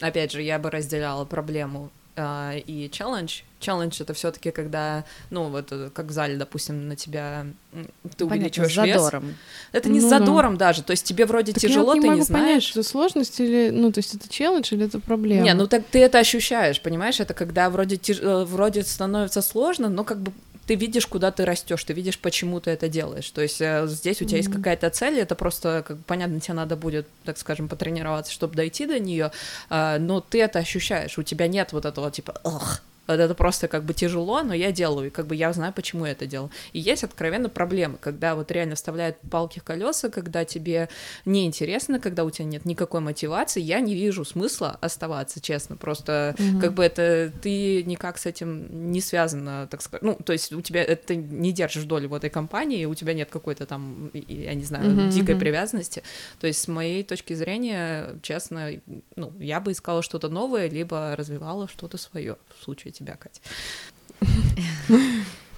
опять 0.02 0.32
же, 0.32 0.42
я 0.42 0.58
бы 0.58 0.70
разделяла 0.70 1.24
проблему 1.24 1.90
Uh, 2.14 2.60
и 2.66 2.90
челлендж. 2.90 3.40
Челлендж 3.58 4.02
это 4.02 4.12
все-таки 4.12 4.50
когда, 4.50 5.06
ну, 5.30 5.48
вот 5.48 5.68
э, 5.72 5.88
как 5.94 6.08
в 6.08 6.10
зале, 6.10 6.36
допустим, 6.36 6.86
на 6.86 6.94
тебя 6.94 7.46
ты 7.72 7.86
Понятно, 8.02 8.26
увеличиваешь 8.26 8.72
с 8.72 8.74
задором. 8.74 9.28
вес. 9.28 9.36
Это 9.72 9.88
не 9.88 9.98
ну, 9.98 10.06
с 10.06 10.10
задором 10.10 10.58
да. 10.58 10.66
даже, 10.66 10.82
то 10.82 10.90
есть 10.90 11.06
тебе 11.06 11.24
вроде 11.24 11.54
так 11.54 11.62
тяжело, 11.62 11.94
я 11.94 11.94
не 11.94 12.00
ты 12.02 12.06
могу 12.08 12.18
не 12.18 12.24
знаешь. 12.26 12.46
Понять, 12.46 12.70
это 12.72 12.82
сложность 12.82 13.40
или, 13.40 13.70
ну, 13.70 13.90
то 13.92 14.00
есть 14.00 14.14
это 14.14 14.28
челлендж 14.28 14.74
или 14.74 14.84
это 14.84 15.00
проблема? 15.00 15.42
Не, 15.42 15.54
ну 15.54 15.66
так 15.66 15.86
ты 15.90 16.00
это 16.00 16.18
ощущаешь, 16.18 16.82
понимаешь? 16.82 17.18
Это 17.18 17.32
когда 17.32 17.70
вроде 17.70 17.96
тяж... 17.96 18.18
Э, 18.20 18.44
вроде 18.44 18.82
становится 18.82 19.40
сложно, 19.40 19.88
но 19.88 20.04
как 20.04 20.20
бы 20.20 20.32
ты 20.72 20.76
видишь, 20.76 21.06
куда 21.06 21.30
ты 21.30 21.44
растешь, 21.44 21.84
ты 21.84 21.92
видишь, 21.92 22.18
почему 22.18 22.58
ты 22.58 22.70
это 22.70 22.88
делаешь. 22.88 23.30
То 23.30 23.42
есть 23.42 23.60
э, 23.60 23.86
здесь 23.88 24.22
у 24.22 24.24
тебя 24.24 24.38
mm-hmm. 24.38 24.42
есть 24.42 24.52
какая-то 24.52 24.88
цель, 24.88 25.18
это 25.18 25.34
просто, 25.34 25.84
как 25.86 26.02
понятно, 26.06 26.40
тебе 26.40 26.54
надо 26.54 26.76
будет, 26.76 27.06
так 27.24 27.36
скажем, 27.36 27.68
потренироваться, 27.68 28.32
чтобы 28.32 28.54
дойти 28.54 28.86
до 28.86 28.98
нее, 28.98 29.32
э, 29.68 29.98
но 29.98 30.22
ты 30.22 30.40
это 30.40 30.60
ощущаешь, 30.60 31.18
у 31.18 31.22
тебя 31.22 31.46
нет 31.46 31.74
вот 31.74 31.84
этого 31.84 32.10
типа, 32.10 32.40
ох, 32.42 32.80
это 33.06 33.34
просто 33.34 33.68
как 33.68 33.84
бы 33.84 33.94
тяжело, 33.94 34.42
но 34.42 34.54
я 34.54 34.70
делаю, 34.72 35.08
и 35.08 35.10
как 35.10 35.26
бы 35.26 35.34
я 35.34 35.52
знаю, 35.52 35.72
почему 35.72 36.06
я 36.06 36.12
это 36.12 36.26
делаю. 36.26 36.50
И 36.72 36.78
есть 36.78 37.04
откровенно 37.04 37.48
проблемы, 37.48 37.98
когда 38.00 38.34
вот 38.34 38.50
реально 38.50 38.76
вставляют 38.76 39.16
палки 39.30 39.58
в 39.58 39.64
колеса, 39.64 40.08
когда 40.08 40.44
тебе 40.44 40.88
неинтересно, 41.24 41.98
когда 41.98 42.24
у 42.24 42.30
тебя 42.30 42.44
нет 42.44 42.64
никакой 42.64 43.00
мотивации, 43.00 43.60
я 43.60 43.80
не 43.80 43.94
вижу 43.94 44.24
смысла 44.24 44.78
оставаться, 44.80 45.40
честно, 45.40 45.76
просто 45.76 46.34
mm-hmm. 46.38 46.60
как 46.60 46.74
бы 46.74 46.84
это 46.84 47.32
ты 47.42 47.82
никак 47.84 48.18
с 48.18 48.26
этим 48.26 48.92
не 48.92 49.00
связана, 49.00 49.66
так 49.70 49.82
сказать, 49.82 50.02
ну, 50.02 50.14
то 50.14 50.32
есть 50.32 50.52
у 50.52 50.60
тебя 50.60 50.82
это 50.82 51.16
не 51.16 51.52
держишь 51.52 51.84
долю 51.84 52.08
в 52.08 52.14
этой 52.14 52.30
компании, 52.30 52.84
у 52.84 52.94
тебя 52.94 53.14
нет 53.14 53.30
какой-то 53.30 53.66
там, 53.66 54.10
я 54.12 54.54
не 54.54 54.64
знаю, 54.64 54.90
mm-hmm. 54.90 55.10
дикой 55.10 55.36
привязанности, 55.36 56.02
то 56.40 56.46
есть 56.46 56.60
с 56.60 56.68
моей 56.68 57.02
точки 57.02 57.34
зрения, 57.34 58.16
честно, 58.22 58.70
ну, 59.16 59.32
я 59.40 59.60
бы 59.60 59.72
искала 59.72 60.02
что-то 60.02 60.28
новое, 60.28 60.68
либо 60.68 61.16
развивала 61.16 61.66
что-то 61.66 61.98
свое 61.98 62.36
в 62.58 62.64
случае 62.64 62.91
тебя, 62.92 63.16
Катя. 63.16 63.40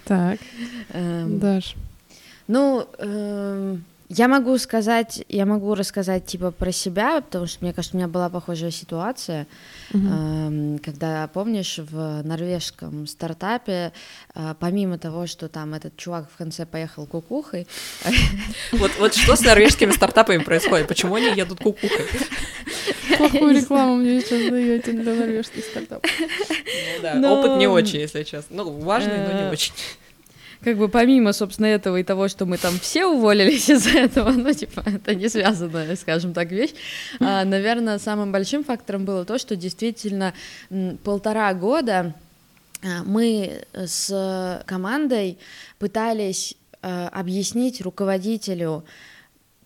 Так, 0.04 0.38
Эм, 0.90 1.38
Даш. 1.38 1.76
Ну, 2.46 2.86
эм, 2.98 3.84
я 4.16 4.28
могу 4.28 4.56
сказать, 4.58 5.24
я 5.28 5.44
могу 5.46 5.74
рассказать 5.74 6.24
типа 6.26 6.50
про 6.50 6.72
себя, 6.72 7.20
потому 7.20 7.46
что 7.46 7.58
мне 7.64 7.72
кажется, 7.72 7.96
у 7.96 7.98
меня 7.98 8.08
была 8.08 8.28
похожая 8.30 8.70
ситуация, 8.70 9.46
эм, 9.92 10.78
когда 10.78 11.28
помнишь 11.28 11.78
в 11.78 12.22
норвежском 12.22 13.06
стартапе, 13.06 13.92
э, 14.34 14.54
помимо 14.60 14.98
того, 14.98 15.26
что 15.26 15.48
там 15.48 15.74
этот 15.74 15.96
чувак 15.96 16.28
в 16.32 16.36
конце 16.36 16.64
поехал 16.66 17.06
кукухой, 17.06 17.66
Вот, 18.72 18.90
вот 18.98 19.14
что 19.14 19.36
с 19.36 19.40
норвежскими 19.40 19.90
стартапами 19.90 20.38
происходит? 20.42 20.88
Почему 20.88 21.14
они 21.16 21.26
едут 21.36 21.60
кукухой? 21.60 22.06
Плохую 23.18 23.54
рекламу 23.54 23.96
мне 23.96 24.20
сейчас 24.20 24.50
даете 24.50 24.92
для 24.92 25.14
норвежских 25.14 25.64
стартапов. 25.64 26.10
Ну 26.18 27.02
да, 27.02 27.14
Но- 27.14 27.40
опыт 27.40 27.58
не 27.58 27.66
очень, 27.66 28.00
если 28.00 28.22
честно. 28.22 28.56
Ну, 28.64 28.78
важный, 28.80 29.18
но 29.18 29.32
не 29.32 29.42
Э, 29.48 29.50
очень. 29.50 29.72
Как 30.64 30.78
бы 30.78 30.88
помимо, 30.88 31.32
собственно, 31.32 31.66
этого 31.66 31.98
и 31.98 32.02
того, 32.02 32.28
что 32.28 32.46
мы 32.46 32.56
там 32.56 32.78
все 32.78 33.04
уволились 33.04 33.68
из-за 33.70 33.98
этого, 33.98 34.30
ну, 34.30 34.52
типа, 34.52 34.82
это 34.86 35.14
не 35.14 35.28
связанная, 35.28 35.94
скажем 35.96 36.32
так, 36.32 36.50
вещь, 36.50 36.72
а, 37.20 37.44
наверное, 37.44 37.98
самым 37.98 38.32
большим 38.32 38.64
фактором 38.64 39.04
было 39.04 39.24
то, 39.24 39.38
что 39.38 39.56
действительно 39.56 40.32
полтора 41.04 41.52
года 41.52 42.14
а, 42.82 43.02
мы 43.04 43.62
с 43.74 44.62
командой 44.66 45.38
пытались 45.78 46.56
а, 46.80 47.08
объяснить 47.08 47.82
руководителю, 47.82 48.84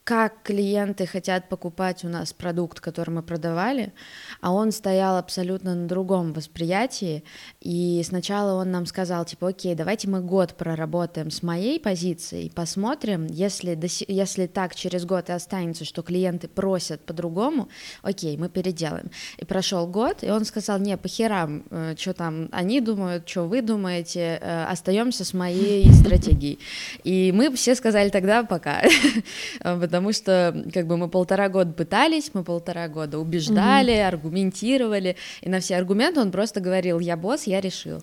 как 0.08 0.42
клиенты 0.42 1.04
хотят 1.04 1.50
покупать 1.50 2.02
у 2.02 2.08
нас 2.08 2.32
продукт, 2.32 2.80
который 2.80 3.10
мы 3.10 3.22
продавали, 3.22 3.92
а 4.40 4.54
он 4.54 4.72
стоял 4.72 5.18
абсолютно 5.18 5.74
на 5.74 5.86
другом 5.86 6.32
восприятии, 6.32 7.24
и 7.60 8.02
сначала 8.06 8.58
он 8.58 8.70
нам 8.70 8.86
сказал, 8.86 9.26
типа, 9.26 9.48
окей, 9.48 9.74
давайте 9.74 10.08
мы 10.08 10.22
год 10.22 10.54
проработаем 10.54 11.30
с 11.30 11.42
моей 11.42 11.78
позиции, 11.78 12.48
посмотрим, 12.48 13.26
если, 13.26 13.78
если 14.08 14.46
так 14.46 14.74
через 14.74 15.04
год 15.04 15.28
и 15.28 15.32
останется, 15.32 15.84
что 15.84 16.00
клиенты 16.00 16.48
просят 16.48 17.02
по-другому, 17.02 17.68
окей, 18.00 18.38
мы 18.38 18.48
переделаем. 18.48 19.10
И 19.36 19.44
прошел 19.44 19.86
год, 19.86 20.24
и 20.24 20.30
он 20.30 20.46
сказал, 20.46 20.78
не, 20.78 20.96
по 20.96 21.08
херам, 21.08 21.64
что 21.98 22.14
там 22.14 22.48
они 22.52 22.80
думают, 22.80 23.28
что 23.28 23.46
вы 23.46 23.60
думаете, 23.60 24.36
остаемся 24.70 25.26
с 25.26 25.34
моей 25.34 25.92
стратегией. 25.92 26.58
И 27.04 27.30
мы 27.30 27.54
все 27.54 27.74
сказали 27.74 28.08
тогда 28.08 28.42
пока, 28.42 28.84
потому 29.60 29.97
что 30.12 30.64
как 30.72 30.86
бы 30.86 30.96
мы 30.96 31.08
полтора 31.08 31.48
года 31.48 31.72
пытались, 31.72 32.30
мы 32.34 32.44
полтора 32.44 32.88
года 32.88 33.18
убеждали, 33.18 33.92
аргументировали, 33.92 35.16
и 35.40 35.48
на 35.48 35.60
все 35.60 35.76
аргументы 35.76 36.20
он 36.20 36.30
просто 36.30 36.60
говорил, 36.60 36.98
я 37.00 37.16
босс, 37.16 37.44
я 37.44 37.60
решил. 37.60 38.02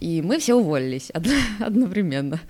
И 0.00 0.22
мы 0.22 0.38
все 0.38 0.54
уволились 0.54 1.10
одно- 1.10 1.32
одновременно. 1.60 2.40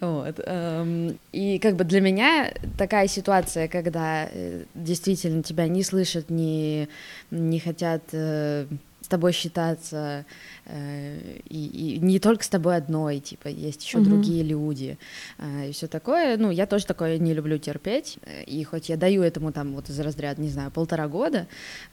Вот. 0.00 0.40
эм, 0.44 1.18
И 1.32 1.58
как 1.58 1.76
бы 1.76 1.84
для 1.84 2.00
меня 2.00 2.52
такая 2.78 3.08
ситуация, 3.08 3.68
когда 3.68 4.28
э, 4.30 4.64
действительно 4.74 5.42
тебя 5.42 5.68
не 5.68 5.82
слышат, 5.82 6.30
не, 6.30 6.88
не 7.30 7.58
хотят 7.60 8.02
э, 8.12 8.66
тобой 9.12 9.32
считаться, 9.32 10.24
э, 10.66 11.38
и, 11.48 11.96
и 11.96 11.98
не 11.98 12.18
только 12.18 12.42
с 12.44 12.48
тобой 12.48 12.76
одной, 12.76 13.20
типа, 13.20 13.48
есть 13.48 13.84
еще 13.84 13.98
Мгм. 13.98 14.08
другие 14.08 14.42
люди, 14.42 14.98
э, 15.38 15.68
и 15.68 15.72
все 15.72 15.86
такое. 15.86 16.36
Ну, 16.38 16.50
я 16.50 16.66
тоже 16.66 16.86
такое 16.86 17.18
не 17.18 17.34
люблю 17.34 17.58
терпеть, 17.58 18.18
э, 18.24 18.42
и 18.44 18.64
хоть 18.64 18.88
я 18.88 18.96
даю 18.96 19.22
этому 19.22 19.52
там 19.52 19.74
вот 19.74 19.90
из 19.90 20.00
разряда, 20.00 20.40
не 20.40 20.48
знаю, 20.48 20.70
полтора 20.70 21.08
года, 21.08 21.46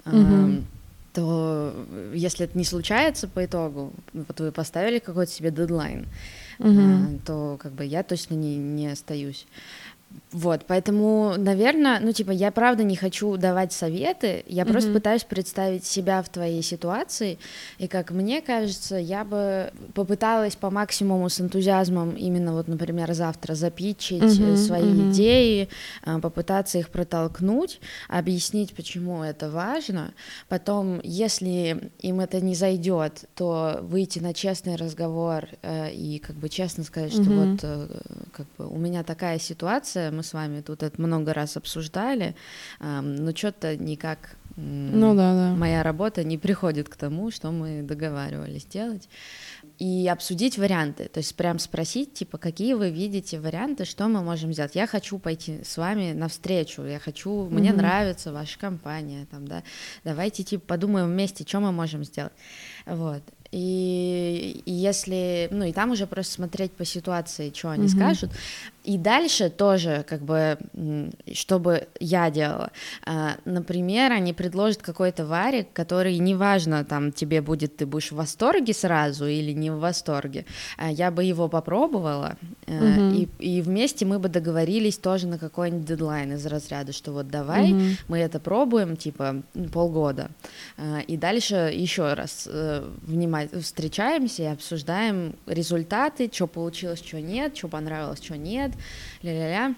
эм, 0.05 0.21
Мгм. 0.21 0.65
то 1.13 1.73
э, 1.75 2.13
если 2.15 2.45
это 2.45 2.57
не 2.57 2.63
случается 2.65 3.27
по 3.27 3.43
итогу, 3.43 3.91
вот 4.13 4.39
вы 4.39 4.51
поставили 4.51 4.99
какой-то 4.99 5.31
себе 5.31 5.51
дедлайн, 5.51 6.05
Мгм. 6.59 6.79
а, 6.79 7.09
то 7.25 7.57
как 7.61 7.71
бы 7.73 7.83
я 7.85 8.03
точно 8.03 8.35
не, 8.35 8.57
не 8.57 8.87
остаюсь. 8.87 9.45
Вот, 10.31 10.65
поэтому, 10.67 11.35
наверное, 11.37 11.99
ну, 11.99 12.11
типа, 12.11 12.31
я 12.31 12.51
правда 12.51 12.83
не 12.83 12.95
хочу 12.95 13.35
давать 13.37 13.73
советы, 13.73 14.43
я 14.47 14.65
просто 14.65 14.89
Мгм. 14.89 14.99
пытаюсь 14.99 15.23
представить 15.23 15.85
себя 15.85 16.21
в 16.21 16.29
твоей 16.29 16.61
ситуации, 16.61 17.39
и, 17.79 17.87
как 17.87 18.11
мне 18.11 18.41
кажется, 18.41 18.95
я 18.95 19.23
бы 19.23 19.71
попыталась 19.93 20.55
по 20.55 20.69
максимуму 20.69 21.29
с 21.29 21.41
энтузиазмом 21.41 22.15
именно 22.15 22.53
вот, 22.53 22.67
например, 22.67 23.11
завтра 23.13 23.55
запичить 23.55 24.39
э, 24.39 24.51
Мгм, 24.51 24.57
свои 24.57 24.93
мгм. 24.93 25.09
идеи, 25.09 25.69
а, 26.03 26.19
попытаться 26.19 26.77
их 26.77 26.89
протолкнуть, 26.89 27.79
объяснить, 28.07 28.75
почему 28.75 29.23
это 29.23 29.49
важно, 29.49 30.13
потом, 30.47 31.01
если 31.03 31.91
им 31.99 32.19
это 32.19 32.39
не 32.39 32.55
зайдет, 32.55 33.25
то 33.35 33.79
выйти 33.81 34.19
на 34.19 34.33
честный 34.33 34.75
разговор 34.75 35.45
э, 35.63 35.91
и 35.91 36.19
как 36.19 36.35
бы 36.35 36.49
честно 36.49 36.83
сказать, 36.83 37.11
что 37.13 37.23
Мгм. 37.23 37.35
вот 37.35 37.59
э, 37.63 37.87
как 38.31 38.47
бы 38.57 38.67
у 38.67 38.77
меня 38.77 39.03
такая 39.03 39.39
ситуация, 39.39 39.98
мы 40.11 40.23
с 40.23 40.33
вами 40.33 40.61
тут 40.61 40.83
это 40.83 41.01
много 41.01 41.33
раз 41.33 41.57
обсуждали, 41.57 42.35
ам, 42.79 43.15
но 43.15 43.35
что-то 43.35 43.75
никак 43.77 44.35
Ну 44.55 45.15
да, 45.15 45.33
да. 45.33 45.55
моя 45.55 45.83
работа 45.83 46.23
не 46.23 46.37
приходит 46.37 46.89
к 46.89 46.95
тому, 46.95 47.31
что 47.31 47.51
мы 47.51 47.81
договаривались 47.83 48.65
делать. 48.65 49.07
И 49.77 50.09
обсудить 50.11 50.57
варианты, 50.57 51.07
то 51.07 51.19
есть 51.19 51.33
прям 51.35 51.57
спросить, 51.59 52.13
типа, 52.13 52.37
какие 52.37 52.73
вы 52.73 52.89
видите 52.89 53.39
варианты, 53.39 53.85
что 53.85 54.09
мы 54.09 54.21
можем 54.21 54.51
сделать. 54.51 54.75
Я 54.75 54.87
хочу 54.87 55.19
пойти 55.19 55.63
с 55.63 55.77
вами 55.77 56.11
навстречу, 56.13 56.83
я 56.83 56.99
хочу, 56.99 57.47
мне 57.49 57.69
Мгм. 57.69 57.77
нравится 57.77 58.33
ваша 58.33 58.59
компания, 58.59 59.25
там, 59.31 59.47
да, 59.47 59.63
давайте, 60.03 60.43
типа, 60.43 60.65
подумаем 60.67 61.07
вместе, 61.07 61.45
что 61.47 61.61
мы 61.61 61.71
можем 61.71 62.03
сделать. 62.03 62.33
Вот. 62.85 63.23
И, 63.51 64.61
и 64.65 64.71
если, 64.71 65.47
ну 65.51 65.65
и 65.65 65.71
там 65.73 65.91
уже 65.91 66.05
просто 66.07 66.33
смотреть 66.33 66.71
по 66.73 66.85
ситуации, 66.85 67.51
что 67.55 67.69
они 67.71 67.87
Мгм. 67.87 67.89
скажут. 67.89 68.31
И 68.83 68.97
дальше 68.97 69.49
тоже, 69.49 70.05
как 70.07 70.21
бы, 70.21 70.57
чтобы 71.33 71.87
я 71.99 72.29
делала. 72.31 72.71
А, 73.05 73.35
Например, 73.45 74.11
они 74.11 74.33
предложат 74.33 74.81
какой-то 74.81 75.25
варик, 75.25 75.67
который 75.73 76.17
неважно, 76.17 76.83
там 76.85 77.11
тебе 77.11 77.41
будет, 77.41 77.77
ты 77.77 77.85
будешь 77.85 78.11
в 78.11 78.15
восторге 78.15 78.73
сразу 78.73 79.25
или 79.27 79.51
не 79.51 79.69
в 79.69 79.79
восторге. 79.79 80.45
А 80.77 80.89
Я 80.91 81.11
бы 81.11 81.23
его 81.23 81.47
попробовала, 81.49 82.37
Мгм. 82.67 83.09
и, 83.11 83.27
и 83.39 83.61
вместе 83.61 84.05
мы 84.05 84.19
бы 84.19 84.29
договорились 84.29 84.97
тоже 84.97 85.27
на 85.27 85.37
какой-нибудь 85.37 85.85
дедлайн 85.85 86.33
из 86.33 86.45
разряда, 86.45 86.93
что 86.93 87.11
вот 87.11 87.27
давай, 87.29 87.73
Мгм. 87.73 87.97
мы 88.07 88.19
это 88.19 88.39
пробуем, 88.39 88.95
типа, 88.95 89.41
полгода, 89.73 90.29
и 91.07 91.17
дальше 91.17 91.71
еще 91.73 92.13
раз 92.13 92.47
э, 92.51 92.83
внимать, 93.01 93.51
встречаемся 93.61 94.43
и 94.43 94.45
обсуждаем 94.45 95.35
результаты, 95.45 96.29
что 96.31 96.47
получилось, 96.47 96.99
что 97.05 97.19
нет, 97.19 97.57
что 97.57 97.67
понравилось, 97.67 98.21
что 98.23 98.37
нет, 98.37 98.68
ля-ля-ля. 99.23 99.75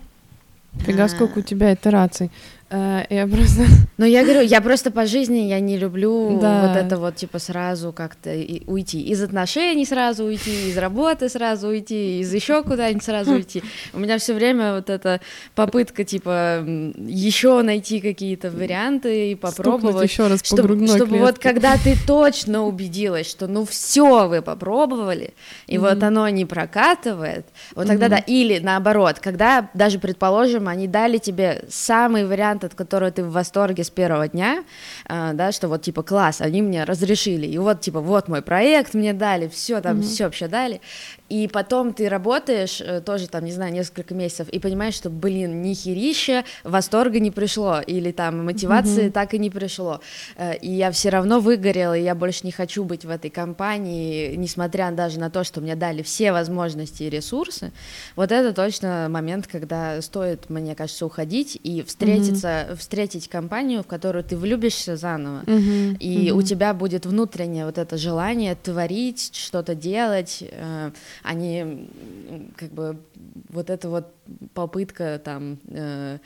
Фига, 0.85 1.03
А, 1.03 1.09
сколько 1.09 1.39
у 1.39 1.41
тебя 1.41 1.73
итераций. 1.73 2.31
Э, 2.71 3.03
Я 3.09 3.27
просто... 3.27 3.61
Ну, 3.97 4.07
я 4.07 4.23
говорю, 4.23 4.41
я 4.41 4.61
просто 4.61 4.89
по 4.89 5.05
жизни, 5.05 5.39
я 5.39 5.59
не 5.59 5.77
люблю 5.77 6.39
Да. 6.41 6.67
вот 6.67 6.75
это 6.77 6.97
вот, 6.97 7.15
типа, 7.17 7.37
сразу 7.37 7.93
как-то 7.93 8.31
уйти. 8.65 8.99
Из 9.01 9.21
отношений 9.21 9.85
сразу 9.85 10.23
уйти, 10.23 10.69
из 10.69 10.77
работы 10.77 11.29
сразу 11.29 11.67
уйти, 11.67 12.19
из 12.19 12.33
еще 12.33 12.63
куда-нибудь 12.63 13.03
сразу 13.03 13.33
уйти. 13.33 13.61
У 13.93 13.99
меня 13.99 14.17
все 14.17 14.33
время 14.33 14.73
вот 14.75 14.89
эта 14.89 15.21
попытка, 15.53 16.03
типа, 16.03 16.63
еще 16.97 17.61
найти 17.61 17.99
какие-то 18.01 18.49
варианты 18.49 19.31
и 19.31 19.35
попробовать. 19.35 20.09
еще 20.09 20.27
раз 20.27 20.39
по 20.41 20.47
Чтобы, 20.47 20.87
чтобы 20.87 21.17
вот 21.19 21.37
клетке. 21.37 21.49
когда 21.49 21.77
ты 21.77 21.95
точно 22.07 22.65
убедилась, 22.65 23.29
что 23.29 23.45
ну 23.47 23.65
все 23.65 24.27
вы 24.27 24.41
попробовали, 24.41 25.33
и 25.67 25.77
вот 25.77 26.01
оно 26.01 26.27
не 26.29 26.45
прокатывает, 26.45 27.45
вот 27.75 27.85
тогда 27.87 28.09
да. 28.09 28.17
Или 28.17 28.57
наоборот, 28.59 29.19
когда 29.19 29.69
даже, 29.75 29.99
предположим, 29.99 30.67
они 30.67 30.87
дали 30.87 31.17
тебе 31.19 31.65
самый 31.69 32.25
вариант 32.25 32.60
команд, 32.61 32.63
от 32.63 32.75
которой 32.75 33.11
ты 33.11 33.23
в 33.23 33.31
восторге 33.31 33.83
с 33.83 33.89
первого 33.89 34.27
дня, 34.27 34.63
э, 35.09 35.33
да, 35.33 35.51
что 35.51 35.67
вот 35.67 35.81
типа 35.81 36.03
класс, 36.03 36.41
они 36.41 36.61
мне 36.61 36.83
разрешили, 36.83 37.47
и 37.47 37.57
вот 37.57 37.81
типа 37.81 37.99
вот 37.99 38.29
мой 38.29 38.41
проект 38.41 38.93
мне 38.93 39.13
дали, 39.13 39.47
все 39.47 39.81
там, 39.81 39.97
mm-hmm. 39.97 40.03
все 40.03 40.23
вообще 40.23 40.47
дали, 40.47 40.81
и 41.29 41.47
потом 41.47 41.93
ты 41.93 42.09
работаешь 42.09 42.81
э, 42.81 43.01
тоже 43.01 43.27
там, 43.27 43.45
не 43.45 43.51
знаю, 43.51 43.73
несколько 43.73 44.13
месяцев, 44.13 44.49
и 44.49 44.59
понимаешь, 44.59 44.95
что, 44.95 45.09
блин, 45.09 45.61
ни 45.61 45.73
херища, 45.73 46.43
восторга 46.63 47.19
не 47.19 47.31
пришло, 47.31 47.81
или 47.87 48.11
там 48.11 48.45
мотивации 48.45 49.07
mm-hmm. 49.07 49.11
так 49.11 49.33
и 49.33 49.39
не 49.39 49.49
пришло, 49.49 49.99
э, 50.37 50.57
и 50.57 50.71
я 50.71 50.91
все 50.91 51.09
равно 51.09 51.39
выгорела, 51.39 51.97
и 51.97 52.03
я 52.03 52.15
больше 52.15 52.45
не 52.45 52.51
хочу 52.51 52.83
быть 52.83 53.05
в 53.05 53.09
этой 53.09 53.29
компании, 53.29 54.35
несмотря 54.35 54.91
даже 54.91 55.19
на 55.19 55.29
то, 55.29 55.43
что 55.43 55.61
мне 55.61 55.75
дали 55.75 56.01
все 56.01 56.31
возможности 56.31 57.03
и 57.03 57.09
ресурсы, 57.09 57.71
вот 58.15 58.31
это 58.31 58.53
точно 58.53 59.07
момент, 59.09 59.47
когда 59.47 60.01
стоит, 60.01 60.49
мне 60.49 60.75
кажется, 60.75 61.05
уходить 61.05 61.59
и 61.63 61.83
встретиться, 61.83 62.50
встретить 62.77 63.27
компанию, 63.27 63.83
в 63.83 63.87
которую 63.87 64.23
ты 64.23 64.37
влюбишься 64.37 64.95
заново, 64.95 65.43
mm-hmm. 65.45 65.97
и 65.97 66.27
mm-hmm. 66.27 66.31
у 66.31 66.41
тебя 66.41 66.73
будет 66.73 67.05
внутреннее 67.05 67.65
вот 67.65 67.77
это 67.77 67.97
желание 67.97 68.55
творить, 68.55 69.31
что-то 69.33 69.75
делать, 69.75 70.43
э, 70.49 70.91
они 71.23 71.87
как 72.55 72.71
бы 72.71 72.97
вот 73.49 73.69
эта 73.69 73.89
вот 73.89 74.13
попытка 74.53 75.19
там 75.23 75.57
э, 75.69 76.17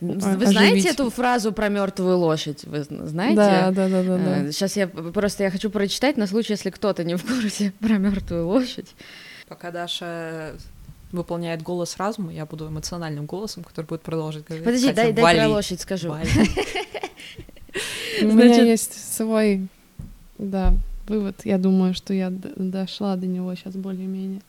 вы 0.00 0.16
Оживить. 0.16 0.48
знаете 0.48 0.88
эту 0.90 1.10
фразу 1.10 1.52
про 1.52 1.68
мертвую 1.68 2.18
лошадь 2.18 2.64
вы 2.64 2.82
знаете 2.82 3.36
да 3.36 3.70
да 3.70 3.88
да 3.88 4.02
да, 4.02 4.18
да. 4.18 4.52
сейчас 4.52 4.76
я 4.76 4.88
просто 4.88 5.44
я 5.44 5.50
хочу 5.50 5.70
прочитать 5.70 6.16
на 6.16 6.26
случай 6.26 6.54
если 6.54 6.70
кто-то 6.70 7.04
не 7.04 7.16
в 7.16 7.24
курсе 7.24 7.72
про 7.80 7.98
мертвую 7.98 8.46
лошадь 8.46 8.94
пока 9.48 9.70
Даша 9.70 10.54
выполняет 11.12 11.62
голос 11.62 11.96
разума, 11.96 12.32
я 12.32 12.46
буду 12.46 12.68
эмоциональным 12.68 13.26
голосом, 13.26 13.64
который 13.64 13.86
будет 13.86 14.02
продолжить 14.02 14.44
говорить. 14.44 14.64
Подожди, 14.64 14.92
дай, 14.92 15.12
дай 15.12 15.36
про 15.36 15.48
лошадь 15.48 15.80
скажу. 15.80 16.10
У 18.22 18.24
меня 18.24 18.62
есть 18.62 19.14
свой, 19.14 19.68
да, 20.38 20.74
вывод. 21.06 21.40
Я 21.44 21.58
думаю, 21.58 21.94
что 21.94 22.14
я 22.14 22.30
дошла 22.30 23.16
до 23.16 23.26
него 23.26 23.54
сейчас 23.54 23.74
более-менее. 23.74 24.40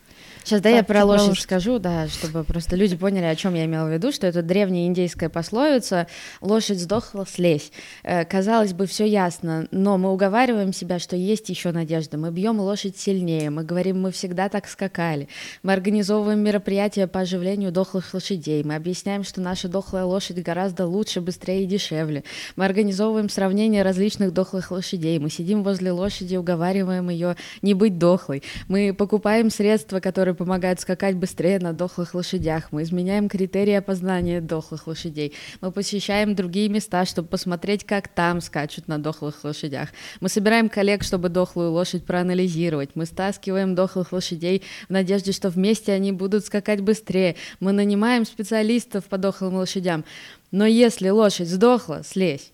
Сейчас, 0.48 0.62
да, 0.62 0.70
я 0.70 0.82
про 0.82 1.04
лошадь, 1.04 1.28
лошадь 1.28 1.44
скажу, 1.44 1.78
да, 1.78 2.08
чтобы 2.08 2.46
просто 2.46 2.78
люди 2.78 2.96
поняли, 2.96 3.26
о 3.26 3.36
чем 3.36 3.54
я 3.54 3.66
имела 3.66 3.90
в 3.90 3.92
виду, 3.92 4.14
что 4.14 4.28
это 4.28 4.42
древняя 4.42 4.88
индейская 4.88 5.28
пословица 5.28 6.08
«лошадь 6.40 6.80
сдохла, 6.80 7.26
слезь». 7.30 7.74
Э, 8.04 8.24
казалось 8.24 8.72
бы, 8.72 8.86
все 8.86 9.06
ясно, 9.06 9.68
но 9.72 9.98
мы 9.98 10.10
уговариваем 10.10 10.72
себя, 10.72 11.00
что 11.00 11.18
есть 11.18 11.50
еще 11.50 11.74
надежда. 11.74 12.18
Мы 12.18 12.32
бьем 12.32 12.62
лошадь 12.62 12.98
сильнее, 12.98 13.50
мы 13.50 13.66
говорим, 13.66 14.00
мы 14.00 14.14
всегда 14.14 14.48
так 14.48 14.70
скакали. 14.70 15.28
Мы 15.64 15.74
организовываем 15.74 16.40
мероприятия 16.40 17.08
по 17.08 17.20
оживлению 17.20 17.74
дохлых 17.74 18.14
лошадей. 18.14 18.64
Мы 18.64 18.76
объясняем, 18.76 19.26
что 19.26 19.42
наша 19.42 19.68
дохлая 19.68 20.06
лошадь 20.06 20.42
гораздо 20.42 20.86
лучше, 20.86 21.20
быстрее 21.20 21.64
и 21.64 21.66
дешевле. 21.66 22.24
Мы 22.56 22.64
организовываем 22.64 23.28
сравнение 23.28 23.84
различных 23.84 24.32
дохлых 24.32 24.72
лошадей. 24.72 25.20
Мы 25.20 25.30
сидим 25.30 25.62
возле 25.62 25.92
лошади, 25.92 26.38
уговариваем 26.38 27.10
ее 27.10 27.36
не 27.62 27.74
быть 27.74 27.98
дохлой. 27.98 28.44
Мы 28.70 28.94
покупаем 28.94 29.50
средства, 29.50 30.00
которые 30.00 30.37
помогают 30.38 30.80
скакать 30.80 31.18
быстрее 31.18 31.60
на 31.60 31.74
дохлых 31.74 32.14
лошадях. 32.14 32.72
Мы 32.72 32.84
изменяем 32.84 33.28
критерии 33.28 33.74
опознания 33.74 34.40
дохлых 34.40 34.88
лошадей. 34.88 35.34
Мы 35.60 35.72
посещаем 35.72 36.36
другие 36.36 36.70
места, 36.70 37.06
чтобы 37.06 37.28
посмотреть, 37.28 37.84
как 37.84 38.08
там 38.08 38.40
скачут 38.40 38.88
на 38.88 38.98
дохлых 38.98 39.44
лошадях. 39.44 39.90
Мы 40.22 40.30
собираем 40.30 40.70
коллег, 40.70 41.04
чтобы 41.04 41.28
дохлую 41.28 41.72
лошадь 41.72 42.06
проанализировать. 42.06 42.92
Мы 42.96 43.06
стаскиваем 43.06 43.76
дохлых 43.76 44.14
лошадей 44.14 44.64
в 44.88 44.92
надежде, 44.92 45.34
что 45.34 45.50
вместе 45.50 45.92
они 45.92 46.14
будут 46.14 46.46
скакать 46.46 46.80
быстрее. 46.80 47.36
Мы 47.60 47.74
нанимаем 47.74 48.26
специалистов 48.26 49.06
по 49.06 49.18
дохлым 49.18 49.56
лошадям. 49.56 50.06
Но 50.52 50.66
если 50.66 51.10
лошадь 51.10 51.50
сдохла, 51.50 52.04
слезь. 52.06 52.52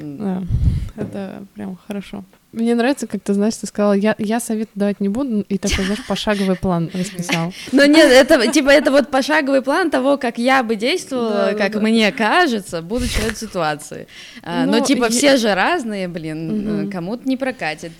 Да, 0.00 0.42
это 0.96 1.44
прям 1.54 1.78
хорошо. 1.86 2.24
Мне 2.52 2.74
нравится, 2.74 3.06
как 3.06 3.20
ты 3.22 3.34
знаешь, 3.34 3.56
ты 3.56 3.66
сказала, 3.66 3.92
я, 3.92 4.14
я 4.18 4.40
совет 4.40 4.70
давать 4.74 5.00
не 5.00 5.10
буду, 5.10 5.44
и 5.48 5.58
такой, 5.58 5.84
знаешь, 5.84 6.04
пошаговый 6.08 6.56
план 6.56 6.90
расписал. 6.94 7.52
Но 7.72 7.84
нет, 7.84 8.10
это 8.10 8.50
типа 8.50 8.70
это 8.70 8.90
вот 8.90 9.10
пошаговый 9.10 9.60
план 9.60 9.90
того, 9.90 10.16
как 10.16 10.38
я 10.38 10.62
бы 10.62 10.74
действовала, 10.76 11.54
как 11.58 11.74
мне 11.74 12.10
кажется, 12.10 12.80
будучи 12.80 13.20
в 13.20 13.26
этой 13.26 13.36
ситуации. 13.36 14.06
А, 14.42 14.64
но, 14.64 14.80
типа 14.80 15.10
все 15.10 15.36
же 15.36 15.54
разные, 15.54 16.08
блин, 16.08 16.90
кому-то 16.90 17.28
не 17.28 17.36
прокатит. 17.36 17.92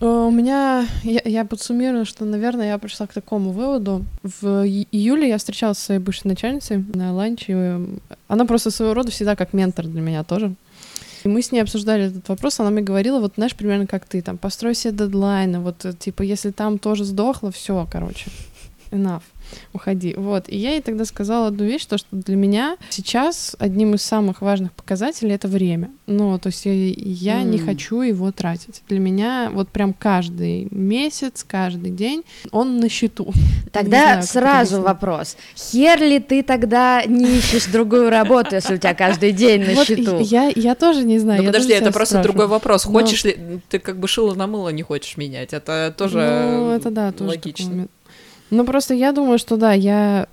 Э, 0.00 0.06
у 0.06 0.30
меня, 0.30 0.86
я, 1.02 1.20
я 1.24 1.44
подсуммирую, 1.44 2.04
что, 2.04 2.24
наверное, 2.24 2.68
я 2.68 2.78
пришла 2.78 3.06
к 3.06 3.12
такому 3.12 3.50
выводу. 3.50 4.04
В 4.22 4.64
июле 4.66 5.28
я 5.28 5.38
встречалась 5.38 5.78
со 5.78 5.86
своей 5.86 6.00
бывшей 6.00 6.28
начальницей 6.28 6.84
на 6.94 7.12
ланче. 7.12 7.80
Она 8.28 8.44
просто 8.44 8.70
своего 8.70 8.94
рода 8.94 9.10
всегда 9.10 9.36
как 9.36 9.52
ментор 9.52 9.86
для 9.86 10.00
меня 10.00 10.24
тоже. 10.24 10.54
И 11.24 11.28
мы 11.28 11.42
с 11.42 11.52
ней 11.52 11.60
обсуждали 11.60 12.04
этот 12.04 12.28
вопрос, 12.28 12.60
она 12.60 12.70
мне 12.70 12.82
говорила, 12.82 13.20
вот 13.20 13.34
знаешь, 13.36 13.54
примерно 13.54 13.86
как 13.86 14.06
ты, 14.06 14.22
там, 14.22 14.38
построй 14.38 14.74
себе 14.74 14.92
дедлайны, 14.92 15.60
вот, 15.60 15.84
э, 15.84 15.92
типа, 15.92 16.22
если 16.22 16.50
там 16.50 16.78
тоже 16.78 17.04
сдохло, 17.04 17.50
все, 17.50 17.86
короче, 17.90 18.30
enough 18.90 19.22
уходи. 19.72 20.14
Вот. 20.16 20.48
И 20.48 20.56
я 20.56 20.72
ей 20.72 20.80
тогда 20.80 21.04
сказала 21.04 21.48
одну 21.48 21.64
вещь, 21.64 21.86
то, 21.86 21.98
что 21.98 22.08
для 22.10 22.36
меня 22.36 22.76
сейчас 22.90 23.56
одним 23.58 23.94
из 23.94 24.02
самых 24.02 24.42
важных 24.42 24.72
показателей 24.72 25.32
это 25.34 25.48
время. 25.48 25.90
Ну, 26.06 26.38
то 26.38 26.48
есть 26.48 26.64
я, 26.64 26.72
я 26.72 27.42
mm. 27.42 27.44
не 27.44 27.58
хочу 27.58 28.00
его 28.00 28.32
тратить. 28.32 28.82
Для 28.88 28.98
меня 28.98 29.50
вот 29.52 29.68
прям 29.68 29.92
каждый 29.92 30.68
месяц, 30.70 31.44
каждый 31.46 31.90
день 31.90 32.24
он 32.50 32.78
на 32.78 32.88
счету. 32.88 33.32
Тогда 33.72 34.22
знаю, 34.22 34.22
сразу 34.22 34.82
вопрос. 34.82 35.36
Хер 35.56 36.00
ли 36.00 36.18
ты 36.18 36.42
тогда 36.42 37.02
не 37.04 37.38
ищешь 37.38 37.66
другую 37.66 38.10
работу, 38.10 38.54
если 38.54 38.74
у 38.74 38.78
тебя 38.78 38.94
каждый 38.94 39.32
день 39.32 39.64
на 39.64 39.84
счету? 39.84 40.18
Я, 40.20 40.50
я 40.54 40.74
тоже 40.74 41.04
не 41.04 41.18
знаю. 41.18 41.42
Ну, 41.42 41.46
подожди, 41.48 41.72
это 41.72 41.92
просто 41.92 42.22
другой 42.22 42.46
вопрос. 42.46 42.84
Хочешь 42.84 43.24
ли... 43.24 43.60
Ты 43.68 43.78
как 43.78 43.98
бы 43.98 44.08
шило 44.08 44.34
на 44.34 44.46
мыло 44.46 44.70
не 44.70 44.82
хочешь 44.82 45.16
менять. 45.16 45.52
Это 45.52 45.94
тоже 45.96 46.18
ну, 46.18 46.70
это 46.70 46.90
да, 46.90 47.12
тоже 47.12 47.30
логично. 47.30 47.88
Ну, 48.50 48.64
просто 48.64 48.94
я 48.94 49.12
думаю, 49.12 49.38
что 49.38 49.56
да, 49.56 49.72
я 49.72 50.26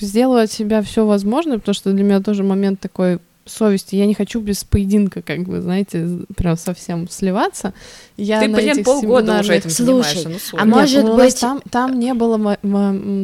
сделаю 0.00 0.44
от 0.44 0.52
себя 0.52 0.82
все 0.82 1.06
возможное, 1.06 1.58
потому 1.58 1.74
что 1.74 1.92
для 1.92 2.02
меня 2.02 2.20
тоже 2.20 2.42
момент 2.42 2.80
такой 2.80 3.18
совести. 3.48 3.96
Я 3.96 4.06
не 4.06 4.14
хочу 4.14 4.40
без 4.40 4.64
поединка, 4.64 5.22
как 5.22 5.40
бы, 5.40 5.60
знаете, 5.60 6.06
прям 6.36 6.56
совсем 6.56 7.08
сливаться. 7.08 7.72
Я 8.16 8.40
Ты, 8.40 8.48
блин, 8.48 8.84
полгода 8.84 9.40
уже 9.40 9.56
этим 9.56 9.70
Слушай, 9.70 10.26
ну, 10.26 10.58
а 10.58 10.64
может 10.64 11.04
Нет, 11.04 11.14
быть... 11.14 11.40
Там, 11.40 11.62
там 11.70 11.98
не 11.98 12.14
было 12.14 12.58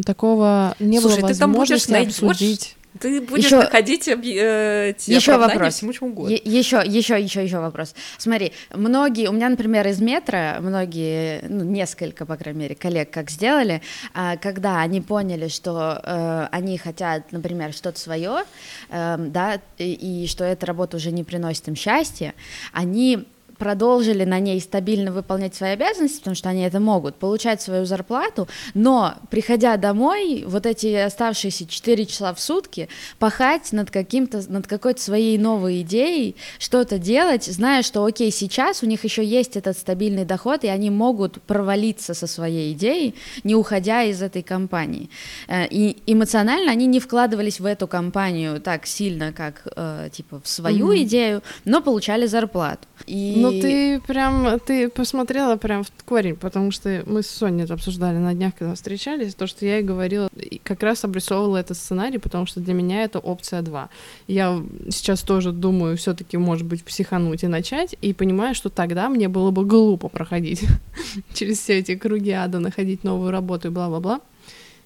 такого, 0.05 0.75
не 0.79 1.01
Слушай, 1.01 1.21
было 1.21 1.29
возможности 1.29 1.93
обсудить. 1.93 2.77
Ты 3.01 3.21
будешь 3.21 3.47
еще... 3.47 3.57
находить 3.57 4.07
э, 4.07 4.95
еще 5.07 5.37
вопрос. 5.37 5.75
всему 5.75 5.93
чему 5.93 6.11
угодно. 6.11 6.33
Еще, 6.33 6.83
еще, 6.85 7.21
еще, 7.21 7.43
еще 7.43 7.59
вопрос. 7.59 7.95
Смотри, 8.19 8.53
многие, 8.73 9.29
у 9.29 9.33
меня, 9.33 9.49
например, 9.49 9.87
из 9.89 10.01
метро, 10.01 10.57
многие, 10.61 11.43
ну, 11.49 11.65
несколько, 11.65 12.25
по 12.25 12.37
крайней 12.37 12.61
мере, 12.61 12.75
коллег 12.77 13.11
как 13.11 13.31
сделали, 13.31 13.83
а, 14.13 14.37
когда 14.37 14.81
они 14.81 15.01
поняли, 15.01 15.49
что 15.49 16.01
э, 16.03 16.49
они 16.53 16.79
хотят, 16.79 17.33
например, 17.33 17.73
что-то 17.73 17.99
свое, 17.99 18.45
э, 18.91 19.17
да, 19.19 19.61
и, 19.79 20.25
и 20.25 20.27
что 20.29 20.45
эта 20.45 20.67
работа 20.67 20.97
уже 20.97 21.11
не 21.11 21.25
приносит 21.25 21.67
им 21.67 21.75
счастья, 21.75 22.35
они 22.73 23.27
продолжили 23.59 24.25
на 24.25 24.39
ней 24.39 24.61
стабильно 24.61 25.13
выполнять 25.13 25.55
свои 25.55 25.71
обязанности, 25.71 26.19
потому 26.19 26.35
что 26.35 26.49
они 26.49 26.63
это 26.63 26.81
могут, 26.81 27.17
получать 27.17 27.63
свою 27.63 27.85
зарплату, 27.85 28.49
но, 28.75 29.15
приходя 29.31 29.77
домой, 29.77 30.45
вот 30.47 30.67
эти 30.67 30.95
оставшиеся 30.95 31.67
4 31.67 32.07
часа 32.07 32.35
в 32.35 32.41
сутки, 32.41 32.89
пахать 33.19 33.73
над 33.73 33.91
каким-то, 33.91 34.43
над 34.49 34.67
какой-то 34.67 35.01
своей 35.01 35.39
новой 35.39 35.83
идеей, 35.83 36.37
что-то 36.59 36.99
делать, 36.99 37.45
зная, 37.45 37.83
что, 37.83 38.05
окей, 38.05 38.31
сейчас 38.31 38.83
у 38.83 38.87
них 38.87 39.05
еще 39.05 39.25
есть 39.25 39.57
этот 39.57 39.79
стабильный 39.79 40.25
доход, 40.25 40.65
и 40.65 40.69
они 40.69 40.91
могут 40.91 41.43
провалиться 41.43 42.15
со 42.15 42.27
своей 42.27 42.73
идеей, 42.73 43.15
не 43.45 43.55
уходя 43.55 44.03
из 44.03 44.23
этой 44.23 44.43
компании. 44.43 45.11
Э, 45.49 45.67
и 45.69 45.97
эмоционально 46.07 46.73
они 46.73 46.87
не 46.87 47.01
вкладывались 47.01 47.61
в 47.61 47.67
эту 47.67 47.87
компанию 47.87 48.61
так 48.61 48.87
сильно, 48.87 49.33
как, 49.33 49.67
э, 49.77 50.09
типа, 50.13 50.41
в 50.43 50.49
свою 50.49 50.93
mm-hmm. 50.93 51.03
идею, 51.03 51.43
но 51.65 51.81
получали 51.81 52.27
зарплату. 52.27 52.87
И 53.07 53.35
ну, 53.37 53.54
ты 53.61 54.01
прям, 54.01 54.61
ты 54.61 54.89
посмотрела 54.89 55.57
прям 55.57 55.85
в 55.85 55.91
корень, 56.05 56.37
потому 56.37 56.71
что 56.71 57.03
мы 57.07 57.23
с 57.23 57.27
Соней 57.27 57.65
это 57.65 57.75
обсуждали 57.75 58.19
на 58.19 58.35
днях, 58.35 58.55
когда 58.59 58.75
встречались, 58.75 59.35
то, 59.35 59.47
что 59.47 59.67
я 59.67 59.81
и 59.81 59.83
говорила, 59.83 60.29
и 60.37 60.59
как 60.59 60.83
раз 60.83 61.05
обрисовывала 61.05 61.59
этот 61.59 61.77
сценарий, 61.77 62.19
потому 62.19 62.47
что 62.47 62.61
для 62.61 62.75
меня 62.75 63.03
это 63.03 63.19
опция 63.19 63.63
2. 63.63 63.89
Я 64.29 64.63
сейчас 64.91 65.23
тоже 65.23 65.53
думаю 65.53 65.97
все 65.97 66.15
таки 66.15 66.37
может 66.37 66.67
быть, 66.67 66.85
психануть 66.85 67.43
и 67.43 67.49
начать, 67.49 67.97
и 68.01 68.13
понимаю, 68.13 68.55
что 68.55 68.69
тогда 68.69 69.09
мне 69.09 69.29
было 69.29 69.51
бы 69.51 69.65
глупо 69.65 70.09
проходить 70.09 70.65
через 71.35 71.59
все 71.59 71.79
эти 71.79 71.97
круги 71.97 72.31
ада, 72.31 72.61
находить 72.61 73.05
новую 73.05 73.31
работу 73.31 73.69
и 73.69 73.71
бла-бла-бла. 73.71 74.21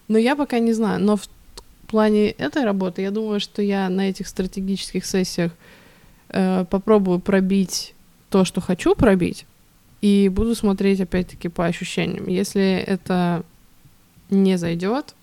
Но 0.08 0.18
я 0.18 0.36
пока 0.36 0.58
не 0.58 0.72
знаю. 0.72 1.00
Но 1.00 1.16
в 1.16 1.28
плане 1.86 2.30
этой 2.30 2.64
работы, 2.64 3.02
я 3.02 3.10
думаю, 3.10 3.40
что 3.40 3.62
я 3.62 3.88
на 3.88 4.08
этих 4.08 4.28
стратегических 4.28 5.04
сессиях 5.04 5.52
э, 6.28 6.64
попробую 6.70 7.18
пробить 7.18 7.94
то, 8.30 8.44
что 8.44 8.60
хочу 8.60 8.94
пробить, 8.94 9.46
и 10.00 10.28
буду 10.28 10.54
смотреть 10.54 11.00
опять-таки 11.00 11.48
по 11.48 11.66
ощущениям. 11.66 12.28
Если 12.28 12.76
это 12.76 13.42
не 14.30 14.56
зайдет, 14.56 15.14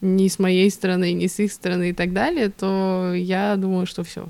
ни 0.00 0.28
с 0.28 0.38
моей 0.38 0.70
стороны, 0.70 1.12
ни 1.12 1.26
с 1.26 1.38
их 1.40 1.52
стороны 1.52 1.90
и 1.90 1.92
так 1.92 2.12
далее, 2.12 2.50
то 2.50 3.12
я 3.14 3.56
думаю, 3.56 3.86
что 3.86 4.04
все. 4.04 4.28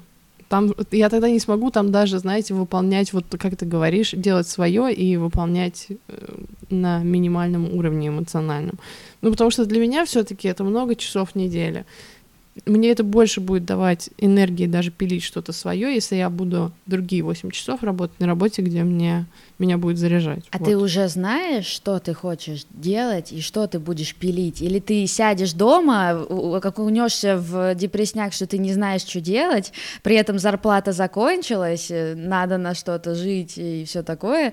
Там 0.49 0.72
я 0.93 1.09
тогда 1.09 1.29
не 1.29 1.41
смогу 1.41 1.70
там 1.70 1.91
даже, 1.91 2.18
знаете, 2.18 2.55
выполнять, 2.55 3.12
вот 3.12 3.25
как 3.39 3.57
ты 3.57 3.66
говоришь, 3.66 4.12
делать 4.12 4.47
свое 4.47 4.93
и 4.93 5.16
выполнять 5.16 5.89
э, 5.91 6.35
на 6.70 7.03
минимальном 7.03 7.75
уровне 7.75 8.09
эмоциональном. 8.09 8.79
Ну, 9.20 9.31
потому 9.31 9.51
что 9.51 9.64
для 9.64 9.81
меня 9.81 10.05
все-таки 10.05 10.47
это 10.47 10.62
много 10.62 10.95
часов 10.95 11.31
в 11.31 11.35
неделю 11.35 11.85
мне 12.67 12.91
это 12.91 13.03
больше 13.03 13.41
будет 13.41 13.65
давать 13.65 14.11
энергии 14.19 14.67
даже 14.67 14.91
пилить 14.91 15.25
что-то 15.25 15.53
свое, 15.53 15.93
если 15.93 16.17
я 16.17 16.31
буду 16.31 16.73
другие 16.87 17.23
8 17.23 17.51
часов 17.51 17.83
работать 17.83 18.21
на 18.21 18.27
работе, 18.27 18.63
где 18.63 18.85
мне, 18.85 19.27
меня 19.59 19.77
будет 19.77 19.99
заряжать. 19.99 20.45
А 20.51 20.59
вот. 20.59 20.65
ты 20.65 20.77
уже 20.77 21.09
знаешь, 21.09 21.67
что 21.67 21.99
ты 21.99 22.15
хочешь 22.15 22.65
делать 22.71 23.33
и 23.33 23.41
что 23.41 23.67
ты 23.67 23.81
будешь 23.81 24.15
пилить? 24.15 24.63
Или 24.63 24.79
ты 24.79 25.07
сядешь 25.07 25.53
дома, 25.53 26.27
как 26.63 26.79
унешься 26.79 27.37
в 27.37 27.75
депрессняк, 27.75 28.33
что 28.33 28.47
ты 28.47 28.59
не 28.59 28.73
знаешь, 28.73 29.03
что 29.03 29.21
делать, 29.21 29.73
при 30.03 30.15
этом 30.17 30.39
зарплата 30.39 30.93
закончилась, 30.93 31.91
э, 31.91 32.15
надо 32.15 32.57
на 32.57 32.75
что-то 32.75 33.15
жить 33.15 33.55
и 33.57 33.85
все 33.85 34.03
такое, 34.03 34.53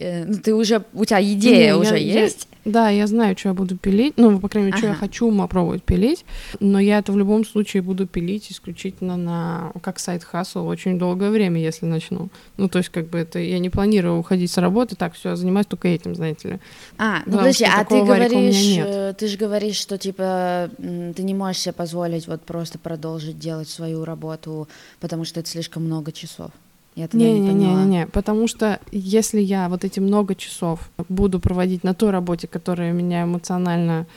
ну, 0.00 0.38
ты 0.38 0.54
уже, 0.54 0.84
у 0.92 1.04
тебя 1.04 1.22
идея 1.22 1.72
не, 1.72 1.76
уже 1.76 1.98
я, 1.98 2.22
есть? 2.22 2.48
Я, 2.64 2.72
да, 2.72 2.88
я 2.90 3.06
знаю, 3.06 3.36
что 3.36 3.48
я 3.48 3.54
буду 3.54 3.76
пилить, 3.76 4.14
ну, 4.16 4.38
по 4.38 4.48
крайней 4.48 4.66
мере, 4.66 4.78
ага. 4.78 4.78
что 4.78 4.88
я 4.88 4.94
хочу 4.94 5.36
попробовать 5.36 5.82
пилить, 5.82 6.24
но 6.60 6.78
я 6.78 6.98
это 6.98 7.12
в 7.12 7.18
любом 7.18 7.44
случае 7.44 7.82
буду 7.82 8.06
пилить 8.06 8.52
исключительно 8.52 9.16
на, 9.16 9.72
как 9.80 9.98
сайт 9.98 10.22
хасл 10.22 10.66
очень 10.66 10.98
долгое 10.98 11.30
время, 11.30 11.60
если 11.60 11.86
начну. 11.86 12.28
Ну, 12.56 12.68
то 12.68 12.78
есть, 12.78 12.90
как 12.90 13.08
бы 13.08 13.18
это, 13.18 13.38
я 13.38 13.58
не 13.58 13.70
планирую 13.70 14.18
уходить 14.18 14.50
с 14.50 14.58
работы, 14.58 14.96
так, 14.96 15.14
все, 15.14 15.34
занимаюсь 15.34 15.66
только 15.66 15.88
этим, 15.88 16.14
знаете 16.14 16.48
ли. 16.48 16.58
А, 16.98 17.22
ну, 17.26 17.38
подожди, 17.38 17.64
а 17.64 17.84
ты 17.84 18.02
говоришь, 18.02 18.76
э, 18.78 19.14
ты 19.16 19.26
же 19.28 19.38
говоришь, 19.38 19.76
что, 19.76 19.98
типа, 19.98 20.70
ты 20.78 21.22
не 21.22 21.34
можешь 21.34 21.62
себе 21.62 21.72
позволить 21.72 22.26
вот 22.26 22.42
просто 22.42 22.78
продолжить 22.78 23.38
делать 23.38 23.68
свою 23.68 24.04
работу, 24.04 24.68
потому 25.00 25.24
что 25.24 25.40
это 25.40 25.48
слишком 25.48 25.84
много 25.84 26.12
часов. 26.12 26.50
Я 26.98 27.06
тогда 27.06 27.26
не, 27.26 27.38
не, 27.38 27.54
не, 27.54 27.74
не, 27.74 27.84
не, 27.84 28.06
потому 28.08 28.48
что 28.48 28.80
если 28.90 29.40
я 29.40 29.68
вот 29.68 29.84
эти 29.84 30.00
много 30.00 30.34
часов 30.34 30.90
буду 31.08 31.38
проводить 31.38 31.84
на 31.84 31.94
той 31.94 32.10
работе, 32.10 32.48
которая 32.48 32.92
меня 32.92 33.22
эмоционально 33.22 34.08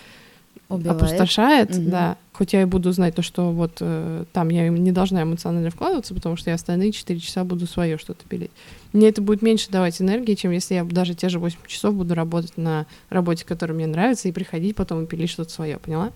Убивает. 0.68 1.04
опустошает, 1.04 1.78
угу. 1.78 1.92
да, 1.92 2.18
хоть 2.34 2.54
я 2.54 2.64
и 2.64 2.66
буду 2.66 2.92
знать 2.92 3.14
то, 3.14 3.22
что 3.22 3.52
вот 3.52 3.78
э, 3.82 4.26
там 4.34 4.50
я 4.50 4.68
не 4.70 4.92
должна 4.92 5.22
эмоционально 5.22 5.70
вкладываться, 5.70 6.16
потому 6.16 6.38
что 6.38 6.50
я 6.50 6.56
остальные 6.56 6.92
4 6.92 7.20
часа 7.20 7.44
буду 7.44 7.68
свое 7.68 8.00
что-то 8.00 8.26
пилить. 8.28 8.50
Мне 8.94 9.10
это 9.10 9.22
будет 9.22 9.44
меньше 9.44 9.70
давать 9.70 10.02
энергии, 10.02 10.34
чем 10.34 10.50
если 10.50 10.74
я 10.74 10.84
даже 10.84 11.14
те 11.14 11.30
же 11.30 11.38
8 11.38 11.60
часов 11.68 11.94
буду 11.94 12.16
работать 12.16 12.58
на 12.58 12.88
работе, 13.12 13.46
которая 13.46 13.76
мне 13.76 13.86
нравится, 13.86 14.28
и 14.28 14.32
приходить 14.32 14.76
потом 14.76 15.04
и 15.04 15.06
пилить 15.06 15.30
что-то 15.30 15.52
свое, 15.52 15.78
поняла? 15.78 16.12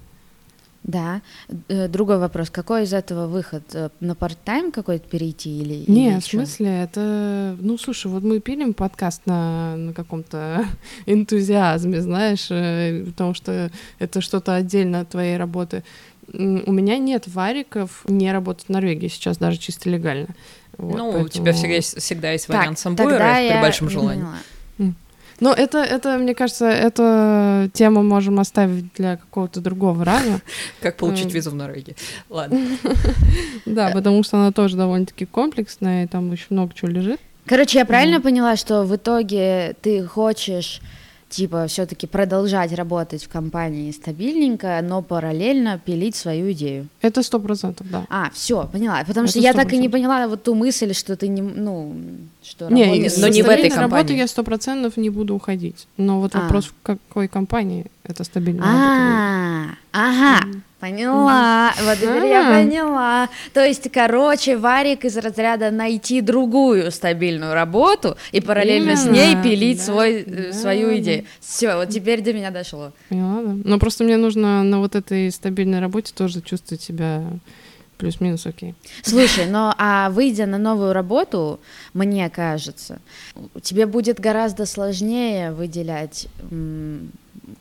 Да. 0.85 1.21
Э, 1.67 1.87
другой 1.87 2.19
вопрос. 2.19 2.49
Какой 2.51 2.83
из 2.83 2.93
этого 2.93 3.27
выход? 3.27 3.63
Э, 3.73 3.89
на 3.99 4.13
парт-тайм 4.13 4.71
какой-то 4.71 5.09
перейти 5.09 5.61
или 5.61 5.89
Не, 5.91 6.11
или 6.11 6.19
в 6.19 6.25
смысле, 6.25 6.83
это... 6.83 7.57
Ну, 7.59 7.77
слушай, 7.77 8.07
вот 8.07 8.23
мы 8.23 8.39
пилим 8.39 8.73
подкаст 8.75 9.23
на, 9.25 9.75
на 9.77 9.93
каком-то 9.93 10.65
энтузиазме, 11.07 12.01
знаешь, 12.01 12.47
э, 12.51 13.03
потому 13.05 13.33
что 13.33 13.71
это 13.97 14.21
что-то 14.21 14.53
отдельно 14.53 15.01
от 15.01 15.09
твоей 15.09 15.37
работы. 15.37 15.83
У 16.31 16.71
меня 16.71 16.97
нет 16.97 17.27
вариков 17.27 18.03
не 18.07 18.31
работать 18.31 18.65
в 18.67 18.69
Норвегии 18.69 19.07
сейчас, 19.07 19.37
даже 19.37 19.57
чисто 19.57 19.89
легально. 19.89 20.27
Вот, 20.77 20.97
ну, 20.97 21.11
поэтому... 21.11 21.25
у 21.25 21.29
тебя 21.29 21.53
всегда 21.53 21.75
есть, 21.75 21.99
всегда 21.99 22.31
есть 22.31 22.47
вариант 22.47 22.77
самбуэра 22.77 23.35
при 23.35 23.61
большом 23.61 23.89
желании. 23.89 24.21
Поняла. 24.21 24.35
Но 25.39 25.53
это, 25.53 25.79
это, 25.79 26.17
мне 26.17 26.33
кажется, 26.33 26.65
эту 26.65 27.69
тему 27.73 28.03
можем 28.03 28.39
оставить 28.39 28.93
для 28.93 29.17
какого-то 29.17 29.61
другого 29.61 30.05
раза. 30.05 30.41
Как 30.81 30.97
получить 30.97 31.33
визу 31.33 31.51
в 31.51 31.55
Норвегии. 31.55 31.95
Ладно. 32.29 32.59
Да, 33.65 33.89
потому 33.89 34.23
что 34.23 34.37
она 34.37 34.51
тоже 34.51 34.77
довольно-таки 34.77 35.25
комплексная, 35.25 36.05
и 36.05 36.07
там 36.07 36.31
очень 36.31 36.47
много 36.49 36.73
чего 36.73 36.89
лежит. 36.89 37.19
Короче, 37.45 37.79
я 37.79 37.85
правильно 37.85 38.21
поняла, 38.21 38.55
что 38.55 38.83
в 38.83 38.95
итоге 38.95 39.75
ты 39.81 40.03
хочешь 40.05 40.81
типа 41.35 41.67
все-таки 41.67 42.07
продолжать 42.07 42.71
работать 42.73 43.25
в 43.25 43.29
компании 43.29 43.91
стабильненько, 43.91 44.79
но 44.81 45.01
параллельно 45.01 45.79
пилить 45.83 46.15
свою 46.15 46.51
идею. 46.53 46.87
Это 47.01 47.23
сто 47.23 47.39
процентов, 47.39 47.87
да. 47.91 48.05
А, 48.09 48.29
все, 48.33 48.67
поняла. 48.71 49.03
Потому 49.05 49.27
что 49.27 49.39
я 49.39 49.53
так 49.53 49.73
и 49.73 49.77
не 49.77 49.89
поняла 49.89 50.27
вот 50.27 50.43
ту 50.43 50.55
мысль, 50.55 50.93
что 50.93 51.15
ты 51.17 51.27
не, 51.27 51.41
ну, 51.41 51.93
что 52.41 52.69
не, 52.69 52.85
работаешь. 52.85 53.17
но 53.17 53.27
не 53.27 53.43
в 53.43 53.49
этой 53.49 53.69
компании. 53.69 54.17
я 54.17 54.27
сто 54.27 54.43
процентов 54.43 54.95
не 54.97 55.09
буду 55.09 55.35
уходить. 55.35 55.87
Но 55.97 56.21
вот 56.21 56.35
а. 56.35 56.41
вопрос 56.41 56.65
в 56.65 56.73
какой 56.81 57.27
компании 57.27 57.87
это 58.03 58.23
стабильно. 58.23 58.63
А, 58.65 59.65
ага. 59.91 60.47
Поняла, 60.85 61.73
вот 61.81 61.97
теперь 61.97 62.27
я 62.27 62.51
поняла. 62.51 63.29
То 63.53 63.65
есть, 63.65 63.91
короче, 63.91 64.55
Варик 64.55 65.03
из 65.03 65.17
разряда 65.17 65.71
найти 65.71 66.21
другую 66.21 66.91
стабильную 66.91 67.55
работу 67.55 68.17
и 68.31 68.39
параллельно 68.39 68.95
с 68.95 69.05
ней 69.05 69.35
пилить 69.41 69.81
свой, 69.81 70.21
э, 70.21 70.53
свою 70.53 70.95
идею. 70.97 71.25
Все, 71.39 71.75
вот 71.75 71.89
теперь 71.89 72.21
до 72.21 72.33
меня 72.33 72.51
дошло. 72.51 72.91
Поняла. 73.09 73.41
Но 73.63 73.79
просто 73.79 74.03
мне 74.03 74.17
нужно 74.17 74.61
на 74.61 74.79
вот 74.79 74.95
этой 74.95 75.31
стабильной 75.31 75.79
работе 75.79 76.13
тоже 76.15 76.41
чувствовать 76.41 76.83
себя 76.83 77.23
плюс-минус 77.97 78.45
окей. 78.45 78.75
Слушай, 79.01 79.47
но 79.47 79.73
а 79.79 80.11
выйдя 80.11 80.45
на 80.45 80.59
новую 80.59 80.93
работу, 80.93 81.59
мне 81.93 82.29
кажется, 82.29 82.99
тебе 83.63 83.87
будет 83.87 84.19
гораздо 84.19 84.67
сложнее 84.67 85.51
выделять 85.51 86.27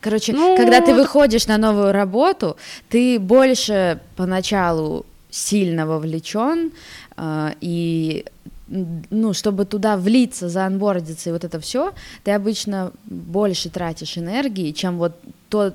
Короче, 0.01 0.33
ну, 0.33 0.55
когда 0.55 0.81
ты 0.81 0.93
выходишь 0.93 1.47
на 1.47 1.57
новую 1.57 1.91
работу, 1.91 2.57
ты 2.89 3.19
больше 3.19 3.99
поначалу 4.15 5.05
сильно 5.29 5.85
вовлечен, 5.85 6.71
э, 7.17 7.51
и 7.61 8.25
ну, 8.67 9.33
чтобы 9.33 9.65
туда 9.65 9.95
влиться, 9.95 10.49
заанбордиться 10.49 11.29
и 11.29 11.33
вот 11.33 11.43
это 11.43 11.59
все, 11.59 11.93
ты 12.23 12.31
обычно 12.31 12.91
больше 13.05 13.69
тратишь 13.69 14.17
энергии, 14.17 14.71
чем 14.71 14.97
вот 14.97 15.13
то, 15.49 15.73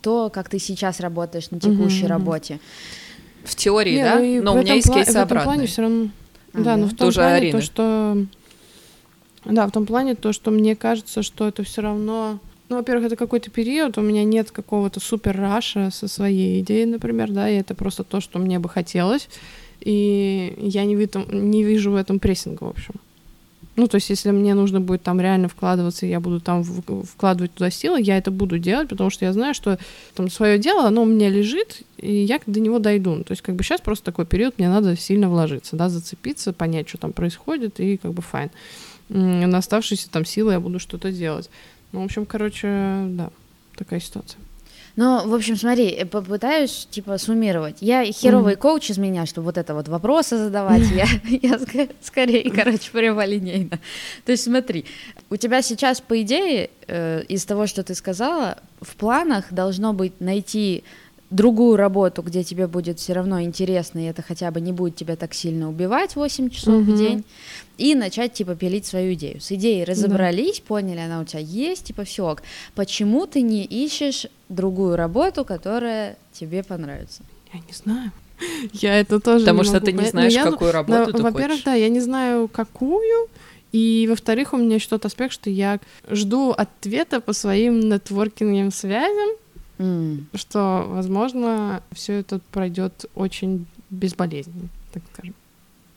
то 0.00 0.30
как 0.30 0.48
ты 0.48 0.58
сейчас 0.58 1.00
работаешь 1.00 1.50
на 1.50 1.60
текущей 1.60 2.04
mm-hmm. 2.04 2.08
работе. 2.08 2.60
В 3.44 3.54
теории, 3.54 3.96
Не, 3.96 4.02
да? 4.02 4.18
Ну, 4.18 4.42
но 4.42 4.54
у 4.54 4.58
меня 4.58 4.74
есть 4.74 4.92
кейсы 4.92 5.12
в 5.12 5.16
этом 5.16 5.42
плане 5.42 5.66
все 5.66 5.82
равно. 5.82 6.08
А, 6.54 6.60
да, 6.60 6.76
но 6.76 6.86
в 6.86 6.94
том 6.94 7.12
плане 7.12 7.36
Арина. 7.36 7.58
то, 7.58 7.64
что 7.64 8.26
да, 9.44 9.66
в 9.66 9.70
том 9.70 9.86
плане 9.86 10.14
то, 10.14 10.32
что 10.32 10.50
мне 10.50 10.74
кажется, 10.74 11.22
что 11.22 11.46
это 11.46 11.62
все 11.62 11.82
равно 11.82 12.40
ну, 12.68 12.76
во-первых, 12.76 13.06
это 13.06 13.16
какой-то 13.16 13.50
период, 13.50 13.98
у 13.98 14.00
меня 14.00 14.24
нет 14.24 14.50
какого-то 14.50 15.00
супер 15.00 15.36
rush 15.36 15.79
а 15.79 15.90
со 15.90 16.08
своей 16.08 16.60
идеей, 16.60 16.86
например, 16.86 17.30
да, 17.30 17.48
и 17.48 17.56
это 17.56 17.74
просто 17.74 18.04
то, 18.04 18.20
что 18.20 18.38
мне 18.38 18.58
бы 18.58 18.68
хотелось, 18.68 19.28
и 19.80 20.54
я 20.58 20.84
не, 20.84 20.94
вид- 20.94 21.32
не 21.32 21.62
вижу 21.62 21.92
в 21.92 21.96
этом 21.96 22.18
прессинга, 22.18 22.64
в 22.64 22.68
общем. 22.68 22.94
Ну, 23.76 23.88
то 23.88 23.96
есть, 23.96 24.08
если 24.08 24.30
мне 24.30 24.54
нужно 24.54 24.80
будет 24.80 25.02
там 25.02 25.20
реально 25.20 25.48
вкладываться, 25.48 26.06
я 26.06 26.18
буду 26.18 26.40
там 26.40 26.64
вкладывать 26.64 27.52
туда 27.52 27.70
силы, 27.70 28.00
я 28.00 28.16
это 28.16 28.30
буду 28.30 28.58
делать, 28.58 28.88
потому 28.88 29.10
что 29.10 29.26
я 29.26 29.34
знаю, 29.34 29.52
что 29.52 29.78
там 30.14 30.30
свое 30.30 30.58
дело, 30.58 30.86
оно 30.86 31.02
у 31.02 31.06
меня 31.06 31.28
лежит, 31.28 31.82
и 31.98 32.10
я 32.10 32.40
до 32.46 32.58
него 32.58 32.78
дойду. 32.78 33.14
Ну, 33.16 33.24
то 33.24 33.32
есть, 33.32 33.42
как 33.42 33.54
бы 33.54 33.62
сейчас 33.62 33.82
просто 33.82 34.06
такой 34.06 34.24
период, 34.24 34.58
мне 34.58 34.70
надо 34.70 34.96
сильно 34.96 35.28
вложиться, 35.28 35.76
да, 35.76 35.90
зацепиться, 35.90 36.54
понять, 36.54 36.88
что 36.88 36.96
там 36.96 37.12
происходит, 37.12 37.78
и 37.78 37.98
как 37.98 38.12
бы 38.12 38.22
fine. 38.22 38.50
На 39.10 39.58
оставшиеся 39.58 40.10
там 40.10 40.24
силы 40.24 40.52
я 40.52 40.60
буду 40.60 40.78
что-то 40.78 41.12
делать. 41.12 41.50
Ну, 41.92 42.02
в 42.02 42.04
общем, 42.04 42.26
короче, 42.26 43.04
да, 43.10 43.30
такая 43.76 44.00
ситуация. 44.00 44.40
Ну, 44.96 45.28
в 45.28 45.34
общем, 45.34 45.56
смотри, 45.56 46.04
попытаюсь, 46.04 46.88
типа, 46.90 47.18
суммировать. 47.18 47.76
Я 47.80 48.10
херовый 48.10 48.54
mm-hmm. 48.54 48.58
коуч 48.58 48.90
из 48.90 48.96
меня, 48.96 49.26
чтобы 49.26 49.46
вот 49.46 49.58
это 49.58 49.74
вот 49.74 49.88
вопросы 49.88 50.38
задавать, 50.38 50.84
я, 50.90 51.06
я 51.42 51.60
скорее, 52.00 52.50
короче, 52.50 52.90
прямолинейно. 52.90 53.78
То 54.24 54.32
есть 54.32 54.44
смотри, 54.44 54.86
у 55.28 55.36
тебя 55.36 55.60
сейчас, 55.60 56.00
по 56.00 56.20
идее, 56.22 56.70
э, 56.86 57.22
из 57.28 57.44
того, 57.44 57.66
что 57.66 57.82
ты 57.82 57.94
сказала, 57.94 58.56
в 58.80 58.96
планах 58.96 59.52
должно 59.52 59.92
быть 59.92 60.18
найти 60.20 60.82
другую 61.30 61.76
работу, 61.76 62.22
где 62.22 62.44
тебе 62.44 62.66
будет 62.66 62.98
все 62.98 63.12
равно 63.12 63.42
интересно, 63.42 63.98
и 63.98 64.08
это 64.08 64.22
хотя 64.22 64.50
бы 64.50 64.60
не 64.60 64.72
будет 64.72 64.96
тебя 64.96 65.16
так 65.16 65.34
сильно 65.34 65.68
убивать 65.68 66.16
8 66.16 66.50
часов 66.50 66.74
mm-hmm. 66.74 66.92
в 66.92 66.96
день, 66.96 67.24
и 67.78 67.94
начать, 67.94 68.32
типа, 68.32 68.54
пилить 68.54 68.86
свою 68.86 69.14
идею. 69.14 69.40
С 69.40 69.52
идеей 69.52 69.84
разобрались, 69.84 70.60
да. 70.60 70.66
поняли, 70.66 71.00
она 71.00 71.20
у 71.20 71.24
тебя 71.24 71.40
есть, 71.40 71.86
типа, 71.86 72.04
все. 72.04 72.36
Почему 72.74 73.26
ты 73.26 73.42
не 73.42 73.64
ищешь 73.64 74.26
другую 74.48 74.96
работу, 74.96 75.44
которая 75.44 76.16
тебе 76.32 76.62
понравится? 76.62 77.22
Я 77.52 77.60
не 77.60 77.72
знаю. 77.72 78.12
Я 78.72 79.00
это 79.00 79.20
тоже 79.20 79.40
Потому 79.40 79.60
не 79.60 79.64
что 79.64 79.74
могу 79.74 79.86
ты 79.86 79.92
не 79.92 80.04
знаешь, 80.06 80.34
ну, 80.34 80.52
какую 80.52 80.72
работу 80.72 81.10
ну, 81.10 81.12
ты 81.16 81.22
Во-первых, 81.22 81.64
да, 81.64 81.74
я 81.74 81.88
не 81.88 82.00
знаю, 82.00 82.48
какую, 82.48 83.28
и 83.72 84.06
во-вторых, 84.08 84.52
у 84.52 84.58
меня 84.58 84.76
еще 84.76 84.88
тот 84.88 85.06
аспект, 85.06 85.32
что 85.32 85.50
я 85.50 85.80
жду 86.10 86.50
ответа 86.50 87.20
по 87.20 87.32
своим 87.32 87.80
нетворкинговым 87.80 88.70
связям, 88.70 89.36
mm. 89.78 90.24
что, 90.34 90.86
возможно, 90.88 91.82
все 91.92 92.14
это 92.20 92.40
пройдет 92.50 93.06
очень 93.14 93.66
безболезненно, 93.90 94.68
так 94.92 95.02
скажем. 95.12 95.34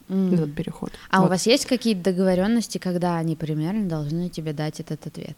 Mm. 0.09 0.33
Этот 0.33 0.55
переход. 0.55 0.91
А 1.09 1.19
вот. 1.19 1.27
у 1.27 1.29
вас 1.29 1.45
есть 1.45 1.65
какие-то 1.65 2.03
договоренности, 2.03 2.79
когда 2.79 3.17
они 3.17 3.35
примерно 3.35 3.87
должны 3.87 4.29
тебе 4.29 4.53
дать 4.53 4.79
этот 4.79 5.05
ответ? 5.05 5.37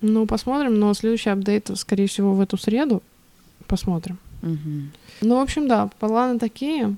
Ну, 0.00 0.26
посмотрим, 0.26 0.78
но 0.78 0.94
следующий 0.94 1.30
апдейт, 1.30 1.70
скорее 1.76 2.06
всего, 2.06 2.32
в 2.32 2.40
эту 2.40 2.56
среду, 2.56 3.02
посмотрим. 3.66 4.18
Мгм. 4.42 4.92
Ну, 5.20 5.36
в 5.36 5.40
общем, 5.40 5.68
да, 5.68 5.90
планы 5.98 6.38
такие. 6.38 6.96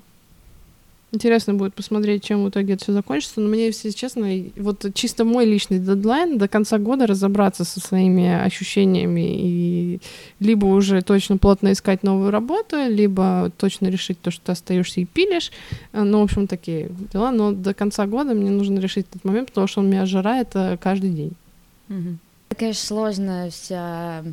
Интересно 1.13 1.53
будет 1.53 1.75
посмотреть, 1.75 2.23
чем 2.23 2.43
в 2.43 2.49
итоге 2.49 2.73
это 2.73 2.85
все 2.85 2.91
закончится. 2.91 3.39
Но 3.39 3.47
мне, 3.47 3.67
если 3.67 3.91
честно, 3.91 4.27
вот 4.57 4.83
чисто 4.95 5.23
мой 5.23 5.45
личный 5.45 5.77
дедлайн 5.77 6.39
до 6.39 6.47
конца 6.47 6.79
года 6.79 7.05
разобраться 7.05 7.63
со 7.65 7.79
своими 7.79 8.33
ощущениями 8.33 9.21
и 9.21 9.99
либо 10.39 10.65
уже 10.65 11.03
точно 11.03 11.37
плотно 11.37 11.71
искать 11.71 12.01
новую 12.01 12.31
работу, 12.31 12.77
либо 12.87 13.51
точно 13.57 13.89
решить 13.89 14.19
то, 14.21 14.31
что 14.31 14.47
ты 14.47 14.51
остаешься 14.53 15.01
и 15.01 15.05
пилишь. 15.05 15.51
Ну, 15.91 16.19
в 16.19 16.23
общем, 16.23 16.47
такие 16.47 16.89
дела. 17.13 17.31
Но 17.31 17.51
до 17.51 17.75
конца 17.75 18.07
года 18.07 18.33
мне 18.33 18.49
нужно 18.49 18.79
решить 18.79 19.05
этот 19.11 19.23
момент, 19.23 19.49
потому 19.49 19.67
что 19.67 19.81
он 19.81 19.91
меня 19.91 20.07
жирает 20.07 20.47
э, 20.55 20.77
каждый 20.81 21.11
день. 21.11 21.33
Это, 21.89 22.55
конечно, 22.57 22.87
сложная 22.87 23.51
вся 23.51 24.23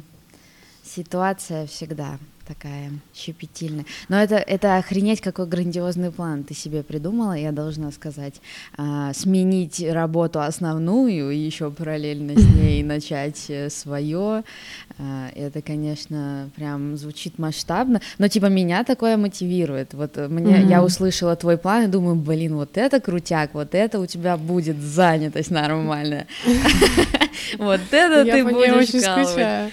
ситуация 0.83 1.67
всегда 1.67 2.19
такая 2.51 2.91
щепетильная. 3.15 3.85
Но 4.09 4.21
это, 4.21 4.35
это 4.37 4.77
охренеть, 4.77 5.21
какой 5.21 5.47
грандиозный 5.47 6.11
план 6.11 6.43
ты 6.43 6.55
себе 6.55 6.83
придумала, 6.83 7.35
я 7.35 7.53
должна 7.53 7.93
сказать. 7.93 8.41
А, 8.77 9.13
сменить 9.15 9.81
работу 9.89 10.41
основную 10.41 11.31
и 11.31 11.37
еще 11.37 11.71
параллельно 11.71 12.35
с 12.37 12.45
ней 12.45 12.83
начать 12.95 13.51
свое. 13.69 14.43
это, 15.35 15.63
конечно, 15.63 16.51
прям 16.57 16.97
звучит 16.97 17.39
масштабно. 17.39 18.01
Но 18.19 18.29
типа 18.29 18.47
меня 18.47 18.83
такое 18.85 19.17
мотивирует. 19.17 19.95
Вот 19.95 20.17
э, 20.17 20.29
мне, 20.29 20.63
я 20.63 20.79
Мгм. 20.79 20.87
услышала 20.87 21.37
твой 21.37 21.57
план 21.57 21.85
и 21.85 21.87
думаю, 21.87 22.17
блин, 22.17 22.57
вот 22.57 22.77
это 22.77 23.01
крутяк, 23.01 23.55
вот 23.55 23.75
это 23.75 24.01
у 24.01 24.07
тебя 24.07 24.37
будет 24.37 24.79
занятость 24.81 25.51
нормальная. 25.51 26.27
Вот 27.59 27.81
это 27.91 28.23
я 28.23 28.35
ты 28.35 28.45
будешь 28.45 28.73
очень 28.73 29.01
скучаю. 29.01 29.71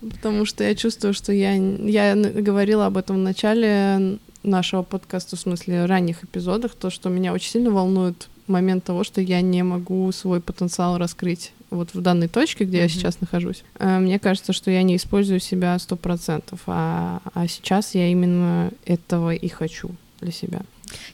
Потому 0.00 0.44
что 0.44 0.64
я 0.64 0.74
чувствую, 0.74 1.14
что 1.14 1.32
я, 1.32 1.54
я 1.54 2.14
говорила 2.14 2.86
об 2.86 2.96
этом 2.96 3.16
в 3.16 3.20
начале 3.20 4.18
нашего 4.42 4.82
подкаста, 4.82 5.36
в 5.36 5.40
смысле 5.40 5.86
ранних 5.86 6.24
эпизодах, 6.24 6.74
то, 6.74 6.90
что 6.90 7.08
меня 7.08 7.32
очень 7.32 7.50
сильно 7.50 7.70
волнует 7.70 8.28
момент 8.46 8.84
того, 8.84 9.02
что 9.02 9.20
я 9.20 9.40
не 9.40 9.62
могу 9.64 10.10
свой 10.12 10.40
потенциал 10.40 10.98
раскрыть 10.98 11.52
вот 11.70 11.94
в 11.94 12.00
данной 12.00 12.28
точке, 12.28 12.64
где 12.64 12.78
я 12.78 12.84
Мгм. 12.84 12.90
сейчас 12.92 13.20
нахожусь. 13.20 13.64
Э, 13.80 13.98
Мне 13.98 14.20
кажется, 14.20 14.52
что 14.52 14.70
я 14.70 14.84
не 14.84 14.94
использую 14.96 15.40
себя 15.40 15.76
сто 15.80 15.96
процентов, 15.96 16.60
а, 16.66 17.20
а 17.34 17.48
сейчас 17.48 17.94
я 17.96 18.06
именно 18.08 18.70
этого 18.84 19.34
и 19.34 19.48
хочу 19.48 19.90
для 20.20 20.30
себя. 20.30 20.62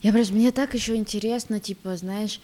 Я 0.03 0.13
просто, 0.13 0.35
мне 0.35 0.51
так 0.53 0.75
еще 0.75 0.95
интересно, 0.97 1.59
типа, 1.59 1.97
знаешь, 1.97 2.39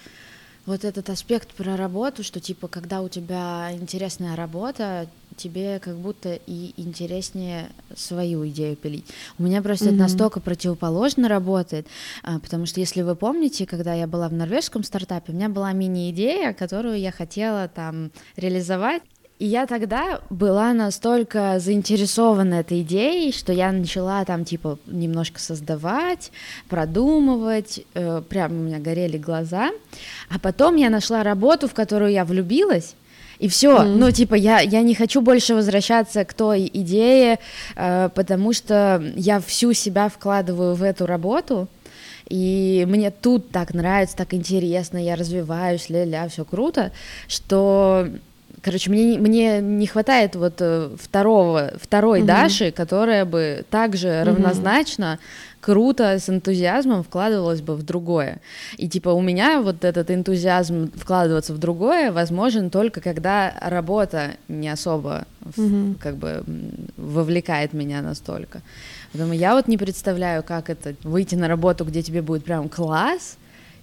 вот 0.64 0.84
этот 0.84 1.11
аспект 1.11 1.51
про 1.51 1.76
работу, 1.76 2.22
что, 2.24 2.41
типа, 2.41 2.68
когда 2.68 3.03
у 3.03 3.09
тебя 3.11 3.68
интересная 3.72 4.36
работа, 4.36 5.07
тебе 5.39 5.78
как 5.78 5.97
будто 5.97 6.39
и 6.47 6.74
интереснее 6.76 7.70
свою 7.97 8.47
идею 8.49 8.76
пилить. 8.76 9.07
У 9.39 9.43
меня 9.45 9.62
просто 9.62 9.86
это 9.86 9.95
Мгм. 9.95 10.03
настолько 10.03 10.41
противоположно 10.41 11.28
работает, 11.28 11.86
а, 12.22 12.39
потому 12.39 12.66
что, 12.66 12.80
если 12.80 13.03
вы 13.03 13.14
помните, 13.16 13.64
когда 13.66 13.95
я 13.95 14.07
была 14.07 14.28
в 14.28 14.32
норвежском 14.34 14.84
стартапе, 14.84 15.32
у 15.32 15.34
меня 15.36 15.49
была 15.49 15.72
мини-идея, 15.72 16.53
которую 16.53 16.99
я 16.99 17.12
хотела 17.12 17.68
там 17.68 18.11
реализовать, 18.36 19.03
и 19.39 19.47
я 19.47 19.66
тогда 19.66 20.20
была 20.30 20.72
настолько 20.72 21.61
заинтересована 21.61 22.55
этой 22.55 22.82
идеей, 22.82 23.32
что 23.32 23.53
я 23.53 23.70
начала 23.70 24.24
там 24.24 24.45
типа 24.45 24.80
немножко 24.86 25.39
создавать, 25.39 26.32
продумывать, 26.68 27.84
э, 27.95 28.20
прям 28.28 28.53
у 28.53 28.62
меня 28.64 28.78
горели 28.80 29.16
глаза. 29.16 29.70
А 30.28 30.39
потом 30.41 30.74
я 30.76 30.91
нашла 30.91 31.22
работу, 31.22 31.68
в 31.68 31.74
которую 31.74 32.11
я 32.11 32.24
влюбилась. 32.24 32.95
И 33.39 33.49
все, 33.49 33.82
Мгм. 33.82 33.99
ну 34.01 34.11
типа 34.11 34.34
я, 34.34 34.61
я 34.61 34.82
не 34.82 34.95
хочу 34.95 35.20
больше 35.20 35.55
возвращаться 35.55 36.24
к 36.24 36.34
той 36.34 36.68
идее, 36.72 37.39
э, 37.76 38.09
потому 38.14 38.53
что 38.53 39.01
я 39.16 39.39
всю 39.41 39.72
себя 39.74 40.09
вкладываю 40.09 40.74
в 40.74 40.82
эту 40.82 41.07
работу, 41.07 41.68
и 42.28 42.84
мне 42.89 43.11
тут 43.11 43.51
так 43.51 43.74
нравится, 43.74 44.16
так 44.16 44.34
интересно, 44.34 44.99
я 44.99 45.14
развиваюсь, 45.16 45.89
ля-ля, 45.89 46.28
все 46.28 46.45
круто, 46.45 46.91
что, 47.28 48.09
короче, 48.61 48.91
мне, 48.91 49.05
не- 49.12 49.18
мне 49.18 49.61
не 49.61 49.86
хватает 49.86 50.34
вот 50.34 50.55
э, 50.61 50.91
второго, 51.01 51.72
второй 51.80 52.18
Мгм. 52.18 52.26
Даши, 52.26 52.70
которая 52.72 53.24
бы 53.24 53.64
также 53.70 54.09
Мгм. 54.09 54.26
равнозначно 54.26 55.18
круто, 55.61 56.18
с 56.18 56.28
энтузиазмом 56.28 57.02
вкладывалась 57.02 57.61
бы 57.61 57.74
в 57.74 57.82
другое. 57.82 58.40
И 58.76 58.88
типа 58.88 59.11
у 59.11 59.20
меня 59.20 59.61
вот 59.61 59.84
этот 59.84 60.11
энтузиазм 60.11 60.90
вкладываться 60.94 61.52
в 61.52 61.59
другое 61.59 62.12
возможен 62.12 62.70
только 62.70 63.00
когда 63.00 63.54
работа 63.61 64.36
не 64.48 64.68
особо 64.68 65.26
Мгм. 65.56 65.94
как 66.00 66.16
бы 66.16 66.44
вовлекает 66.96 67.72
меня 67.72 68.02
настолько. 68.02 68.61
Поэтому 69.12 69.32
я 69.32 69.54
вот 69.54 69.68
не 69.68 69.78
представляю, 69.78 70.42
как 70.42 70.70
это 70.70 70.94
выйти 71.02 71.34
на 71.34 71.48
работу, 71.48 71.84
где 71.84 72.02
тебе 72.02 72.22
будет 72.22 72.44
прям 72.44 72.68
класс, 72.68 73.36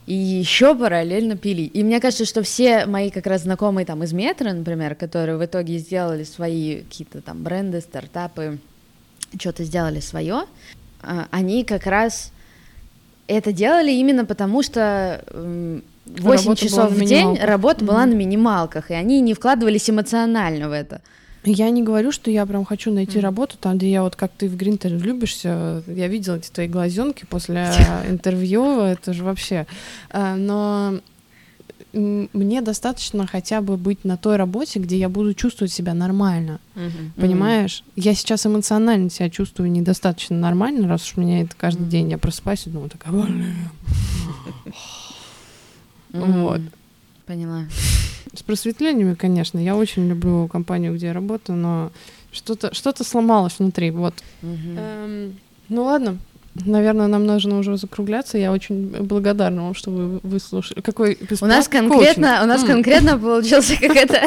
и 0.06 0.14
еще 0.14 0.76
параллельно 0.76 1.36
пилить. 1.36 1.72
И 1.74 1.84
мне 1.84 2.00
кажется, 2.00 2.26
что 2.26 2.44
все 2.44 2.86
мои 2.86 3.10
как 3.10 3.26
раз 3.26 3.42
знакомые 3.42 3.86
там 3.88 4.04
из 4.04 4.14
метро, 4.14 4.54
например, 4.54 4.94
которые 4.94 5.38
в 5.38 5.44
итоге 5.44 5.80
сделали 5.80 6.24
свои 6.24 6.82
какие-то 6.84 7.22
там 7.22 7.42
бренды, 7.44 7.82
стартапы, 7.82 8.60
что-то 9.40 9.64
сделали 9.64 10.00
свое, 10.02 10.44
они 11.32 11.64
как 11.64 11.86
раз 11.86 12.32
это 13.28 13.52
делали 13.52 13.92
именно 13.92 14.26
потому, 14.26 14.62
что 14.64 15.24
м, 15.32 15.84
8 16.06 16.44
Работа 16.44 16.62
часов 16.66 16.78
была 16.78 16.88
в 16.90 17.06
день 17.06 17.38
работа 17.42 17.84
была 17.84 18.02
Мгм. 18.06 18.10
на 18.12 18.16
минималках, 18.16 18.92
и 18.92 18.94
они 18.94 19.22
не 19.22 19.34
вкладывались 19.34 19.90
эмоционально 19.90 20.70
в 20.70 20.72
это. 20.72 21.02
Я 21.44 21.70
не 21.70 21.84
говорю, 21.84 22.12
что 22.12 22.32
я 22.32 22.46
прям 22.46 22.66
хочу 22.66 22.92
найти 22.92 23.18
Мгм. 23.18 23.24
работу 23.24 23.56
там, 23.60 23.78
где 23.78 23.92
я 23.92 24.02
вот 24.02 24.16
как 24.16 24.32
ты 24.38 24.48
в 24.48 24.56
Гринтер 24.56 24.96
влюбишься. 24.96 25.84
Я 25.88 26.08
видела 26.08 26.38
эти 26.38 26.50
твои 26.50 26.68
глазенки 26.68 27.26
после 27.30 27.56
интервью, 28.10 28.82
это 28.82 29.14
же 29.14 29.24
вообще. 29.24 29.68
А, 30.12 30.36
Но 30.36 31.00
мне 31.96 32.62
достаточно 32.62 33.26
хотя 33.26 33.62
бы 33.62 33.78
быть 33.78 34.04
на 34.04 34.18
той 34.18 34.36
работе, 34.36 34.80
где 34.80 34.98
я 34.98 35.10
буду 35.10 35.34
чувствовать 35.34 35.72
себя 35.72 35.94
нормально. 35.94 36.60
Мгм. 36.76 37.14
Понимаешь? 37.16 37.84
Я 37.96 38.14
сейчас 38.14 38.46
эмоционально 38.46 39.10
себя 39.10 39.30
чувствую 39.30 39.72
недостаточно 39.72 40.38
нормально, 40.38 40.88
раз 40.88 41.04
уж 41.04 41.18
меня 41.18 41.42
это 41.42 41.56
каждый 41.58 41.82
Мгм. 41.82 41.90
день. 41.90 42.12
Я 42.12 42.18
просыпаюсь 42.18 42.68
и 42.68 42.70
думаю, 42.70 42.90
такая, 42.90 43.14
«Блин». 43.14 43.56
Вот. 46.14 46.62
Поняла. 47.26 47.64
С 48.34 48.44
просветлениями, 48.44 49.16
конечно. 49.16 49.58
Я 49.58 49.76
очень 49.76 50.08
люблю 50.08 50.48
компанию, 50.48 50.94
где 50.94 51.08
я 51.08 51.14
работаю, 51.14 51.58
но 51.58 51.92
что-то 52.32 52.74
что 52.74 52.94
сломалось 53.04 53.60
внутри. 53.60 53.92
Вот. 53.92 54.14
Эм, 54.42 55.36
ну 55.70 55.84
ладно. 55.84 56.18
Наверное, 56.64 57.08
нам 57.08 57.26
нужно 57.26 57.60
уже 57.60 57.76
закругляться. 57.76 58.38
Я 58.38 58.54
очень 58.54 58.88
благодарна 59.04 59.64
вам, 59.64 59.76
что 59.76 59.92
вы 59.92 60.20
выслушали. 60.24 60.80
Какой 60.80 61.18
У 61.42 61.46
нас 61.46 61.68
конкретно, 61.68 62.28
коучинг. 62.28 62.44
у 62.44 62.48
нас 62.48 62.64
конкретно 62.64 63.18
получился 63.20 63.76
какая-то 63.78 64.22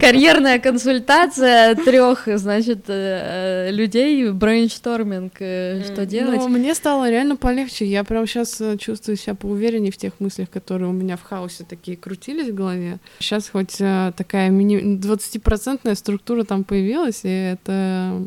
карьерная 0.00 0.58
консультация 0.58 1.74
трех, 1.74 2.26
значит, 2.36 2.88
э, 2.88 3.68
э, 3.68 3.70
людей, 3.70 4.30
brainstorming, 4.30 5.34
э, 5.40 5.82
что 5.84 6.02
М, 6.02 6.08
делать. 6.08 6.36
Но 6.38 6.48
мне 6.48 6.74
стало 6.74 7.10
реально 7.10 7.36
полегче. 7.36 7.84
Я 7.84 8.02
прям 8.04 8.26
сейчас 8.26 8.62
чувствую 8.78 9.16
себя 9.16 9.34
поувереннее 9.34 9.92
в 9.92 9.98
тех 9.98 10.14
мыслях, 10.20 10.48
которые 10.48 10.88
у 10.88 10.92
меня 10.92 11.18
в 11.18 11.22
хаосе 11.22 11.64
такие 11.68 11.98
крутились 11.98 12.48
в 12.48 12.54
голове. 12.54 12.98
Сейчас 13.18 13.50
хоть 13.50 13.76
такая 13.76 14.48
мини 14.48 14.96
20% 14.98 15.94
структура 15.94 16.44
там 16.44 16.64
появилась, 16.64 17.20
и 17.24 17.28
это 17.28 18.22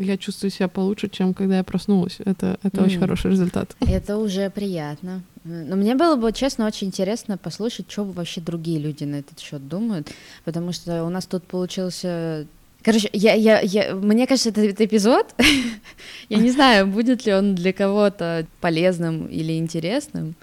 я 0.00 0.16
чувствую 0.16 0.50
себя 0.50 0.68
получше, 0.68 1.08
чем 1.08 1.34
когда 1.34 1.58
я 1.58 1.64
проснулась. 1.64 2.16
Это, 2.24 2.58
это 2.62 2.82
очень 2.82 2.96
М. 2.96 3.00
хороший 3.00 3.30
результат. 3.30 3.76
Это 3.80 4.18
уже 4.18 4.50
приятно. 4.50 5.22
Но 5.44 5.76
мне 5.76 5.94
было 5.94 6.16
бы, 6.16 6.32
честно, 6.32 6.66
очень 6.66 6.88
интересно 6.88 7.38
послушать, 7.38 7.90
что 7.90 8.04
вообще 8.04 8.40
другие 8.40 8.78
люди 8.78 9.04
на 9.04 9.16
этот 9.16 9.38
счет 9.38 9.66
думают, 9.68 10.08
потому 10.44 10.72
что 10.72 11.04
у 11.04 11.08
нас 11.08 11.26
тут 11.26 11.44
получился... 11.44 12.46
Короче, 12.82 13.08
я, 13.12 13.34
я, 13.34 13.60
я, 13.60 13.94
мне 13.94 14.26
кажется, 14.26 14.50
этот 14.50 14.80
эпизод, 14.80 15.34
я 16.28 16.38
не 16.38 16.50
знаю, 16.50 16.86
будет 16.86 17.26
ли 17.26 17.34
он 17.34 17.54
для 17.54 17.72
кого-то 17.72 18.46
полезным 18.60 19.26
или 19.26 19.58
интересным, 19.58 20.34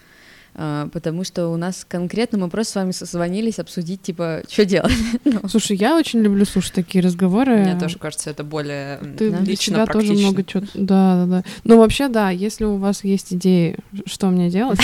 потому 0.56 1.24
что 1.24 1.49
у 1.49 1.58
нас 1.58 1.86
конкретно 1.88 2.38
мы 2.38 2.49
просто 2.49 2.72
с 2.74 2.76
вами 2.76 2.91
созвонились 2.91 3.60
обсудить, 3.60 4.01
типа, 4.01 4.41
что 4.49 4.66
делать. 4.66 4.93
Ну, 5.26 5.49
Слушай, 5.49 5.76
я 5.78 5.97
очень 5.97 6.22
люблю 6.22 6.45
слушать 6.45 6.74
такие 6.74 7.03
разговоры. 7.03 7.58
Мне 7.58 7.78
тоже 7.80 7.97
кажется, 7.97 8.30
это 8.30 8.43
более 8.43 8.97
Ты 9.18 9.32
Да. 9.32 9.38
для 9.39 9.51
лично 9.51 9.76
себя 9.76 9.86
тоже 9.86 10.14
много 10.14 10.43
чего. 10.43 10.64
Да, 10.74 11.16
да, 11.16 11.26
да. 11.26 11.43
Ну, 11.64 11.78
вообще, 11.80 12.08
да, 12.08 12.30
если 12.30 12.64
у 12.64 12.78
вас 12.78 13.03
есть 13.03 13.34
идеи, 13.34 13.78
что 14.06 14.28
мне 14.28 14.49
делать, 14.49 14.80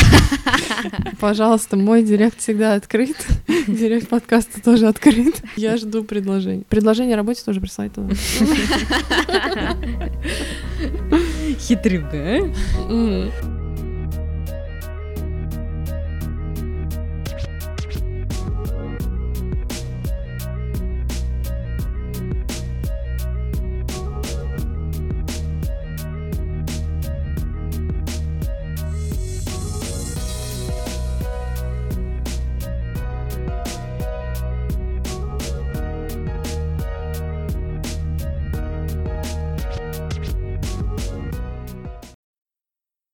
пожалуйста, 1.19 1.77
мой 1.77 2.03
директ 2.03 2.39
всегда 2.39 2.73
открыт. 2.75 3.15
Директ 3.67 4.09
подкаста 4.09 4.61
тоже 4.61 4.87
открыт. 4.87 5.41
Я 5.55 5.77
жду 5.77 6.03
предложений. 6.03 6.65
Предложение 6.69 7.13
о 7.13 7.17
работе 7.17 7.41
тоже 7.45 7.61
присылай 7.61 7.89
туда. 7.89 8.13
Хитрый, 11.59 11.99
да? 12.11 13.60